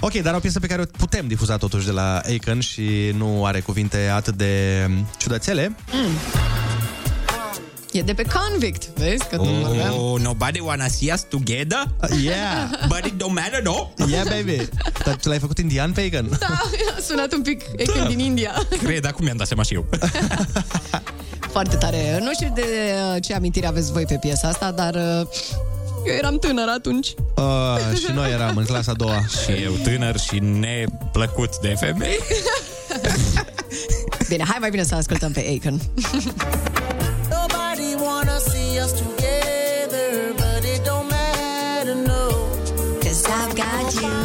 Ok, 0.00 0.12
dar 0.12 0.34
o 0.34 0.38
piesă 0.38 0.60
pe 0.60 0.66
care 0.66 0.82
o 0.82 0.84
putem 0.98 1.26
difuza 1.26 1.56
totuși 1.56 1.84
de 1.86 1.90
la 1.90 2.20
Aiken 2.24 2.60
și 2.60 3.14
nu 3.16 3.44
are 3.44 3.60
cuvinte 3.60 4.10
atât 4.14 4.34
de 4.34 4.84
mm, 4.88 5.06
ciudățele. 5.16 5.76
E 7.94 8.02
de 8.02 8.14
pe 8.14 8.22
Convict, 8.22 8.88
vezi? 8.98 9.28
Că 9.28 9.36
nu 9.36 9.42
vorbeam. 9.44 9.94
Oh, 9.98 10.20
nobody 10.20 10.60
wanna 10.60 10.86
see 10.88 11.12
us 11.12 11.20
together? 11.28 11.84
Yeah. 12.22 12.70
But 12.92 13.04
it 13.04 13.22
don't 13.22 13.32
matter, 13.34 13.62
no? 13.62 13.90
Yeah, 14.08 14.24
baby. 14.28 14.68
Dar 15.04 15.14
tu 15.16 15.28
l-ai 15.28 15.38
făcut 15.38 15.58
indian 15.58 15.92
pe 15.92 16.00
Aiken? 16.00 16.28
Da, 16.38 16.46
a 16.96 17.00
sunat 17.00 17.32
un 17.32 17.42
pic 17.42 17.62
Aiken 17.78 18.02
Da. 18.02 18.08
din 18.08 18.18
India. 18.18 18.52
Cred, 18.82 19.02
dar 19.02 19.12
cum 19.12 19.24
mi-am 19.24 19.36
dat 19.36 19.46
seama 19.46 19.62
și 19.62 19.74
eu? 19.74 19.86
Foarte 21.54 21.76
tare. 21.76 22.18
Nu 22.20 22.32
știu 22.32 22.52
de 22.54 22.62
uh, 23.14 23.22
ce 23.22 23.34
amintiri 23.34 23.66
aveți 23.66 23.92
voi 23.92 24.04
pe 24.04 24.16
piesa 24.20 24.48
asta, 24.48 24.70
dar 24.70 24.94
uh, 24.94 25.26
eu 26.06 26.14
eram 26.14 26.38
tânăr 26.38 26.68
atunci. 26.68 27.14
Uh, 27.36 27.98
și 27.98 28.10
noi 28.14 28.30
eram 28.32 28.56
în 28.56 28.64
clasa 28.64 28.90
a 28.90 28.94
doua. 28.94 29.24
Și 29.44 29.62
eu 29.62 29.72
tânăr 29.72 30.18
și 30.18 30.38
neplăcut 30.38 31.58
de 31.58 31.74
femei. 31.78 32.18
Bine, 34.28 34.44
hai 34.48 34.56
mai 34.60 34.70
bine 34.70 34.82
să 34.82 34.94
ascultăm 34.94 35.32
pe 35.32 35.40
Aiken. 35.40 35.80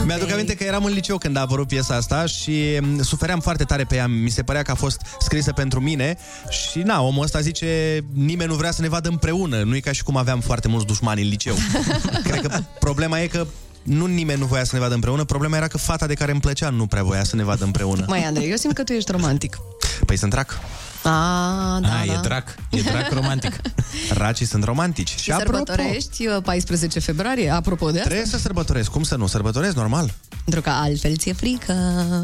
Mi-aduc 0.09 0.31
aminte 0.31 0.55
că 0.55 0.63
eram 0.63 0.85
în 0.85 0.93
liceu 0.93 1.17
când 1.17 1.37
a 1.37 1.39
apărut 1.39 1.67
piesa 1.67 1.95
asta 1.95 2.25
și 2.25 2.79
m, 2.81 3.01
sufeream 3.01 3.39
foarte 3.39 3.63
tare 3.63 3.83
pe 3.83 3.95
ea. 3.95 4.07
Mi 4.07 4.29
se 4.29 4.43
părea 4.43 4.61
că 4.61 4.71
a 4.71 4.75
fost 4.75 5.01
scrisă 5.19 5.51
pentru 5.51 5.79
mine 5.79 6.17
și 6.49 6.79
na, 6.79 7.01
omul 7.01 7.23
ăsta 7.23 7.39
zice 7.39 7.99
nimeni 8.13 8.49
nu 8.49 8.55
vrea 8.55 8.71
să 8.71 8.81
ne 8.81 8.89
vadă 8.89 9.09
împreună. 9.09 9.63
Nu 9.63 9.75
e 9.75 9.79
ca 9.79 9.91
și 9.91 10.03
cum 10.03 10.17
aveam 10.17 10.39
foarte 10.39 10.67
mulți 10.67 10.85
dușmani 10.85 11.21
în 11.21 11.27
liceu. 11.27 11.55
Cred 12.23 12.41
că 12.41 12.59
problema 12.79 13.19
e 13.19 13.27
că 13.27 13.47
nu 13.83 14.05
nimeni 14.05 14.39
nu 14.39 14.45
voia 14.45 14.63
să 14.63 14.75
ne 14.75 14.81
vadă 14.81 14.93
împreună, 14.93 15.23
problema 15.23 15.57
era 15.57 15.67
că 15.67 15.77
fata 15.77 16.07
de 16.07 16.13
care 16.13 16.31
îmi 16.31 16.41
plăcea 16.41 16.69
nu 16.69 16.85
prea 16.85 17.03
voia 17.03 17.23
să 17.23 17.35
ne 17.35 17.43
vadă 17.43 17.63
împreună. 17.63 18.05
Mai 18.07 18.23
Andrei, 18.23 18.49
eu 18.49 18.55
simt 18.55 18.73
că 18.73 18.83
tu 18.83 18.93
ești 18.93 19.11
romantic. 19.11 19.57
Păi 20.05 20.17
sunt 20.17 20.31
drac. 20.31 20.59
A, 21.03 21.79
da, 21.81 21.87
Ah, 21.99 22.05
da. 22.07 22.13
e 22.13 22.19
drac, 22.21 22.55
e 22.69 22.81
drac 22.81 23.11
romantic. 23.13 23.55
Racii 24.13 24.45
sunt 24.45 24.63
romantici. 24.63 25.15
Și 25.19 25.33
sărbătorești 25.33 26.27
uh, 26.27 26.37
14 26.43 26.99
februarie, 26.99 27.49
apropo 27.49 27.89
de 27.89 27.97
asta? 27.97 28.09
Trebuie 28.09 28.27
să 28.29 28.37
sărbătoresc. 28.37 28.89
Cum 28.89 29.03
să 29.03 29.15
nu? 29.15 29.27
Sărbătoresc 29.27 29.75
normal. 29.75 30.13
Pentru 30.43 30.61
că 30.61 30.69
altfel 30.69 31.15
ți-e 31.17 31.33
frică. 31.33 31.73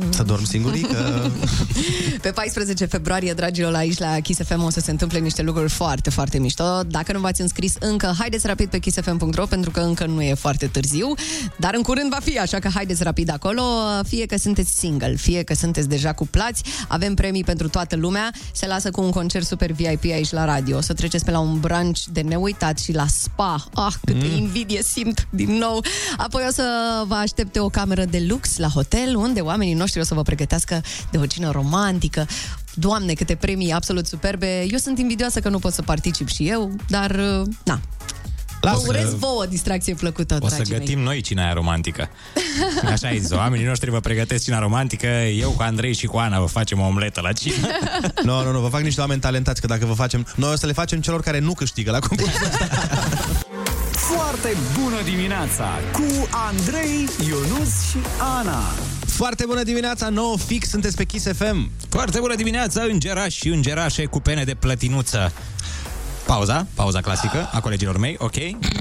Să 0.09 0.23
dorm 0.23 0.43
singurică. 0.45 1.31
Pe 2.21 2.29
14 2.31 2.85
februarie, 2.85 3.33
dragilor, 3.33 3.71
la 3.71 3.77
aici 3.77 3.97
la 3.97 4.19
Kiss 4.19 4.39
FM 4.43 4.63
o 4.63 4.69
să 4.69 4.79
se 4.79 4.91
întâmple 4.91 5.19
niște 5.19 5.41
lucruri 5.41 5.69
foarte, 5.69 6.09
foarte 6.09 6.39
mișto. 6.39 6.81
Dacă 6.87 7.13
nu 7.13 7.19
v-ați 7.19 7.41
înscris 7.41 7.73
încă, 7.79 8.13
haideți 8.17 8.47
rapid 8.47 8.69
pe 8.69 8.77
kissfm.ro 8.79 9.45
pentru 9.45 9.71
că 9.71 9.79
încă 9.79 10.05
nu 10.05 10.21
e 10.21 10.33
foarte 10.33 10.67
târziu, 10.67 11.13
dar 11.57 11.73
în 11.73 11.81
curând 11.81 12.09
va 12.09 12.19
fi, 12.23 12.39
așa 12.39 12.59
că 12.59 12.69
haideți 12.73 13.03
rapid 13.03 13.31
acolo, 13.31 13.61
fie 14.07 14.25
că 14.25 14.37
sunteți 14.37 14.77
single, 14.77 15.15
fie 15.15 15.43
că 15.43 15.53
sunteți 15.53 15.87
deja 15.87 16.13
cuplați, 16.13 16.61
avem 16.87 17.13
premii 17.13 17.43
pentru 17.43 17.69
toată 17.69 17.95
lumea, 17.95 18.31
se 18.53 18.64
lasă 18.67 18.91
cu 18.91 19.01
un 19.01 19.11
concert 19.11 19.45
super 19.45 19.71
VIP 19.71 20.03
aici 20.03 20.31
la 20.31 20.45
radio, 20.45 20.77
o 20.77 20.81
să 20.81 20.93
treceți 20.93 21.25
pe 21.25 21.31
la 21.31 21.39
un 21.39 21.59
brunch 21.59 22.01
de 22.11 22.21
neuitat 22.21 22.79
și 22.79 22.91
la 22.93 23.07
spa. 23.07 23.65
Ah, 23.73 23.93
câtă 24.05 24.25
Mm. 24.25 24.37
invidie 24.37 24.81
simt 24.83 25.27
din 25.29 25.51
nou. 25.57 25.83
Apoi 26.17 26.43
o 26.47 26.51
să 26.51 26.63
vă 27.07 27.15
aștepte 27.15 27.59
o 27.59 27.69
cameră 27.69 28.05
de 28.05 28.25
lux 28.27 28.57
la 28.57 28.67
hotel, 28.67 29.15
unde 29.15 29.39
oamenii 29.39 29.73
noștri 29.73 29.99
o 29.99 30.03
să 30.03 30.13
vă 30.13 30.21
pregătească 30.21 30.81
de 31.11 31.17
o 31.17 31.25
cină 31.25 31.51
romantică. 31.51 32.27
Doamne, 32.73 33.13
câte 33.13 33.35
premii 33.35 33.71
absolut 33.73 34.07
superbe. 34.07 34.65
Eu 34.71 34.77
sunt 34.77 34.99
invidioasă 34.99 35.39
că 35.39 35.49
nu 35.49 35.59
pot 35.59 35.73
să 35.73 35.81
particip 35.81 36.27
și 36.27 36.47
eu, 36.47 36.71
dar, 36.89 37.11
uh, 37.11 37.47
na. 37.63 37.79
Lasă 38.61 38.77
Vă 38.85 38.87
urez 38.87 39.09
că- 39.09 39.15
vouă 39.19 39.41
o 39.41 39.45
distracție 39.45 39.93
plăcută, 39.93 40.37
O 40.41 40.47
să 40.47 40.55
dragii 40.55 40.73
gătim 40.73 40.95
mei. 40.95 41.03
noi 41.05 41.21
cina 41.21 41.43
aia 41.43 41.53
romantică. 41.53 42.09
Așa 42.91 43.07
ai 43.07 43.19
zis, 43.19 43.31
oamenii 43.31 43.65
noștri 43.65 43.89
vă 43.89 43.99
pregătesc 43.99 44.43
cina 44.43 44.59
romantică, 44.59 45.07
eu 45.39 45.49
cu 45.49 45.61
Andrei 45.61 45.93
și 45.93 46.05
cu 46.05 46.17
Ana 46.17 46.39
vă 46.39 46.45
facem 46.45 46.79
o 46.79 46.85
omletă 46.85 47.21
la 47.21 47.31
cină. 47.31 47.55
Nu, 48.23 48.43
nu, 48.43 48.51
nu, 48.51 48.59
vă 48.59 48.67
fac 48.67 48.81
niște 48.81 48.99
oameni 49.01 49.19
talentați, 49.21 49.61
că 49.61 49.67
dacă 49.67 49.85
vă 49.85 49.93
facem... 49.93 50.27
Noi 50.35 50.51
o 50.51 50.55
să 50.55 50.65
le 50.65 50.71
facem 50.73 51.01
celor 51.01 51.21
care 51.21 51.39
nu 51.39 51.53
câștigă 51.53 51.91
la 51.91 51.99
concurs. 51.99 52.31
Foarte 54.15 54.57
bună 54.81 54.95
dimineața 55.03 55.69
cu 55.93 56.27
Andrei, 56.31 57.07
Ionus 57.27 57.89
și 57.89 57.97
Ana. 58.37 58.61
Foarte 59.07 59.43
bună 59.47 59.63
dimineața, 59.63 60.09
nouă 60.09 60.37
fix, 60.37 60.69
sunteți 60.69 60.95
pe 60.95 61.03
Kiss 61.03 61.25
FM. 61.37 61.71
Foarte 61.89 62.19
bună 62.19 62.35
dimineața, 62.35 62.81
îngerași 62.91 63.37
și 63.37 63.47
îngerașe 63.47 64.05
cu 64.05 64.19
pene 64.19 64.43
de 64.43 64.53
plătinuță. 64.53 65.31
Pauza, 66.25 66.67
pauza 66.73 67.01
clasică 67.01 67.49
a 67.51 67.59
colegilor 67.59 67.97
mei, 67.97 68.15
ok? 68.19 68.35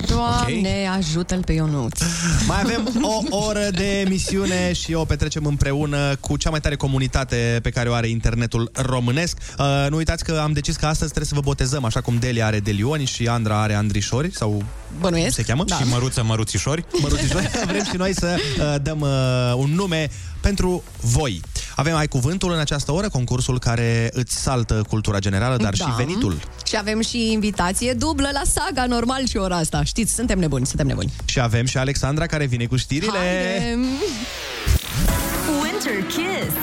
Doamne, 0.06 0.88
ajută-l 0.98 1.42
pe 1.44 1.52
Ionuț. 1.52 2.00
Mai 2.46 2.60
avem 2.60 2.88
o 3.02 3.36
oră 3.36 3.68
de 3.70 4.00
emisiune 4.00 4.72
și 4.72 4.94
o 4.94 5.04
petrecem 5.04 5.44
împreună 5.44 6.16
cu 6.20 6.36
cea 6.36 6.50
mai 6.50 6.60
tare 6.60 6.76
comunitate 6.76 7.58
pe 7.62 7.70
care 7.70 7.88
o 7.88 7.92
are 7.92 8.08
internetul 8.08 8.70
românesc. 8.74 9.38
Uh, 9.58 9.86
nu 9.90 9.96
uitați 9.96 10.24
că 10.24 10.40
am 10.42 10.52
decis 10.52 10.76
că 10.76 10.86
astăzi 10.86 11.12
trebuie 11.12 11.28
să 11.28 11.34
vă 11.34 11.40
botezăm, 11.40 11.84
așa 11.84 12.00
cum 12.00 12.16
Delia 12.18 12.46
are 12.46 12.60
Delioni 12.60 13.04
și 13.04 13.28
Andra 13.28 13.60
are 13.60 13.74
Andrișori, 13.74 14.34
sau 14.34 14.62
Bănuiesc. 15.00 15.34
cum 15.34 15.44
se 15.44 15.50
cheamă? 15.50 15.64
Da. 15.66 15.76
Și 15.76 15.84
măruță, 15.88 16.22
măruțișori. 16.22 16.84
Măruțișori. 17.00 17.50
Vrem 17.66 17.84
și 17.84 17.96
noi 17.96 18.14
să 18.14 18.36
uh, 18.58 18.74
dăm 18.82 19.00
uh, 19.00 19.54
un 19.56 19.70
nume 19.74 20.10
pentru 20.40 20.82
voi. 21.00 21.40
Avem 21.76 21.94
ai 21.96 22.06
cuvântul 22.08 22.52
în 22.52 22.58
această 22.58 22.92
oră, 22.92 23.08
concursul 23.08 23.58
care 23.58 24.08
îți 24.12 24.36
saltă 24.36 24.84
cultura 24.88 25.18
generală, 25.18 25.56
dar 25.56 25.74
Da. 25.78 25.84
și 25.84 25.90
venitul. 25.96 26.40
Și 26.66 26.76
avem 26.76 27.00
și 27.00 27.32
invitație 27.32 27.92
dublă 27.92 28.28
la 28.32 28.42
saga, 28.44 28.86
normal 28.86 29.26
și 29.26 29.36
ora 29.36 29.56
asta. 29.56 29.82
Știți, 29.84 30.14
suntem 30.14 30.38
nebuni, 30.38 30.66
suntem 30.66 30.86
nebuni. 30.86 31.12
Și 31.24 31.40
avem 31.40 31.64
și 31.66 31.78
Alexandra 31.78 32.26
care 32.26 32.46
vine 32.46 32.66
cu 32.66 32.76
știrile. 32.76 33.18
Haidem! 33.18 33.80
Winter 35.62 36.02
Kiss. 36.06 36.54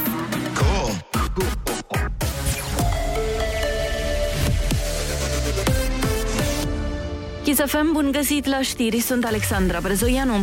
Chisafem, 7.44 7.90
bun 7.94 8.10
găsit 8.12 8.46
la 8.46 8.62
știri, 8.62 9.00
sunt 9.00 9.26
Alexandra 9.26 9.80
Brezoianu. 9.80 10.34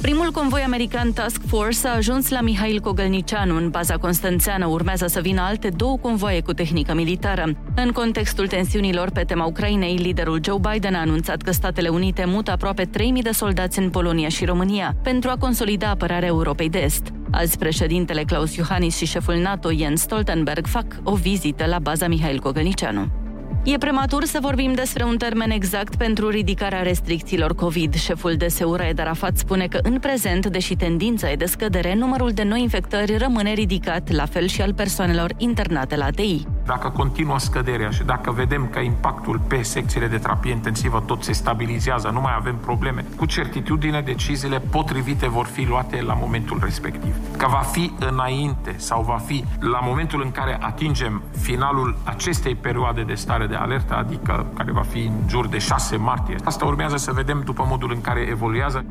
Primul 0.00 0.30
convoi 0.30 0.60
american 0.60 1.12
Task 1.12 1.40
Force 1.46 1.88
a 1.88 1.94
ajuns 1.94 2.28
la 2.28 2.40
Mihail 2.40 2.80
Cogălnicianu. 2.80 3.56
În 3.56 3.68
baza 3.68 3.96
constanțeană 3.96 4.66
urmează 4.66 5.06
să 5.06 5.20
vină 5.20 5.40
alte 5.40 5.68
două 5.68 5.96
convoie 5.96 6.40
cu 6.40 6.52
tehnică 6.52 6.94
militară. 6.94 7.44
În 7.76 7.90
contextul 7.90 8.46
tensiunilor 8.46 9.10
pe 9.10 9.22
tema 9.22 9.44
Ucrainei, 9.44 9.96
liderul 9.96 10.40
Joe 10.44 10.58
Biden 10.70 10.94
a 10.94 11.00
anunțat 11.00 11.42
că 11.42 11.50
Statele 11.50 11.88
Unite 11.88 12.24
mută 12.26 12.50
aproape 12.50 12.84
3.000 12.84 12.90
de 13.22 13.30
soldați 13.30 13.78
în 13.78 13.90
Polonia 13.90 14.28
și 14.28 14.44
România 14.44 14.96
pentru 15.02 15.30
a 15.30 15.36
consolida 15.36 15.88
apărarea 15.88 16.28
Europei 16.28 16.68
de 16.68 16.78
Est. 16.78 17.12
Azi, 17.30 17.58
președintele 17.58 18.22
Klaus 18.22 18.56
Iohannis 18.56 18.96
și 18.96 19.06
șeful 19.06 19.34
NATO 19.34 19.72
Jens 19.72 20.00
Stoltenberg 20.00 20.66
fac 20.66 20.86
o 21.02 21.14
vizită 21.14 21.66
la 21.66 21.78
baza 21.78 22.08
Mihail 22.08 22.40
Cogălnicianu. 22.40 23.25
E 23.68 23.78
prematur 23.78 24.24
să 24.24 24.38
vorbim 24.42 24.72
despre 24.72 25.04
un 25.04 25.16
termen 25.16 25.50
exact 25.50 25.96
pentru 25.96 26.28
ridicarea 26.28 26.82
restricțiilor 26.82 27.54
COVID. 27.54 27.94
Șeful 27.94 28.36
DSU 28.36 28.74
Raed 28.74 28.98
Arafat 29.00 29.36
spune 29.36 29.66
că 29.66 29.78
în 29.82 29.98
prezent, 29.98 30.46
deși 30.46 30.76
tendința 30.76 31.30
e 31.30 31.36
de 31.36 31.46
scădere, 31.46 31.94
numărul 31.94 32.30
de 32.30 32.42
noi 32.42 32.62
infectări 32.62 33.16
rămâne 33.16 33.52
ridicat, 33.52 34.10
la 34.10 34.26
fel 34.26 34.46
și 34.46 34.62
al 34.62 34.74
persoanelor 34.74 35.32
internate 35.36 35.96
la 35.96 36.04
ATI. 36.04 36.46
Dacă 36.64 36.88
continuă 36.88 37.38
scăderea 37.38 37.90
și 37.90 38.02
dacă 38.02 38.30
vedem 38.30 38.68
că 38.72 38.78
impactul 38.78 39.40
pe 39.48 39.62
secțiile 39.62 40.06
de 40.06 40.18
terapie 40.18 40.52
intensivă 40.52 41.02
tot 41.06 41.22
se 41.22 41.32
stabilizează, 41.32 42.10
nu 42.12 42.20
mai 42.20 42.32
avem 42.36 42.56
probleme, 42.56 43.04
cu 43.16 43.26
certitudine 43.26 44.00
deciziile 44.00 44.58
potrivite 44.70 45.28
vor 45.28 45.46
fi 45.46 45.64
luate 45.64 46.02
la 46.02 46.14
momentul 46.14 46.58
respectiv. 46.62 47.14
Că 47.36 47.46
va 47.50 47.62
fi 47.72 47.92
înainte 48.10 48.74
sau 48.76 49.02
va 49.02 49.20
fi 49.26 49.44
la 49.60 49.80
momentul 49.82 50.22
în 50.24 50.30
care 50.30 50.58
atingem 50.60 51.22
finalul 51.40 51.96
acestei 52.04 52.54
perioade 52.54 53.02
de 53.02 53.14
stare 53.14 53.46
de 53.46 53.54
alertă, 53.56 53.94
adică 53.94 54.46
care 54.56 54.72
va 54.72 54.82
fi 54.82 54.98
în 54.98 55.28
jur 55.28 55.48
de 55.48 55.58
6 55.58 55.96
martie. 55.96 56.36
Asta 56.44 56.64
urmează 56.64 56.96
să 56.96 57.12
vedem 57.12 57.42
după 57.44 57.66
modul 57.68 57.90
în 57.94 58.00
care 58.00 58.26
evoluează 58.30 58.84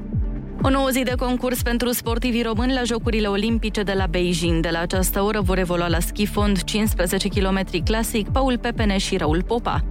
O 0.61 0.69
nouă 0.69 0.89
zi 0.89 1.03
de 1.03 1.13
concurs 1.17 1.61
pentru 1.61 1.91
sportivii 1.91 2.41
români 2.41 2.73
la 2.73 2.83
Jocurile 2.83 3.27
Olimpice 3.27 3.83
de 3.83 3.93
la 3.93 4.05
Beijing. 4.05 4.61
De 4.61 4.69
la 4.71 4.79
această 4.79 5.21
oră 5.21 5.41
vor 5.41 5.57
evolua 5.57 5.87
la 5.87 5.99
schi 5.99 6.25
fond 6.25 6.63
15 6.63 7.27
km 7.27 7.83
clasic 7.83 8.29
Paul 8.29 8.57
Pepene 8.57 8.97
și 8.97 9.17
Raul 9.17 9.43
Popa. 9.43 9.81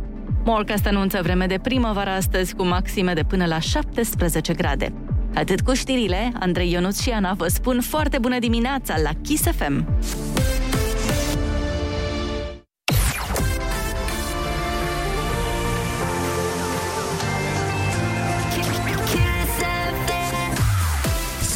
Morcast 0.45 0.87
anunță 0.87 1.21
vreme 1.23 1.47
de 1.47 1.59
primăvară 1.63 2.11
astăzi 2.11 2.55
cu 2.55 2.65
maxime 2.67 3.13
de 3.13 3.23
până 3.23 3.47
la 3.47 3.59
17 3.59 4.53
grade. 4.53 4.93
Atât 5.35 5.61
cu 5.61 5.73
știrile, 5.73 6.33
Andrei 6.41 6.73
Ionuț 6.73 7.01
și 7.01 7.11
Ana 7.11 7.33
vă 7.33 7.49
spun 7.49 7.81
foarte 7.81 8.19
bună 8.19 8.39
dimineața 8.39 8.95
la 9.03 9.11
Kiss 9.23 9.43
FM. 9.43 9.87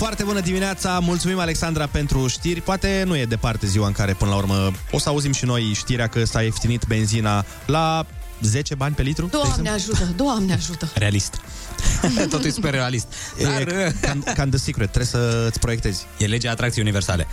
Foarte 0.08 0.26
bună 0.26 0.40
dimineața, 0.40 0.98
mulțumim 0.98 1.38
Alexandra 1.38 1.86
pentru 1.86 2.26
știri. 2.26 2.60
Poate 2.60 3.02
nu 3.06 3.16
e 3.16 3.24
departe 3.24 3.66
ziua 3.66 3.86
în 3.86 3.92
care 3.92 4.12
până 4.12 4.30
la 4.30 4.36
urmă 4.36 4.70
o 4.90 4.98
să 4.98 5.08
auzim 5.08 5.32
și 5.32 5.44
noi 5.44 5.72
știrea 5.74 6.06
că 6.06 6.24
s-a 6.24 6.42
ieftinit 6.42 6.84
benzina 6.86 7.44
la 7.66 8.06
10 8.40 8.74
bani 8.74 8.94
pe 8.94 9.02
litru. 9.02 9.24
de 9.24 9.30
Doamne 9.30 9.52
exemplu. 9.54 9.72
ajută, 9.72 10.12
Doamne 10.16 10.52
ajută. 10.52 10.90
Realist. 10.94 11.40
Totul 12.30 12.44
e 12.44 12.50
super 12.50 12.72
realist. 12.72 13.06
Dar, 13.42 13.60
E 13.60 13.94
ca, 14.00 14.18
ca 14.34 14.42
în 14.42 14.50
The 14.54 14.58
Secret, 14.58 14.92
trebuie 14.92 15.06
să 15.06 15.46
îți 15.48 15.58
proiectezi. 15.58 16.06
E 16.18 16.26
legea 16.26 16.50
atracției 16.50 16.84
universale. 16.84 17.26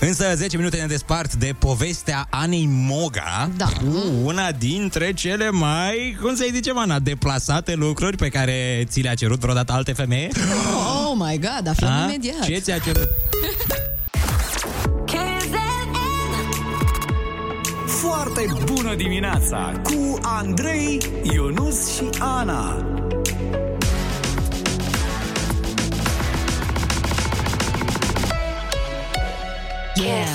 Însă 0.00 0.34
10 0.34 0.56
minute 0.56 0.76
ne 0.76 0.86
despart 0.86 1.34
de 1.34 1.54
povestea 1.58 2.26
Anei 2.30 2.66
Moga 2.70 3.50
da. 3.56 3.66
cu 3.66 4.04
una 4.22 4.52
dintre 4.52 5.12
cele 5.12 5.50
mai, 5.50 6.18
cum 6.20 6.36
să-i 6.36 6.50
zicem, 6.52 6.78
Ana, 6.78 6.98
deplasate 6.98 7.74
lucruri 7.74 8.16
pe 8.16 8.28
care 8.28 8.84
ți 8.88 9.00
le-a 9.00 9.14
cerut 9.14 9.38
vreodată 9.38 9.72
alte 9.72 9.92
femei. 9.92 10.30
Oh 10.74 10.97
my 11.16 11.38
god, 11.38 11.68
aflăm 11.68 11.90
A? 11.90 12.04
imediat. 12.04 12.44
Ce 12.44 12.58
ți-a 12.58 12.78
cerut? 12.78 13.08
Foarte 17.86 18.46
bună 18.64 18.94
dimineața 18.94 19.80
cu 19.82 20.18
Andrei, 20.22 21.00
Ionus 21.22 21.94
și 21.96 22.08
Ana. 22.18 22.86
Yeah. 29.94 30.26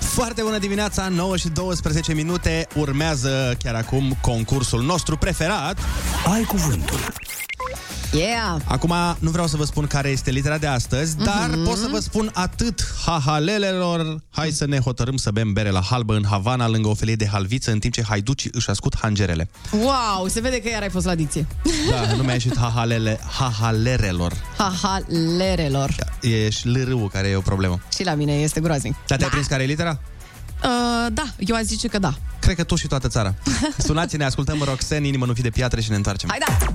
Foarte 0.00 0.42
bună 0.42 0.58
dimineața, 0.58 1.08
9 1.08 1.36
și 1.36 1.48
12 1.48 2.14
minute. 2.14 2.66
Urmează 2.74 3.56
chiar 3.62 3.74
acum 3.74 4.16
concursul 4.20 4.82
nostru 4.82 5.16
preferat. 5.16 5.78
Ai 6.34 6.42
cuvântul. 6.42 6.98
Yeah. 8.12 8.56
Acum 8.64 8.94
nu 9.18 9.30
vreau 9.30 9.46
să 9.46 9.56
vă 9.56 9.64
spun 9.64 9.86
care 9.86 10.08
este 10.08 10.30
litera 10.30 10.58
de 10.58 10.66
astăzi, 10.66 11.16
dar 11.16 11.48
Mhm. 11.50 11.64
pot 11.64 11.76
să 11.76 11.86
vă 11.90 11.98
spun 12.00 12.30
atât 12.34 12.84
hahalelelor. 13.06 14.22
Hai 14.30 14.50
să 14.50 14.66
ne 14.66 14.78
hotărâm 14.78 15.16
să 15.16 15.30
bem 15.30 15.52
bere 15.52 15.70
la 15.70 15.80
halbă 15.80 16.14
în 16.14 16.24
Havana 16.30 16.68
lângă 16.68 16.88
o 16.88 16.94
felie 16.94 17.14
de 17.14 17.26
halviță 17.26 17.70
în 17.70 17.78
timp 17.78 17.92
ce 17.94 18.02
haiducii 18.02 18.50
își 18.52 18.70
ascut 18.70 18.98
hangerele. 19.00 19.48
Wow, 19.72 20.26
se 20.28 20.40
vede 20.40 20.60
că 20.60 20.68
iar 20.68 20.82
ai 20.82 20.88
fost 20.90 21.06
la 21.06 21.14
dicție. 21.14 21.46
Da, 21.90 22.12
nu 22.16 22.22
mi-a 22.22 22.32
ieșit 22.32 22.56
hahalele, 22.58 23.20
hahalerelor. 23.38 24.32
Haha, 24.58 25.00
lerelor. 25.36 25.94
E 26.20 26.50
și 26.50 26.66
lârâul 26.68 27.08
care 27.08 27.28
e 27.28 27.36
o 27.36 27.40
problemă. 27.40 27.80
Și 27.96 28.04
la 28.04 28.14
mine 28.14 28.32
este 28.32 28.60
groaznic. 28.60 28.94
Dar 29.06 29.18
te-ai 29.18 29.30
prins 29.30 29.46
care 29.46 29.62
e 29.62 29.66
litera? 29.66 29.98
Uh, 30.64 31.06
da, 31.12 31.24
eu 31.38 31.56
aș 31.56 31.62
zice 31.62 31.88
că 31.88 31.98
da. 31.98 32.14
Cred 32.40 32.56
că 32.56 32.64
tu 32.64 32.74
și 32.76 32.86
toată 32.86 33.08
țara. 33.08 33.34
Sunați-ne, 33.78 34.24
ascultăm 34.24 34.62
Roxanne, 34.64 35.06
inimă 35.06 35.26
nu 35.26 35.32
fi 35.32 35.42
de 35.42 35.50
piatră 35.50 35.80
și 35.80 35.90
ne 35.90 35.96
întoarcem. 35.96 36.28
Hai 36.28 36.38
da! 36.46 36.70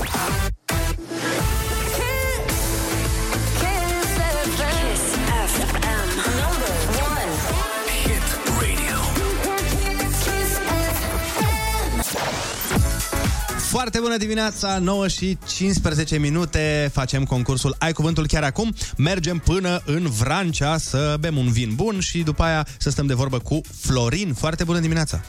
Foarte 13.71 13.99
bună 13.99 14.17
dimineața, 14.17 14.79
9 14.79 15.07
și 15.07 15.37
15 15.47 16.17
minute, 16.17 16.89
facem 16.93 17.23
concursul 17.23 17.75
Ai 17.79 17.91
Cuvântul 17.91 18.27
chiar 18.27 18.43
acum. 18.43 18.73
Mergem 18.97 19.37
până 19.37 19.81
în 19.85 20.09
Vrancea 20.09 20.77
să 20.77 21.15
bem 21.19 21.37
un 21.37 21.51
vin 21.51 21.75
bun 21.75 21.99
și 21.99 22.23
după 22.23 22.43
aia 22.43 22.67
să 22.77 22.89
stăm 22.89 23.05
de 23.05 23.13
vorbă 23.13 23.39
cu 23.39 23.61
Florin. 23.79 24.33
Foarte 24.33 24.63
bună 24.63 24.79
dimineața! 24.79 25.21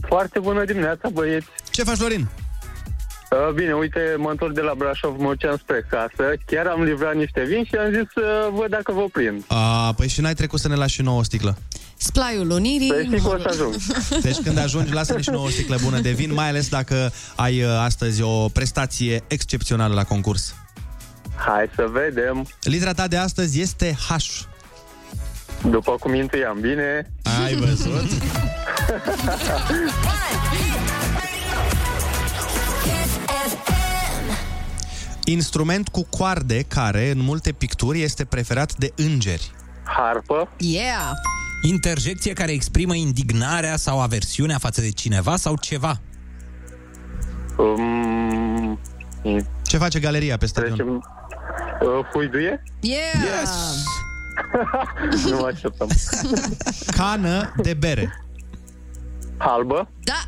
Foarte 0.00 0.38
bună 0.38 0.64
dimineața, 0.64 1.08
băieți! 1.08 1.46
Ce 1.70 1.82
faci, 1.82 1.96
Florin? 1.96 2.28
Uh, 3.30 3.52
Bine, 3.54 3.72
uite, 3.72 4.00
mă 4.16 4.30
întorc 4.30 4.54
de 4.54 4.60
la 4.60 4.72
Brașov, 4.76 5.18
mă 5.18 5.28
duceam 5.28 5.56
spre 5.56 5.86
casă. 5.90 6.32
Chiar 6.46 6.66
am 6.66 6.82
livrat 6.82 7.14
niște 7.14 7.44
vin 7.48 7.64
și 7.64 7.74
am 7.74 7.92
zis 7.92 8.02
să 8.14 8.48
văd 8.52 8.70
dacă 8.70 8.92
vă 8.92 9.04
prind. 9.12 9.44
A, 9.46 9.92
păi 9.96 10.08
și 10.08 10.20
n-ai 10.20 10.34
trecut 10.34 10.60
să 10.60 10.68
ne 10.68 10.74
lași 10.74 10.94
și 10.94 11.02
nouă 11.02 11.18
o 11.18 11.22
sticlă. 11.22 11.56
Splaiul 11.96 12.50
Unirii. 12.50 12.88
Păi 12.88 13.04
știi 13.04 13.20
cum 13.20 13.30
o 13.30 13.38
să 13.38 13.48
ajung. 13.48 13.74
Deci 14.26 14.36
când 14.36 14.58
ajungi, 14.58 14.92
lasă-ne 14.92 15.20
și 15.20 15.30
nouă 15.30 15.46
o 15.46 15.48
sticlă 15.48 15.76
bună 15.82 16.00
de 16.00 16.10
vin, 16.10 16.32
mai 16.32 16.48
ales 16.48 16.68
dacă 16.68 17.12
ai 17.36 17.62
uh, 17.62 17.68
astăzi 17.78 18.22
o 18.22 18.48
prestație 18.48 19.22
excepțională 19.26 19.94
la 19.94 20.04
concurs. 20.04 20.54
Hai 21.36 21.70
să 21.74 21.86
vedem. 21.92 22.46
Litera 22.60 22.92
ta 22.92 23.06
de 23.06 23.16
astăzi 23.16 23.60
este 23.60 23.96
H. 24.08 24.14
După 25.70 25.96
cum 26.00 26.14
intuiam 26.14 26.60
bine. 26.60 27.10
Ai 27.44 27.54
văzut? 27.54 28.10
Instrument 35.28 35.88
cu 35.88 36.06
coarde 36.10 36.62
care, 36.62 37.10
în 37.10 37.18
multe 37.18 37.52
picturi, 37.52 38.02
este 38.02 38.24
preferat 38.24 38.74
de 38.76 38.92
îngeri. 38.96 39.50
Harpă. 39.84 40.48
Yeah! 40.56 41.10
Interjecție 41.62 42.32
care 42.32 42.52
exprimă 42.52 42.94
indignarea 42.94 43.76
sau 43.76 44.00
aversiunea 44.00 44.58
față 44.58 44.80
de 44.80 44.90
cineva 44.90 45.36
sau 45.36 45.56
ceva. 45.56 46.00
Um, 47.56 48.78
Ce 49.62 49.78
face 49.78 50.00
galeria 50.00 50.36
pe 50.36 50.46
stadion? 50.46 50.74
trecem... 50.74 50.94
Uh, 50.94 52.06
huiduie? 52.12 52.62
Yeah! 52.80 53.00
Yes! 53.40 53.84
nu 55.30 55.36
mă 55.40 55.50
așteptam. 55.54 55.88
Cană 56.86 57.54
de 57.62 57.74
bere. 57.74 58.24
Albă? 59.36 59.88
Da! 60.04 60.20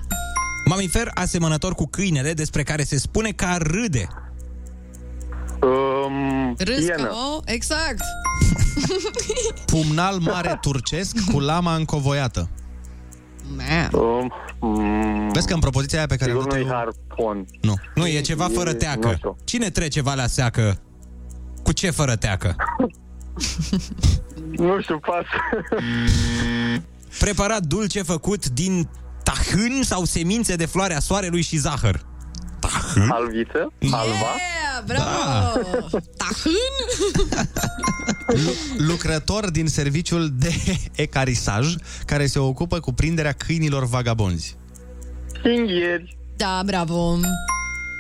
Mamifer 0.64 1.10
asemănător 1.14 1.74
cu 1.74 1.86
câinele 1.86 2.32
despre 2.32 2.62
care 2.62 2.82
se 2.82 2.98
spune 2.98 3.30
că 3.30 3.44
ar 3.44 3.62
râde. 3.62 4.08
Um, 5.60 6.54
Râscă, 6.58 7.10
o? 7.12 7.40
Exact! 7.44 8.00
Pumnal 9.72 10.18
mare 10.18 10.58
turcesc 10.60 11.16
cu 11.32 11.40
lama 11.40 11.74
încovoiată. 11.74 12.50
Man. 13.56 13.88
Um, 14.02 14.32
um, 14.58 15.28
Vezi 15.28 15.46
că 15.46 15.54
în 15.54 15.60
propoziția 15.60 15.98
aia 15.98 16.06
pe 16.06 16.16
care 16.16 16.30
sigur 16.30 16.44
am 16.44 16.48
dat 16.50 16.58
nu-i 16.58 16.68
eu... 16.68 16.74
harpon. 16.76 17.46
Nu. 17.60 17.74
Nu, 17.94 18.06
e 18.06 18.20
ceva 18.20 18.48
fără 18.54 18.70
E- 18.70 18.74
teacă. 18.74 19.06
nu 19.08 19.14
știu. 19.14 19.36
Cine 19.44 19.70
trece 19.70 20.02
Valea 20.02 20.26
Seacă? 20.26 20.78
Cu 21.62 21.72
ce 21.72 21.90
fără 21.90 22.16
teacă? 22.16 22.56
Nu 24.56 24.80
știu, 24.80 24.98
pas. 24.98 25.24
Preparat 27.18 27.62
dulce 27.62 28.02
făcut 28.02 28.48
din 28.48 28.88
tahân 29.22 29.82
sau 29.82 30.04
semințe 30.04 30.54
de 30.56 30.66
floarea 30.66 31.00
soarelui 31.00 31.42
și 31.42 31.56
zahăr. 31.56 32.06
Tahân? 32.60 33.10
Alviță? 33.10 33.72
Alva? 33.90 34.06
Yeah, 34.06 34.57
bravo! 34.86 35.98
Tahân? 36.16 36.52
Lucrător 38.78 39.50
din 39.50 39.66
serviciul 39.66 40.30
de 40.38 40.54
ecarisaj 41.04 41.74
care 42.06 42.26
se 42.26 42.38
ocupă 42.38 42.80
cu 42.80 42.92
prinderea 42.92 43.32
câinilor 43.32 43.86
vagabonzi. 43.86 44.56
Singhieri. 45.42 46.16
Da, 46.36 46.62
bravo! 46.64 47.18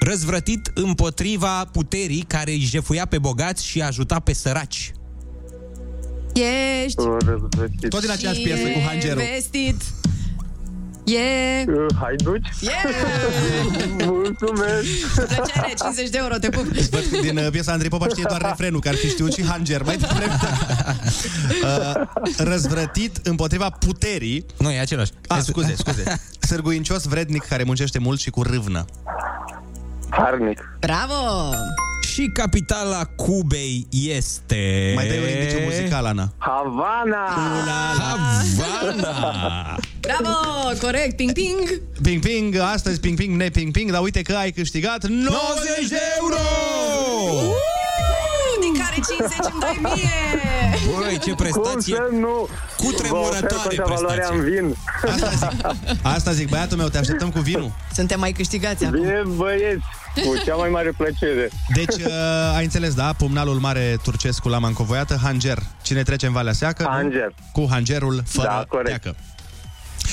Răzvrătit 0.00 0.70
împotriva 0.74 1.64
puterii 1.64 2.24
care 2.26 2.50
îi 2.50 2.58
jefuia 2.60 3.06
pe 3.06 3.18
bogați 3.18 3.66
și 3.66 3.80
ajuta 3.82 4.18
pe 4.20 4.32
săraci. 4.32 4.92
Ești 6.84 7.02
Tot 7.88 8.00
din 8.00 8.10
aceeași 8.10 8.40
piesă 8.42 8.62
cu 8.68 8.78
Hangerul. 8.86 9.22
vestit. 9.34 9.82
E... 11.14 11.64
Uh, 11.68 11.86
haiduci? 12.00 12.46
Yeah! 12.60 12.74
Mulțumesc! 14.12 15.14
Plăcere, 15.14 15.72
50 15.78 16.08
de 16.08 16.18
euro, 16.20 16.34
te 16.34 16.48
pup. 16.48 16.64
Văd 16.64 17.04
că 17.10 17.18
din 17.20 17.38
uh, 17.38 17.46
piesa 17.50 17.72
Andrei 17.72 17.90
Popa 17.90 18.08
știe 18.08 18.24
doar 18.28 18.42
refrenul, 18.42 18.80
că 18.80 18.88
ar 18.88 18.94
fi 18.94 19.08
știut 19.08 19.32
și 19.32 19.46
Hanger. 19.46 19.82
Mai 19.82 19.96
devreme. 19.96 20.36
uh, 21.64 22.26
răzvrătit 22.36 23.16
împotriva 23.22 23.70
puterii. 23.70 24.46
Nu, 24.58 24.70
e 24.70 24.80
același. 24.80 25.10
Ah, 25.26 25.38
scuze, 25.40 25.74
scuze. 25.76 26.20
Sârguincios, 26.48 27.04
vrednic, 27.04 27.44
care 27.44 27.62
muncește 27.62 27.98
mult 27.98 28.20
și 28.20 28.30
cu 28.30 28.42
râvnă. 28.42 28.84
Harnic. 30.10 30.78
Bravo! 30.80 31.54
Și 32.12 32.30
capitala 32.32 33.04
Cubei 33.04 33.86
este... 33.90 34.92
Mai 34.94 35.06
dai 35.08 35.18
un 35.18 35.28
indiciu 35.28 35.60
muzical, 35.64 36.04
Ana. 36.06 36.32
Havana! 36.38 37.26
Havana! 38.46 39.76
Bravo! 40.00 40.78
Corect, 40.80 41.16
ping 41.16 41.32
ping! 41.32 41.80
Ping 42.02 42.22
ping, 42.22 42.56
astăzi 42.56 43.00
ping 43.00 43.18
ping, 43.18 43.36
ne 43.36 43.48
ping 43.48 43.72
ping, 43.72 43.90
dar 43.90 44.02
uite 44.02 44.22
că 44.22 44.34
ai 44.34 44.50
câștigat 44.50 45.06
90 45.06 45.88
de 45.88 46.00
euro! 46.20 46.36
Uh, 47.24 47.77
din 49.06 49.16
care 49.18 49.34
50 49.38 49.52
îmi 49.52 49.60
dai 49.60 49.78
mie! 49.82 50.94
Băi, 50.98 51.18
ce 51.18 51.30
Cum 51.30 51.34
prestație 51.34 51.94
să 51.94 52.08
nu? 52.12 52.48
cu 52.76 52.92
tremurătoare 52.92 53.46
Vă 53.76 53.82
ofer 53.82 53.94
valoarea 53.94 54.28
în 54.32 54.40
prestație. 54.40 54.60
vin. 54.60 54.76
Asta 55.02 55.30
zic, 55.36 56.02
asta 56.02 56.32
zic, 56.32 56.48
băiatul 56.48 56.76
meu, 56.76 56.88
te 56.88 56.98
așteptăm 56.98 57.30
cu 57.30 57.38
vinul. 57.40 57.72
Suntem 57.92 58.18
mai 58.20 58.32
câștigați 58.32 58.84
acum. 58.84 59.00
Bine, 59.00 59.22
băieți, 59.36 59.84
cu 60.14 60.36
cea 60.44 60.54
mai 60.54 60.68
mare 60.68 60.92
plăcere. 60.96 61.50
Deci, 61.74 61.94
uh, 62.06 62.54
ai 62.56 62.64
înțeles, 62.64 62.94
da? 62.94 63.12
Pumnalul 63.12 63.54
mare 63.58 63.96
turcesc 64.02 64.40
cu 64.40 64.48
lama 64.48 64.66
încovoiată, 64.68 65.18
Hanger. 65.22 65.58
Cine 65.82 66.02
trece 66.02 66.26
în 66.26 66.32
Valea 66.32 66.52
Seacă? 66.52 66.82
nu? 66.82 66.88
Hanger. 66.88 67.34
Cu 67.52 67.66
Hangerul 67.70 68.22
fără 68.26 68.48
Da, 68.48 68.64
corect. 68.68 68.88
teacă. 69.02 69.16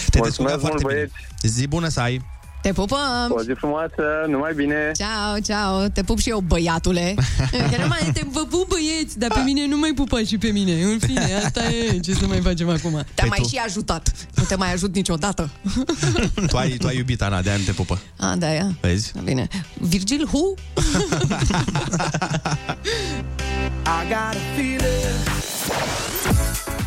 Te 0.09 0.19
descurca 0.19 0.19
Mulțumesc 0.19 0.59
foarte 0.59 0.81
mult, 0.83 0.93
bine. 0.95 1.09
Zi 1.41 1.67
bună 1.67 1.87
să 1.87 1.99
ai. 1.99 2.21
Te 2.65 2.73
pupăm! 2.73 3.27
O 3.29 3.41
zi 3.41 3.51
frumoasă, 3.57 4.03
numai 4.27 4.53
bine. 4.53 4.91
Ciao, 4.97 5.39
ciao, 5.39 5.87
te 5.87 6.03
pup 6.03 6.19
și 6.19 6.29
eu, 6.29 6.39
băiatule. 6.39 7.15
Că 7.71 7.77
nu 7.81 7.87
mai 7.87 8.09
te 8.13 8.21
vă 8.31 8.39
pup 8.49 8.67
băieți, 8.67 9.19
dar 9.19 9.31
pe 9.33 9.39
mine 9.39 9.67
nu 9.67 9.77
mai 9.77 9.91
pupa 9.95 10.19
și 10.23 10.37
pe 10.37 10.47
mine. 10.47 10.83
În 10.83 10.99
fine, 10.99 11.33
asta 11.45 11.63
e, 11.69 11.99
ce 11.99 12.13
să 12.13 12.27
mai 12.27 12.41
facem 12.41 12.69
acum? 12.69 12.91
Te-am 12.91 13.05
Păi 13.15 13.27
mai 13.29 13.39
tu- 13.41 13.47
și 13.47 13.61
ajutat. 13.65 14.11
Nu 14.35 14.43
te 14.43 14.55
mai 14.55 14.73
ajut 14.73 14.95
niciodată. 14.95 15.49
Tu 16.51 16.57
ai, 16.57 16.69
tu 16.77 16.87
ai 16.87 16.97
iubit, 16.97 17.21
Ana, 17.21 17.41
de 17.41 17.49
ani 17.49 17.63
te 17.63 17.71
pupă. 17.71 17.99
A, 18.19 18.35
da, 18.35 18.47
ia. 18.47 18.75
Vezi? 18.81 19.11
Bine. 19.23 19.47
Virgil 19.79 20.27
Hu? 20.31 20.53
I 23.85 24.07
got 24.07 24.35
a 24.35 24.55
feeling. 24.55 25.23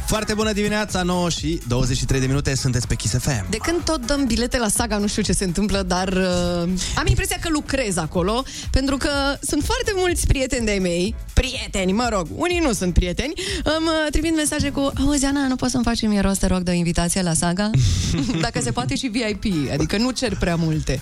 Foarte 0.08 0.34
bună 0.34 0.52
dimineața, 0.52 1.02
9 1.02 1.28
și 1.30 1.60
23 1.66 2.20
de 2.20 2.26
minute, 2.26 2.54
sunteți 2.54 2.86
pe 2.86 2.94
Kiss 2.94 3.14
FM. 3.18 3.50
De 3.50 3.56
când 3.56 3.84
tot 3.84 4.06
dăm 4.06 4.24
bilete 4.26 4.58
la 4.58 4.68
saga, 4.68 4.98
nu 4.98 5.06
știu 5.06 5.22
ce 5.22 5.32
se 5.32 5.44
întâmplă, 5.44 5.82
dar 5.82 6.08
uh, 6.08 6.68
am 6.96 7.06
impresia 7.06 7.36
că 7.40 7.48
lucrez 7.50 7.96
acolo, 7.96 8.44
pentru 8.70 8.96
că 8.96 9.10
sunt 9.40 9.64
foarte 9.64 9.92
mulți 9.94 10.26
prieteni 10.26 10.64
de-ai 10.64 10.78
mei, 10.78 11.14
prieteni, 11.32 11.92
mă 11.92 12.08
rog, 12.12 12.26
unii 12.34 12.58
nu 12.58 12.72
sunt 12.72 12.92
prieteni, 12.94 13.32
îmi 13.62 13.86
uh, 13.86 14.10
trimit 14.10 14.34
mesaje 14.36 14.70
cu 14.70 14.92
Auzi, 15.00 15.24
Ana, 15.24 15.46
nu 15.46 15.56
poți 15.56 15.72
să-mi 15.72 15.84
faci 15.84 16.02
mie 16.02 16.20
rost, 16.20 16.40
te 16.40 16.46
rog, 16.46 16.60
de 16.60 16.70
o 16.70 16.74
invitație 16.74 17.22
la 17.22 17.34
saga? 17.34 17.70
Dacă 18.40 18.60
se 18.60 18.70
poate 18.70 18.96
și 18.96 19.06
VIP, 19.06 19.70
adică 19.72 19.96
nu 19.96 20.10
cer 20.10 20.36
prea 20.36 20.56
multe. 20.56 21.00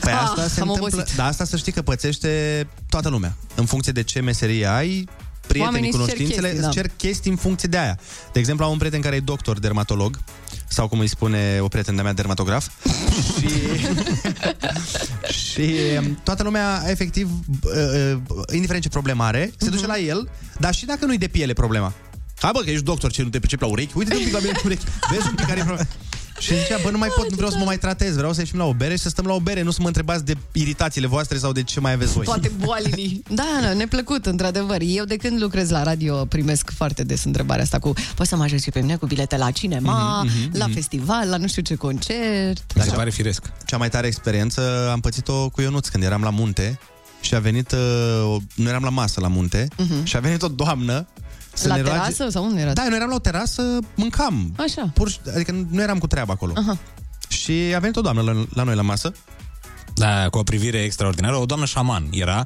Păi 0.00 0.12
Ah, 0.12 0.20
asta 0.22 0.48
se 0.48 0.60
am 0.60 0.68
întâmplă, 0.68 0.98
obosit. 0.98 1.16
dar 1.16 1.26
asta 1.26 1.44
să 1.44 1.56
știi 1.56 1.72
că 1.72 1.82
pățește 1.82 2.66
toată 2.88 3.08
lumea. 3.08 3.36
În 3.54 3.64
funcție 3.64 3.92
de 3.92 4.02
ce 4.02 4.20
meserie 4.20 4.66
ai, 4.66 5.08
prietenii, 5.46 5.64
Oamenii 5.64 5.88
îți 5.88 5.98
cer 5.98 6.14
cunoștințele, 6.16 6.48
chestii, 6.48 6.66
îți 6.66 6.76
da. 6.76 6.82
cer 6.82 6.90
chestii 6.96 7.30
în 7.30 7.36
funcție 7.36 7.68
de 7.68 7.78
aia. 7.78 7.98
De 8.32 8.38
exemplu, 8.38 8.64
am 8.64 8.70
un 8.70 8.78
prieten 8.78 9.00
care 9.00 9.16
e 9.16 9.20
doctor, 9.20 9.58
dermatolog, 9.58 10.18
sau 10.68 10.88
cum 10.88 10.98
îi 10.98 11.08
spune 11.08 11.58
o 11.60 11.68
prietenă 11.68 11.96
de 11.96 12.02
mea, 12.02 12.12
dermatograf. 12.12 12.68
și, 13.38 13.48
și 15.50 15.74
um, 15.98 16.20
toată 16.22 16.42
lumea, 16.42 16.82
efectiv, 16.86 17.30
uh, 17.62 17.72
uh, 18.28 18.42
indiferent 18.52 18.82
ce 18.82 18.88
problemă 18.88 19.24
are, 19.24 19.52
se 19.56 19.68
duce 19.68 19.86
la 19.86 19.98
el, 19.98 20.28
dar 20.58 20.74
și 20.74 20.84
dacă 20.84 21.06
nu-i 21.06 21.18
de 21.18 21.28
piele 21.28 21.52
problema. 21.52 21.92
Hai 22.38 22.50
bă, 22.54 22.60
că 22.60 22.70
ești 22.70 22.84
doctor, 22.84 23.10
ce 23.10 23.22
nu 23.22 23.28
te 23.28 23.38
pricepi 23.38 23.62
la 23.62 23.68
urechi? 23.68 23.92
Uite-te 23.96 24.16
un 24.16 24.22
pic 24.24 24.32
la 24.32 24.38
mine 24.38 24.52
cu 24.52 24.60
urechi. 24.64 24.84
Vezi 25.10 25.26
un 25.28 25.34
pic 25.34 25.46
care 25.46 25.60
e 25.60 25.62
problema. 25.62 25.88
Și 26.38 26.54
zicea, 26.58 26.78
bă, 26.82 26.90
nu 26.90 26.98
mai 26.98 27.08
pot, 27.16 27.30
nu 27.30 27.36
vreau 27.36 27.50
să 27.50 27.56
mă 27.58 27.64
mai 27.64 27.78
tratez, 27.78 28.14
vreau 28.16 28.32
să 28.32 28.40
ieșim 28.40 28.58
la 28.58 28.64
o 28.64 28.72
bere 28.72 28.96
și 28.96 29.02
să 29.02 29.08
stăm 29.08 29.24
la 29.24 29.32
o 29.32 29.40
bere, 29.40 29.62
nu 29.62 29.70
să 29.70 29.78
mă 29.80 29.86
întrebați 29.86 30.24
de 30.24 30.34
iritațiile 30.52 31.06
voastre 31.06 31.38
sau 31.38 31.52
de 31.52 31.62
ce 31.62 31.80
mai 31.80 31.92
aveți 31.92 32.12
voi. 32.12 32.24
Toate 32.24 32.50
boalile. 32.64 33.20
Da, 33.30 33.58
da, 33.62 33.72
neplăcut, 33.72 34.26
într-adevăr. 34.26 34.76
Eu 34.80 35.04
de 35.04 35.16
când 35.16 35.42
lucrez 35.42 35.70
la 35.70 35.82
radio 35.82 36.24
primesc 36.24 36.70
foarte 36.76 37.02
des 37.04 37.24
întrebarea 37.24 37.62
asta 37.62 37.78
cu 37.78 37.92
poți 38.14 38.28
să 38.28 38.36
mă 38.36 38.42
ajut 38.42 38.62
și 38.62 38.70
pe 38.70 38.80
mine 38.80 38.96
cu 38.96 39.06
bilete 39.06 39.36
la 39.36 39.50
cinema, 39.50 40.22
Mhm, 40.22 40.32
mhm, 40.42 40.58
la 40.58 40.64
mhm. 40.64 40.74
festival, 40.74 41.28
la 41.28 41.36
nu 41.36 41.46
știu 41.46 41.62
ce 41.62 41.74
concert. 41.74 42.72
Dar 42.74 42.84
se 42.86 42.94
pare 42.94 43.10
firesc. 43.10 43.42
Cea 43.66 43.76
mai 43.76 43.88
tare 43.88 44.06
experiență 44.06 44.88
am 44.92 45.00
pățit-o 45.00 45.48
cu 45.48 45.60
Ionuț 45.60 45.88
când 45.88 46.02
eram 46.04 46.22
la 46.22 46.30
munte 46.30 46.78
și 47.20 47.34
a 47.34 47.38
venit, 47.38 47.72
uh, 47.72 47.78
o, 48.24 48.36
nu 48.54 48.68
eram 48.68 48.82
la 48.82 48.90
masă 48.90 49.20
la 49.20 49.28
munte, 49.28 49.68
Mhm. 49.76 50.04
și 50.04 50.16
a 50.16 50.20
venit 50.20 50.42
o 50.42 50.48
doamnă 50.48 51.06
să 51.56 51.68
la 51.68 51.76
ne 51.76 51.82
terasă 51.82 52.14
roage... 52.18 52.32
sau 52.32 52.44
unde 52.44 52.60
era? 52.60 52.72
Da, 52.72 52.84
noi 52.88 52.96
eram 52.96 53.08
la 53.08 53.14
o 53.14 53.18
terasă, 53.18 53.78
mâncam. 53.94 54.52
Așa. 54.56 54.90
Pur, 54.94 55.10
și- 55.10 55.18
adică 55.34 55.66
nu 55.70 55.82
eram 55.82 55.98
cu 55.98 56.06
treabă 56.06 56.32
acolo. 56.32 56.52
Aha. 56.56 56.78
Și 57.28 57.52
a 57.76 57.78
venit 57.78 57.96
o 57.96 58.00
doamnă 58.00 58.22
la, 58.22 58.44
la 58.54 58.62
noi 58.62 58.74
la 58.74 58.82
masă. 58.82 59.12
Da, 59.94 60.28
cu 60.28 60.38
o 60.38 60.42
privire 60.42 60.78
extraordinară, 60.78 61.36
o 61.36 61.44
doamnă 61.44 61.66
șaman 61.66 62.08
era, 62.10 62.42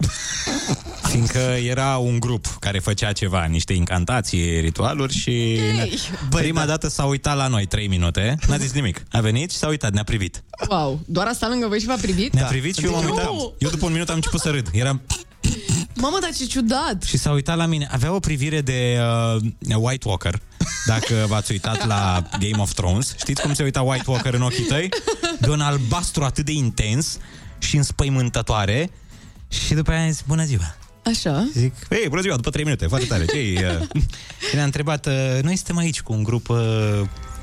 fiindcă 1.11 1.39
era 1.39 1.97
un 1.97 2.21
grup 2.21 2.47
care 2.61 2.79
făcea 2.79 3.13
ceva, 3.13 3.45
niște 3.45 3.73
incantații, 3.73 4.61
ritualuri 4.61 5.13
și 5.13 5.31
Ei! 5.31 5.99
Băi, 6.29 6.43
prima 6.43 6.65
dată 6.67 6.89
s-a 6.89 7.05
uitat 7.05 7.37
la 7.37 7.47
noi 7.47 7.67
3 7.67 7.89
minute, 7.89 8.37
n-a 8.49 8.57
zis 8.57 8.73
nimic. 8.73 9.03
A 9.11 9.21
venit 9.21 9.51
și 9.51 9.57
s-a 9.57 9.67
uitat, 9.69 9.93
ne-a 9.93 10.05
privit. 10.05 10.43
Wow, 10.69 11.01
doar 11.07 11.27
asta 11.27 11.49
lângă 11.49 11.67
voi 11.67 11.81
și 11.81 11.87
v-a 11.87 11.97
privit? 12.01 12.33
Ne-a 12.35 12.45
privit 12.45 12.77
și 12.77 12.85
eu 12.85 12.93
m-am 12.93 13.05
Nu! 13.05 13.11
uitat. 13.11 13.29
Eu 13.59 13.71
după 13.71 13.87
un 13.87 13.93
minut 13.93 14.09
am 14.09 14.15
început 14.15 14.41
să 14.41 14.51
râd. 14.51 14.69
Eram 14.73 15.01
Mamă, 16.01 16.19
dar 16.21 16.31
ce 16.35 16.47
ciudat! 16.47 17.03
și 17.03 17.17
s-a 17.19 17.31
uitat 17.31 17.57
la 17.57 17.67
mine. 17.67 17.89
Avea 17.91 18.15
o 18.15 18.19
privire 18.19 18.61
de 18.61 18.99
uh, 19.37 19.77
White 19.77 20.09
Walker. 20.09 20.41
Dacă 20.87 21.25
v-ați 21.29 21.53
uitat 21.53 21.87
la 21.87 22.23
Game 22.39 22.63
of 22.63 22.73
Thrones, 22.73 23.15
știți 23.19 23.43
cum 23.43 23.55
se 23.55 23.63
uita 23.63 23.83
White 23.83 24.05
Walker 24.07 24.35
în 24.35 24.43
ochii 24.43 24.65
tăi? 24.65 24.89
De 25.41 25.51
un 25.51 25.61
albastru 25.61 26.25
atât 26.25 26.45
de 26.45 26.53
intens 26.53 27.19
și 27.59 27.77
înspăimântătoare. 27.77 28.91
Și 29.49 29.75
după 29.75 29.91
aia 29.91 30.05
a 30.05 30.11
zis, 30.11 30.23
bună 30.27 30.45
ziua. 30.45 30.77
Așa. 31.05 31.49
Zic, 31.53 31.75
ei, 31.91 32.09
bună 32.09 32.21
ziua, 32.21 32.37
după 32.37 32.51
3 32.51 32.65
minute, 32.65 32.87
foarte 32.87 33.07
tare. 33.07 33.25
Ce 33.25 33.37
și 34.49 34.55
ne-a 34.55 34.65
întrebat, 34.65 35.07
uh, 35.07 35.39
noi 35.43 35.57
suntem 35.57 35.77
aici 35.77 36.01
cu 36.01 36.13
un 36.13 36.23
grup 36.23 36.49
uh, 36.49 36.59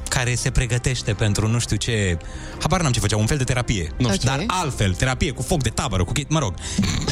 care 0.08 0.36
se 0.36 0.51
pregătește 0.51 1.14
pentru 1.14 1.47
nu 1.47 1.60
știu 1.60 1.76
ce... 1.76 2.18
Habar 2.62 2.82
n-am 2.82 2.91
ce 2.91 2.99
făcea, 2.99 3.18
un 3.18 3.26
fel 3.26 3.38
de 3.38 3.43
terapie. 3.43 3.91
Nu 3.97 4.12
știu, 4.14 4.30
Ok. 4.32 4.36
dar 4.38 4.43
altfel, 4.47 4.93
terapie 4.93 5.32
cu 5.32 5.41
foc 5.41 5.64
de 5.64 5.70
tabără, 5.70 6.03
cu 6.03 6.12
chit, 6.12 6.30
mă 6.30 6.39
rog. 6.39 6.53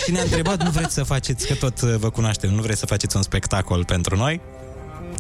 Și 0.03 0.11
ne-a 0.11 0.21
întrebat, 0.21 0.63
nu 0.63 0.69
vreți 0.69 0.93
să 0.93 1.03
faceți, 1.03 1.47
că 1.47 1.53
tot 1.53 1.81
uh, 1.81 1.95
vă 1.97 2.09
cunoaștem, 2.09 2.49
nu 2.53 2.61
vreți 2.61 2.79
să 2.79 2.85
faceți 2.85 3.15
un 3.15 3.21
spectacol 3.21 3.85
pentru 3.85 4.15
noi? 4.15 4.41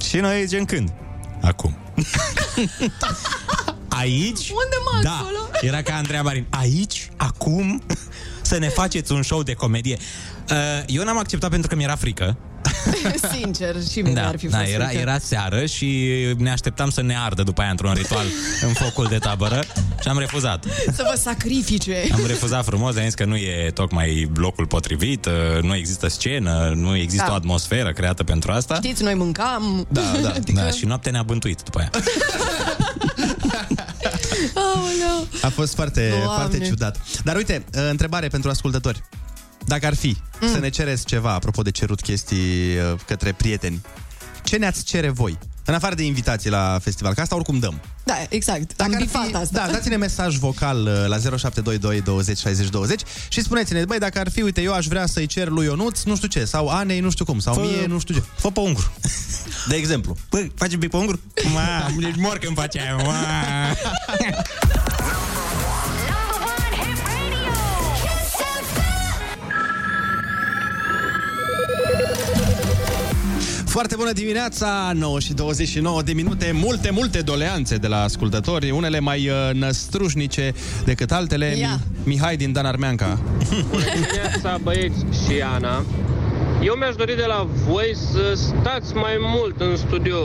Și 0.07 0.17
noi 0.17 0.45
zicem 0.45 0.65
când? 0.65 0.93
Acum. 1.41 1.77
Aici? 3.87 4.49
Unde 4.49 4.75
mă 4.93 5.01
Da, 5.03 5.11
acolo? 5.19 5.37
era 5.61 5.81
ca 5.81 5.95
Andreea 5.95 6.21
Marin. 6.21 6.45
Aici, 6.49 7.09
acum, 7.17 7.81
să 8.41 8.57
ne 8.57 8.67
faceți 8.69 9.11
un 9.11 9.23
show 9.23 9.43
de 9.43 9.53
comedie. 9.53 9.97
Uh, 10.49 10.83
Eu 10.87 11.03
n-am 11.03 11.17
acceptat 11.17 11.49
pentru 11.49 11.69
că 11.69 11.75
mi-era 11.75 11.95
frică. 11.95 12.37
Sincer, 13.33 13.75
și 13.91 14.01
mie 14.01 14.13
Da, 14.13 14.27
ar 14.27 14.37
fi 14.37 14.47
da 14.47 14.57
fost 14.57 14.71
era, 14.71 14.85
frică. 14.85 15.01
era 15.01 15.17
seară 15.19 15.65
și 15.65 16.09
ne 16.37 16.51
așteptam 16.51 16.89
să 16.89 17.01
ne 17.01 17.15
ardă 17.17 17.43
după 17.43 17.61
aia 17.61 17.69
într-un 17.69 17.93
ritual 17.93 18.25
în 18.67 18.73
focul 18.73 19.05
de 19.09 19.17
tabără 19.17 19.63
și 20.01 20.07
am 20.07 20.17
refuzat. 20.19 20.65
Să 20.93 21.05
vă 21.11 21.19
sacrifice. 21.21 22.07
Am 22.13 22.25
refuzat 22.27 22.65
frumos, 22.65 22.95
am 22.95 23.03
zis 23.03 23.13
că 23.13 23.25
nu 23.25 23.35
e 23.35 23.71
tocmai 23.73 24.31
locul 24.35 24.65
potrivit, 24.65 25.25
uh, 25.25 25.61
nu 25.61 25.75
există 25.75 26.07
scenă, 26.07 26.71
nu 26.75 26.95
există 26.95 27.25
Da. 27.27 27.31
o 27.31 27.35
atmosferă 27.35 27.91
creată 27.91 28.23
pentru 28.23 28.51
asta. 28.51 28.75
Știți, 28.75 29.03
noi 29.03 29.13
mâncam. 29.13 29.85
Da, 29.89 30.01
da, 30.21 30.29
Adică- 30.35 30.61
da, 30.61 30.69
și 30.69 30.85
noaptea 30.85 31.11
ne-a 31.11 31.23
bântuit 31.23 31.61
după 31.63 31.77
aia. 31.79 31.89
Aoleu. 34.55 35.27
A 35.41 35.49
fost 35.49 35.73
foarte, 35.75 36.07
Doamne. 36.07 36.25
foarte 36.25 36.59
ciudat. 36.59 36.97
Dar 37.23 37.35
uite, 37.35 37.63
uh, 37.75 37.87
întrebare 37.89 38.27
pentru 38.27 38.49
ascultători. 38.49 39.03
Dacă 39.65 39.85
ar 39.85 39.95
fi 39.95 40.17
mm. 40.41 40.51
să 40.51 40.59
ne 40.59 40.69
cereți 40.69 41.05
ceva, 41.05 41.33
apropo 41.33 41.61
de 41.61 41.71
cerut 41.71 42.01
chestii 42.01 42.75
uh, 42.75 42.99
către 43.07 43.31
prieteni, 43.31 43.81
ce 44.43 44.57
ne-ați 44.57 44.83
cere 44.83 45.09
voi? 45.09 45.37
În 45.65 45.73
afară 45.73 45.95
de 45.95 46.03
invitații 46.03 46.49
la 46.49 46.79
festival, 46.81 47.13
că 47.13 47.21
asta 47.21 47.35
oricum 47.35 47.59
dăm. 47.59 47.81
Da, 48.03 48.13
exact. 48.29 48.81
Am 48.81 48.95
bifat 48.97 49.33
asta. 49.33 49.65
Da, 49.65 49.71
dați-ne 49.71 49.95
mesaj 49.95 50.37
vocal 50.37 50.77
uh, 50.77 51.05
la 51.07 51.17
0722 51.17 52.01
20 52.01 52.37
60 52.37 52.69
20 52.69 53.01
și 53.27 53.41
spuneți-ne, 53.41 53.85
băi, 53.85 53.99
dacă 53.99 54.19
ar 54.19 54.29
fi, 54.29 54.41
uite, 54.41 54.61
eu 54.61 54.73
aș 54.73 54.85
vrea 54.85 55.05
să-i 55.05 55.25
cer 55.25 55.47
lui 55.47 55.65
Ionuț, 55.65 56.03
nu 56.03 56.15
știu 56.15 56.27
ce, 56.27 56.45
sau 56.45 56.67
Anei, 56.67 56.99
nu 56.99 57.09
știu 57.09 57.25
cum, 57.25 57.39
sau 57.39 57.55
Fă- 57.55 57.61
mie, 57.61 57.85
nu 57.85 57.99
știu 57.99 58.13
ce. 58.13 58.23
Fă 58.35 58.51
pe 58.51 58.59
ungru. 58.59 58.91
De 59.69 59.75
exemplu. 59.75 60.15
Bă, 60.29 60.47
facem 60.55 60.79
pe 60.79 60.89
ungru? 60.91 61.19
Ma, 61.53 61.87
ești 62.07 62.19
mor 62.19 62.37
când 62.37 62.55
face 62.55 62.79
aia. 62.79 62.95
Foarte 73.75 73.95
bună 73.95 74.11
dimineața, 74.11 74.91
9 74.93 75.19
și 75.19 75.33
29 75.33 76.01
de 76.01 76.13
minute, 76.13 76.51
multe, 76.53 76.89
multe 76.89 77.21
doleanțe 77.21 77.75
de 77.75 77.87
la 77.87 78.01
ascultători, 78.01 78.71
unele 78.71 78.99
mai 78.99 79.29
uh, 79.29 79.53
năstrușnice 79.53 80.53
decât 80.85 81.11
altele. 81.11 81.55
Ia. 81.57 81.79
Mihai 82.03 82.37
din 82.37 82.51
Dan 82.51 82.65
Armeanca. 82.65 83.19
dimineața, 83.93 84.57
băieți 84.63 84.97
și 84.97 85.41
Ana. 85.41 85.85
Eu 86.63 86.73
mi-aș 86.73 86.95
dori 86.95 87.15
de 87.15 87.25
la 87.27 87.47
voi 87.67 87.95
să 88.11 88.33
stați 88.33 88.93
mai 88.93 89.17
mult 89.19 89.61
în 89.61 89.77
studio, 89.77 90.17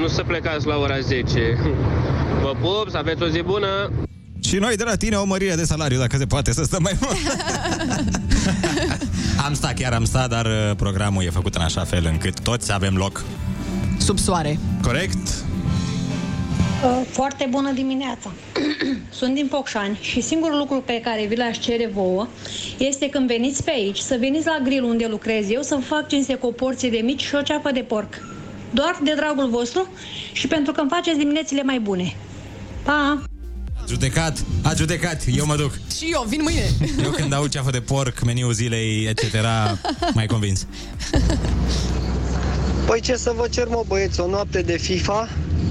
nu 0.00 0.08
să 0.08 0.22
plecați 0.22 0.66
la 0.66 0.76
ora 0.76 1.00
10. 1.00 1.24
Vă 2.42 2.54
pup, 2.60 2.86
să 2.90 2.96
aveți 2.96 3.22
o 3.22 3.28
zi 3.28 3.42
bună! 3.42 3.92
Și 4.44 4.56
noi 4.56 4.76
de 4.76 4.84
la 4.84 4.94
tine 4.94 5.16
o 5.16 5.24
mărire 5.24 5.54
de 5.54 5.64
salariu, 5.64 5.98
dacă 5.98 6.16
se 6.16 6.26
poate 6.26 6.52
să 6.52 6.62
stăm 6.62 6.82
mai 6.82 6.96
mult. 7.00 7.16
am 9.44 9.54
stat, 9.54 9.74
chiar 9.74 9.92
am 9.92 10.04
stat, 10.04 10.28
dar 10.28 10.46
uh, 10.46 10.76
programul 10.76 11.24
e 11.24 11.30
făcut 11.30 11.54
în 11.54 11.62
așa 11.62 11.84
fel 11.84 12.06
încât 12.10 12.40
toți 12.40 12.72
avem 12.72 12.96
loc. 12.96 13.24
Sub 13.98 14.18
soare. 14.18 14.58
Corect? 14.82 15.28
Uh, 16.84 17.00
Foarte 17.10 17.46
bună 17.50 17.70
dimineața! 17.72 18.32
Sunt 19.18 19.34
din 19.34 19.46
Focșani 19.50 19.98
și 20.00 20.20
singurul 20.20 20.58
lucru 20.58 20.82
pe 20.86 21.00
care 21.04 21.26
vi 21.26 21.36
l-aș 21.36 21.58
cere 21.58 21.90
vouă 21.94 22.28
este 22.78 23.08
când 23.08 23.26
veniți 23.26 23.64
pe 23.64 23.70
aici, 23.70 23.98
să 23.98 24.16
veniți 24.20 24.46
la 24.46 24.58
grill 24.62 24.84
unde 24.84 25.06
lucrez 25.06 25.50
eu, 25.50 25.62
să 25.62 25.74
vă 25.74 25.80
fac 25.80 26.08
cinste 26.08 26.34
cu 26.34 26.46
o 26.46 26.50
porție 26.50 26.90
de 26.90 27.00
mici 27.04 27.22
și 27.22 27.34
o 27.34 27.42
ceapă 27.42 27.70
de 27.70 27.80
porc. 27.80 28.14
Doar 28.70 28.98
de 29.02 29.12
dragul 29.16 29.48
vostru 29.48 29.88
și 30.32 30.46
pentru 30.46 30.72
că 30.72 30.80
îmi 30.80 30.90
faceți 30.90 31.18
diminețile 31.18 31.62
mai 31.62 31.80
bune. 31.80 32.16
Pa! 32.82 33.31
Judecat, 33.88 34.44
a 34.62 34.74
judecat, 34.74 35.22
eu 35.36 35.46
mă 35.46 35.56
duc. 35.56 35.72
Și 35.96 36.08
eu, 36.12 36.26
vin 36.28 36.40
mâine. 36.42 36.70
Eu 37.02 37.10
când 37.10 37.32
au 37.32 37.46
ceafă 37.46 37.70
de 37.70 37.80
porc, 37.80 38.22
meniul 38.24 38.52
zilei, 38.52 39.04
etc., 39.08 39.34
mai 40.14 40.26
convins. 40.26 40.66
Păi 42.86 43.00
ce 43.00 43.16
să 43.16 43.32
vă 43.36 43.46
cer, 43.50 43.68
mă, 43.68 43.82
băieți, 43.86 44.20
o 44.20 44.26
noapte 44.28 44.60
de 44.62 44.76
FIFA, 44.76 45.28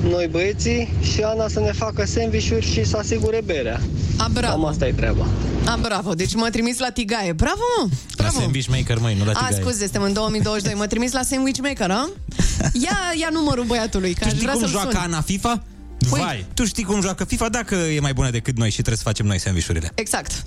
noi 0.09 0.27
băieții, 0.31 0.93
și 1.13 1.21
Ana 1.21 1.47
să 1.47 1.59
ne 1.59 1.71
facă 1.71 2.05
sandvișuri 2.05 2.71
și 2.71 2.83
să 2.85 2.97
asigure 2.97 3.41
berea. 3.45 3.81
A, 4.17 4.27
bravo. 4.33 4.53
Cam 4.53 4.65
asta 4.65 4.87
e 4.87 4.91
treaba. 4.91 5.27
A, 5.65 5.77
bravo. 5.81 6.13
Deci 6.13 6.35
mă 6.35 6.49
trimis 6.51 6.79
la 6.79 6.89
tigaie. 6.89 7.31
Bravo, 7.31 7.61
mă. 7.81 7.89
La 8.17 8.27
sandwich 8.29 8.67
maker, 8.67 8.97
măi, 8.99 9.15
nu 9.17 9.25
la 9.25 9.31
A, 9.31 9.33
tigaie. 9.45 9.61
scuze, 9.61 9.77
suntem 9.79 10.01
în 10.01 10.13
2022. 10.13 10.73
Mă 10.77 10.87
trimis 10.87 11.11
la 11.11 11.21
sandwich 11.23 11.59
maker, 11.61 11.89
a? 11.91 12.09
Ia, 12.85 12.97
ia 13.19 13.29
numărul 13.31 13.63
băiatului, 13.63 14.13
că 14.13 14.19
Tu 14.19 14.25
aș 14.25 14.31
știi 14.31 14.41
vrea 14.41 14.53
cum 14.53 14.61
să-l 14.61 14.71
joacă 14.71 14.89
sun. 14.91 14.99
Ana 14.99 15.21
FIFA? 15.21 15.63
Păi- 16.05 16.19
Vai, 16.19 16.45
tu 16.53 16.65
știi 16.65 16.83
cum 16.83 17.01
joacă 17.01 17.23
FIFA 17.25 17.49
dacă 17.49 17.75
e 17.75 17.99
mai 17.99 18.13
bună 18.13 18.29
decât 18.29 18.57
noi 18.57 18.67
și 18.67 18.75
trebuie 18.75 18.97
să 18.97 19.03
facem 19.03 19.25
noi 19.25 19.39
sandvișurile. 19.39 19.91
Exact. 19.95 20.43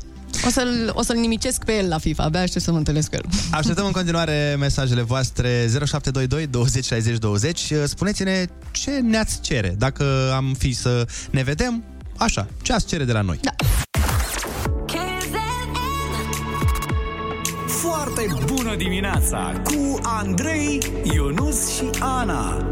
O 0.47 0.51
să-l, 0.51 0.91
o 0.95 1.03
să-l 1.03 1.17
nimicesc 1.17 1.65
pe 1.65 1.73
el 1.77 1.89
la 1.89 1.99
FIFA, 1.99 2.23
abia 2.23 2.41
aștept 2.41 2.65
să 2.65 2.71
mă 2.71 2.77
întâlnesc 2.79 3.09
cu 3.09 3.15
el. 3.15 3.25
Așteptăm 3.51 3.87
în 3.87 3.93
continuare 3.93 4.57
mesajele 4.59 5.03
voastre 5.03 5.67
0722 5.87 6.47
20 6.47 6.85
60 6.85 7.19
20. 7.19 7.73
Spuneți-ne 7.85 8.45
ce 8.71 8.91
ne-ați 8.91 9.41
cere. 9.41 9.75
Dacă 9.79 10.33
am 10.35 10.55
fi 10.59 10.73
să 10.73 11.07
ne 11.31 11.43
vedem, 11.43 11.85
așa, 12.17 12.47
ce 12.63 12.73
ați 12.73 12.87
cere 12.87 13.05
de 13.05 13.13
la 13.13 13.21
noi. 13.21 13.39
Da. 13.43 13.51
Foarte 17.67 18.27
bună 18.47 18.75
dimineața 18.77 19.61
cu 19.65 19.99
Andrei, 20.03 20.79
Ionus 21.15 21.75
și 21.77 21.91
Ana. 22.01 22.65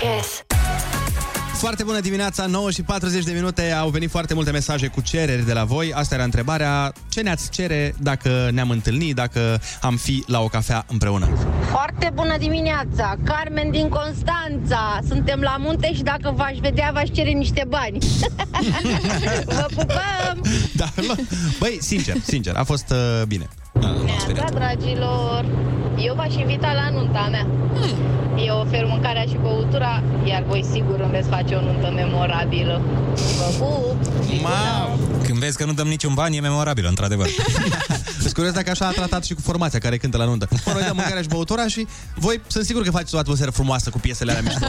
Kiss. 0.00 0.44
Foarte 1.60 1.82
bună 1.84 2.00
dimineața, 2.00 2.46
9 2.46 2.70
și 2.70 2.82
40 2.82 3.24
de 3.24 3.32
minute. 3.32 3.70
Au 3.70 3.88
venit 3.88 4.10
foarte 4.10 4.34
multe 4.34 4.50
mesaje 4.50 4.86
cu 4.86 5.00
cereri 5.00 5.46
de 5.46 5.52
la 5.52 5.64
voi. 5.64 5.92
Asta 5.92 6.14
era 6.14 6.24
întrebarea. 6.24 6.92
Ce 7.08 7.20
ne-ați 7.20 7.50
cere 7.50 7.94
dacă 7.98 8.48
ne-am 8.52 8.70
întâlnit, 8.70 9.14
dacă 9.14 9.60
am 9.80 9.96
fi 9.96 10.24
la 10.26 10.40
o 10.40 10.46
cafea 10.46 10.84
împreună? 10.88 11.28
Foarte 11.70 12.10
bună 12.14 12.36
dimineața! 12.38 13.16
Carmen 13.24 13.70
din 13.70 13.88
Constanța! 13.88 14.98
Suntem 15.08 15.40
la 15.40 15.56
munte 15.58 15.94
și 15.94 16.02
dacă 16.02 16.32
v-aș 16.36 16.58
vedea, 16.58 16.90
v-aș 16.92 17.08
cere 17.12 17.30
niște 17.30 17.64
bani. 17.68 17.98
Vă 19.56 19.66
pupăm! 19.74 20.42
Da, 20.76 20.86
mă. 21.06 21.14
Băi, 21.58 21.78
sincer, 21.80 22.16
sincer, 22.22 22.56
a 22.56 22.62
fost 22.62 22.90
uh, 22.90 23.22
bine. 23.26 23.48
Neața, 24.04 24.44
dragilor! 24.54 25.44
Eu 25.98 26.14
v-aș 26.14 26.34
invita 26.34 26.72
la 26.72 26.90
nunta 26.90 27.28
mea. 27.30 27.46
Eu 28.46 28.60
ofer 28.60 28.84
mâncarea 28.84 29.22
și 29.22 29.36
băutura, 29.40 30.02
iar 30.24 30.42
voi 30.42 30.64
sigur 30.72 31.00
îmi 31.00 31.10
veți 31.10 31.28
face 31.28 31.54
o 31.54 31.60
nuntă 31.60 31.90
memorabilă. 31.94 32.80
Vă 33.36 33.64
pup! 33.64 33.96
Mamă! 34.42 34.96
Când 35.24 35.38
vezi 35.38 35.56
că 35.56 35.64
nu 35.64 35.72
dăm 35.72 35.86
niciun 35.86 36.14
bani, 36.14 36.36
e 36.36 36.40
memorabil, 36.40 36.86
într-adevăr. 36.88 37.28
Sunt 38.20 38.32
curios 38.32 38.52
dacă 38.54 38.70
așa 38.70 38.86
a 38.86 38.90
tratat 38.90 39.24
și 39.24 39.34
cu 39.34 39.40
formația 39.40 39.78
care 39.78 39.96
cântă 39.96 40.16
la 40.16 40.24
nuntă. 40.24 40.48
Mă, 40.66 40.72
Noi 40.72 40.82
dăm 40.82 40.94
mâncarea 40.96 41.22
și 41.22 41.28
băutura 41.28 41.66
și 41.66 41.86
voi 42.14 42.40
sunt 42.46 42.64
sigur 42.64 42.82
că 42.82 42.90
faceți 42.90 43.14
o 43.14 43.18
atmosferă 43.18 43.50
frumoasă 43.50 43.90
cu 43.90 43.98
piesele 43.98 44.30
alea 44.30 44.42
mișto. 44.42 44.66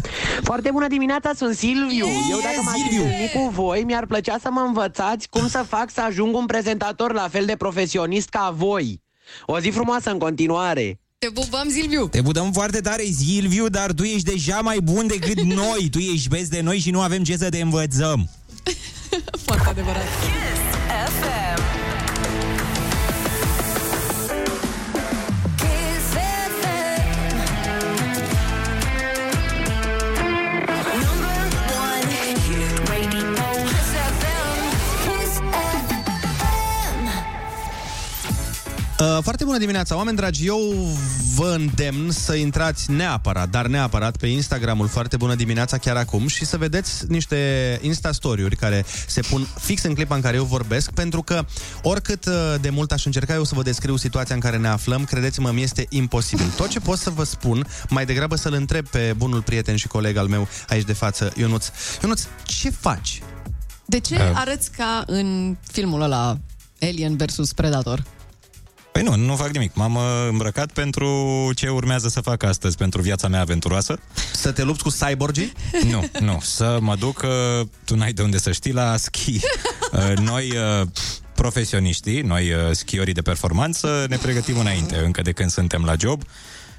Foarte 0.50 0.70
bună 0.72 0.86
dimineața, 0.88 1.30
sunt 1.36 1.54
Silviu. 1.56 2.06
Yeah, 2.06 2.28
Eu 2.30 2.38
dacă 2.42 2.60
m-aș 2.64 2.74
Silviu. 2.74 3.02
întâlni 3.04 3.30
cu 3.34 3.50
voi, 3.54 3.82
mi-ar 3.86 4.06
plăcea 4.06 4.36
să 4.42 4.48
mă 4.50 4.64
învățați 4.66 5.28
cum 5.28 5.48
să 5.48 5.64
fac 5.68 5.90
să 5.90 6.00
ajung 6.00 6.36
un 6.36 6.46
prezentator 6.46 7.12
la 7.12 7.28
fel 7.30 7.44
de 7.44 7.56
profesionist 7.56 8.28
ca 8.28 8.52
voi. 8.56 9.02
O 9.46 9.58
zi 9.58 9.70
frumoasă 9.70 10.10
în 10.10 10.18
continuare. 10.18 10.98
Te 11.24 11.30
pupăm, 11.30 11.70
Silviu! 11.70 12.08
Te 12.08 12.20
budăm 12.20 12.52
foarte 12.52 12.80
tare, 12.80 13.02
Silviu, 13.18 13.68
dar 13.68 13.92
tu 13.92 14.02
ești 14.02 14.30
deja 14.30 14.60
mai 14.60 14.78
bun 14.82 15.06
decât 15.06 15.40
noi. 15.62 15.88
Tu 15.90 15.98
ești 15.98 16.28
vezi 16.28 16.50
de 16.50 16.60
noi 16.60 16.78
și 16.78 16.90
nu 16.90 17.00
avem 17.00 17.24
ce 17.24 17.36
să 17.36 17.48
te 17.48 17.60
învățăm. 17.60 18.30
Foarte 19.46 19.68
adevărat. 19.68 20.02
FM. 21.06 21.73
Uh, 39.00 39.18
foarte 39.22 39.44
bună 39.44 39.58
dimineața, 39.58 39.96
oameni 39.96 40.16
dragi. 40.16 40.46
Eu 40.46 40.58
vă 41.34 41.54
îndemn 41.58 42.10
să 42.10 42.34
intrați 42.34 42.90
neapărat, 42.90 43.48
dar 43.48 43.66
neapărat 43.66 44.16
pe 44.16 44.26
Instagramul 44.26 44.88
Foarte 44.88 45.16
bună 45.16 45.34
dimineața 45.34 45.78
chiar 45.78 45.96
acum 45.96 46.26
și 46.26 46.44
să 46.44 46.56
vedeți 46.56 47.04
niște 47.08 47.38
Insta-story-uri 47.82 48.56
care 48.56 48.84
se 49.06 49.20
pun 49.20 49.46
fix 49.60 49.82
în 49.82 49.94
clipa 49.94 50.14
în 50.14 50.20
care 50.20 50.36
eu 50.36 50.44
vorbesc, 50.44 50.90
pentru 50.90 51.22
că 51.22 51.44
oricât 51.82 52.26
uh, 52.26 52.54
de 52.60 52.70
mult 52.70 52.92
aș 52.92 53.04
încerca 53.04 53.34
eu 53.34 53.44
să 53.44 53.54
vă 53.54 53.62
descriu 53.62 53.96
situația 53.96 54.34
în 54.34 54.40
care 54.40 54.56
ne 54.56 54.68
aflăm, 54.68 55.04
credeți-mă, 55.04 55.50
mi 55.50 55.62
este 55.62 55.86
imposibil. 55.88 56.46
Tot 56.56 56.68
ce 56.68 56.80
pot 56.80 56.98
să 56.98 57.10
vă 57.10 57.24
spun, 57.24 57.66
mai 57.88 58.06
degrabă 58.06 58.36
să-l 58.36 58.52
întreb 58.52 58.88
pe 58.88 59.14
bunul 59.16 59.42
prieten 59.42 59.76
și 59.76 59.88
coleg 59.88 60.16
al 60.16 60.26
meu 60.26 60.48
aici 60.68 60.84
de 60.84 60.92
față, 60.92 61.32
Ionuț. 61.36 61.66
Ionuț, 62.02 62.22
ce 62.42 62.70
faci? 62.70 63.22
De 63.84 64.00
ce 64.00 64.14
Uh. 64.14 64.32
arăți 64.34 64.70
ca 64.70 65.02
în 65.06 65.56
filmul 65.72 66.02
ăla 66.02 66.38
Alien 66.80 67.16
versus 67.16 67.52
Predator? 67.52 68.02
Păi 68.94 69.02
nu, 69.02 69.16
nu 69.16 69.36
fac 69.36 69.50
nimic. 69.50 69.74
M-am 69.74 69.94
uh, 69.94 70.02
îmbrăcat 70.28 70.72
pentru 70.72 71.50
ce 71.54 71.68
urmează 71.68 72.08
să 72.08 72.20
fac 72.20 72.42
astăzi, 72.42 72.76
pentru 72.76 73.00
viața 73.00 73.28
mea 73.28 73.40
aventuroasă. 73.40 73.98
Să 74.32 74.52
te 74.52 74.62
lupți 74.62 74.82
cu 74.82 74.90
cyborgii? 74.90 75.52
Nu, 75.90 76.04
nu. 76.20 76.38
Să 76.42 76.78
mă 76.80 76.96
duc, 76.96 77.22
uh, 77.24 77.66
tu 77.84 77.96
n-ai 77.96 78.12
de 78.12 78.22
unde 78.22 78.38
să 78.38 78.52
știi, 78.52 78.72
la 78.72 78.96
schi. 78.96 79.38
Uh, 79.92 80.16
Noi, 80.16 80.50
uh, 80.80 80.86
profesioniștii, 81.34 82.20
noi 82.20 82.52
uh, 82.52 82.58
schiorii 82.72 83.12
de 83.12 83.22
performanță, 83.22 84.06
ne 84.08 84.16
pregătim 84.16 84.58
înainte, 84.58 84.96
încă 84.96 85.22
de 85.22 85.32
când 85.32 85.50
suntem 85.50 85.84
la 85.84 85.94
job, 85.98 86.22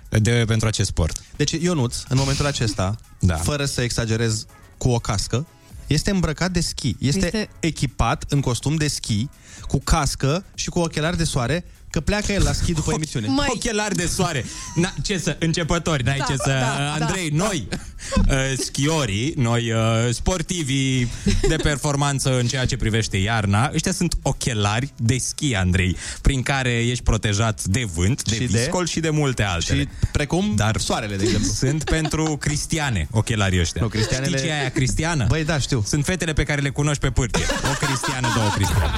de, 0.09 0.43
pentru 0.47 0.67
acest 0.67 0.89
sport. 0.89 1.21
Deci 1.35 1.51
Ionuț, 1.51 1.95
în 2.07 2.17
momentul 2.17 2.45
acesta, 2.45 2.95
da. 3.19 3.35
fără 3.35 3.65
să 3.65 3.81
exagerez 3.81 4.45
cu 4.77 4.89
o 4.89 4.99
cască, 4.99 5.47
este 5.87 6.11
îmbrăcat 6.11 6.51
de 6.51 6.59
schi. 6.59 6.87
Este, 6.87 7.25
Este- 7.25 7.25
este 7.25 7.49
echipat 7.59 8.23
în 8.29 8.39
costum 8.41 8.75
de 8.75 8.87
schi, 8.87 9.27
cu 9.67 9.79
cască 9.83 10.43
și 10.55 10.69
cu 10.69 10.79
ochelari 10.79 11.17
de 11.17 11.23
soare, 11.23 11.65
că 11.95 12.01
pleacă 12.01 12.31
el 12.31 12.43
la 12.43 12.51
schi 12.51 12.73
după 12.73 12.91
emisiune. 12.93 13.27
Măi. 13.27 13.45
Ochelari 13.49 13.95
de 13.95 14.05
soare. 14.05 14.45
Na, 14.75 14.93
ce 15.03 15.17
să, 15.17 15.35
începători, 15.39 16.03
n-ai 16.03 16.17
Da, 16.17 16.23
ce 16.23 16.35
să... 16.35 16.49
da, 16.49 16.93
Andrei, 17.05 17.29
da. 17.31 17.43
noi, 17.43 17.67
uh, 18.29 18.35
schiorii, 18.57 19.33
noi, 19.37 19.71
uh, 19.71 19.79
sportivii 20.13 21.11
de 21.47 21.55
performanță 21.55 22.37
în 22.39 22.47
ceea 22.47 22.65
ce 22.65 22.77
privește 22.77 23.17
iarna, 23.17 23.71
ăștia 23.73 23.91
sunt 23.91 24.13
ochelari 24.21 24.93
de 24.97 25.17
schi, 25.17 25.55
Andrei, 25.55 25.95
prin 26.21 26.41
care 26.41 26.69
ești 26.85 27.03
protejat 27.03 27.63
de 27.63 27.83
vânt, 27.93 28.23
de 28.23 28.33
Și 28.35 28.39
de- 28.43 28.57
viscol 28.57 28.85
și 28.87 28.99
de 28.99 29.09
multe 29.09 29.43
altele. 29.43 29.79
Și 29.81 29.87
precum 30.11 30.53
Dar 30.55 30.77
soarele, 30.77 31.15
de 31.15 31.23
exemplu. 31.23 31.51
Sunt 31.51 31.83
pentru 31.83 32.37
cristiane, 32.39 33.07
ochelarii 33.11 33.59
ăștia. 33.59 33.81
Nu, 33.81 33.87
cristianele- 33.87 34.37
Știi 34.37 34.47
ce 34.49 34.53
e 34.53 34.59
aia 34.59 34.69
cristiană? 34.69 35.25
Băi, 35.27 35.43
da, 35.43 35.59
știu. 35.59 35.83
Sunt 35.87 36.05
fetele 36.05 36.33
pe 36.33 36.43
care 36.43 36.61
le 36.61 36.69
cunoști 36.69 36.99
pe 37.01 37.09
pârtie. 37.09 37.45
O 37.71 37.85
cristiană, 37.85 38.27
două 38.35 38.49
cristiane. 38.55 38.91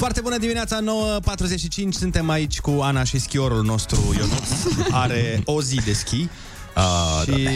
Foarte 0.00 0.20
bună 0.20 0.38
dimineața, 0.38 0.78
9.45, 0.80 1.88
suntem 1.90 2.30
aici 2.30 2.60
cu 2.60 2.78
Ana 2.82 3.04
și 3.04 3.18
schiorul 3.18 3.64
nostru 3.64 4.14
Ionuț. 4.18 4.48
Are 4.90 5.42
o 5.44 5.62
zi 5.62 5.74
de 5.84 5.92
schi. 5.92 6.28
Ah, 6.74 7.22
și 7.24 7.48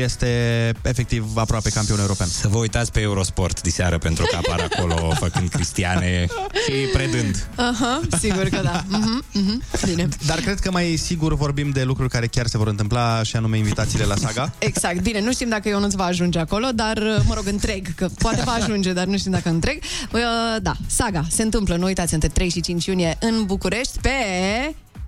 este 0.00 0.72
efectiv 0.82 1.26
aproape 1.34 1.70
campion 1.70 1.98
european. 1.98 2.28
Să 2.28 2.48
vă 2.48 2.58
uitați 2.58 2.92
pe 2.92 3.00
Eurosport 3.00 3.60
diseară 3.60 3.98
pentru 3.98 4.24
că 4.30 4.36
apar 4.36 4.68
acolo 4.72 5.10
făcând 5.24 5.48
cristiane 5.48 6.26
și 6.64 6.72
predând. 6.92 7.48
Aha, 7.56 8.00
sigur 8.20 8.48
că 8.48 8.60
da. 8.62 8.84
Mhm, 8.88 9.24
mhm. 9.32 9.62
Bine. 9.84 10.08
Dar 10.26 10.38
cred 10.38 10.58
că 10.58 10.70
mai 10.70 10.96
sigur 10.96 11.34
vorbim 11.34 11.70
de 11.70 11.82
lucruri 11.82 12.10
care 12.10 12.26
chiar 12.26 12.46
se 12.46 12.58
vor 12.58 12.66
întâmpla 12.66 13.22
și 13.22 13.36
anume 13.36 13.56
invitațiile 13.56 14.04
la 14.04 14.16
saga. 14.16 14.52
Exact, 14.58 15.00
bine, 15.00 15.20
nu 15.20 15.32
știm 15.32 15.48
dacă 15.48 15.68
Ionuț 15.68 15.94
va 15.94 16.04
ajunge 16.04 16.38
acolo, 16.38 16.66
dar, 16.74 16.98
mă 17.26 17.34
rog, 17.34 17.46
întreg, 17.46 17.94
că 17.94 18.08
poate 18.18 18.42
va 18.44 18.52
ajunge, 18.52 18.92
dar 18.92 19.04
nu 19.04 19.16
știm 19.16 19.30
dacă 19.30 19.48
întreg. 19.48 19.82
Uh, 20.12 20.20
da, 20.62 20.72
saga 20.86 21.24
se 21.28 21.42
întâmplă, 21.42 21.76
nu 21.76 21.84
uitați, 21.84 22.14
între 22.14 22.28
3 22.28 22.48
și 22.48 22.60
5 22.60 22.86
iunie 22.86 23.16
în 23.20 23.44
București 23.44 23.98
pe 24.00 24.10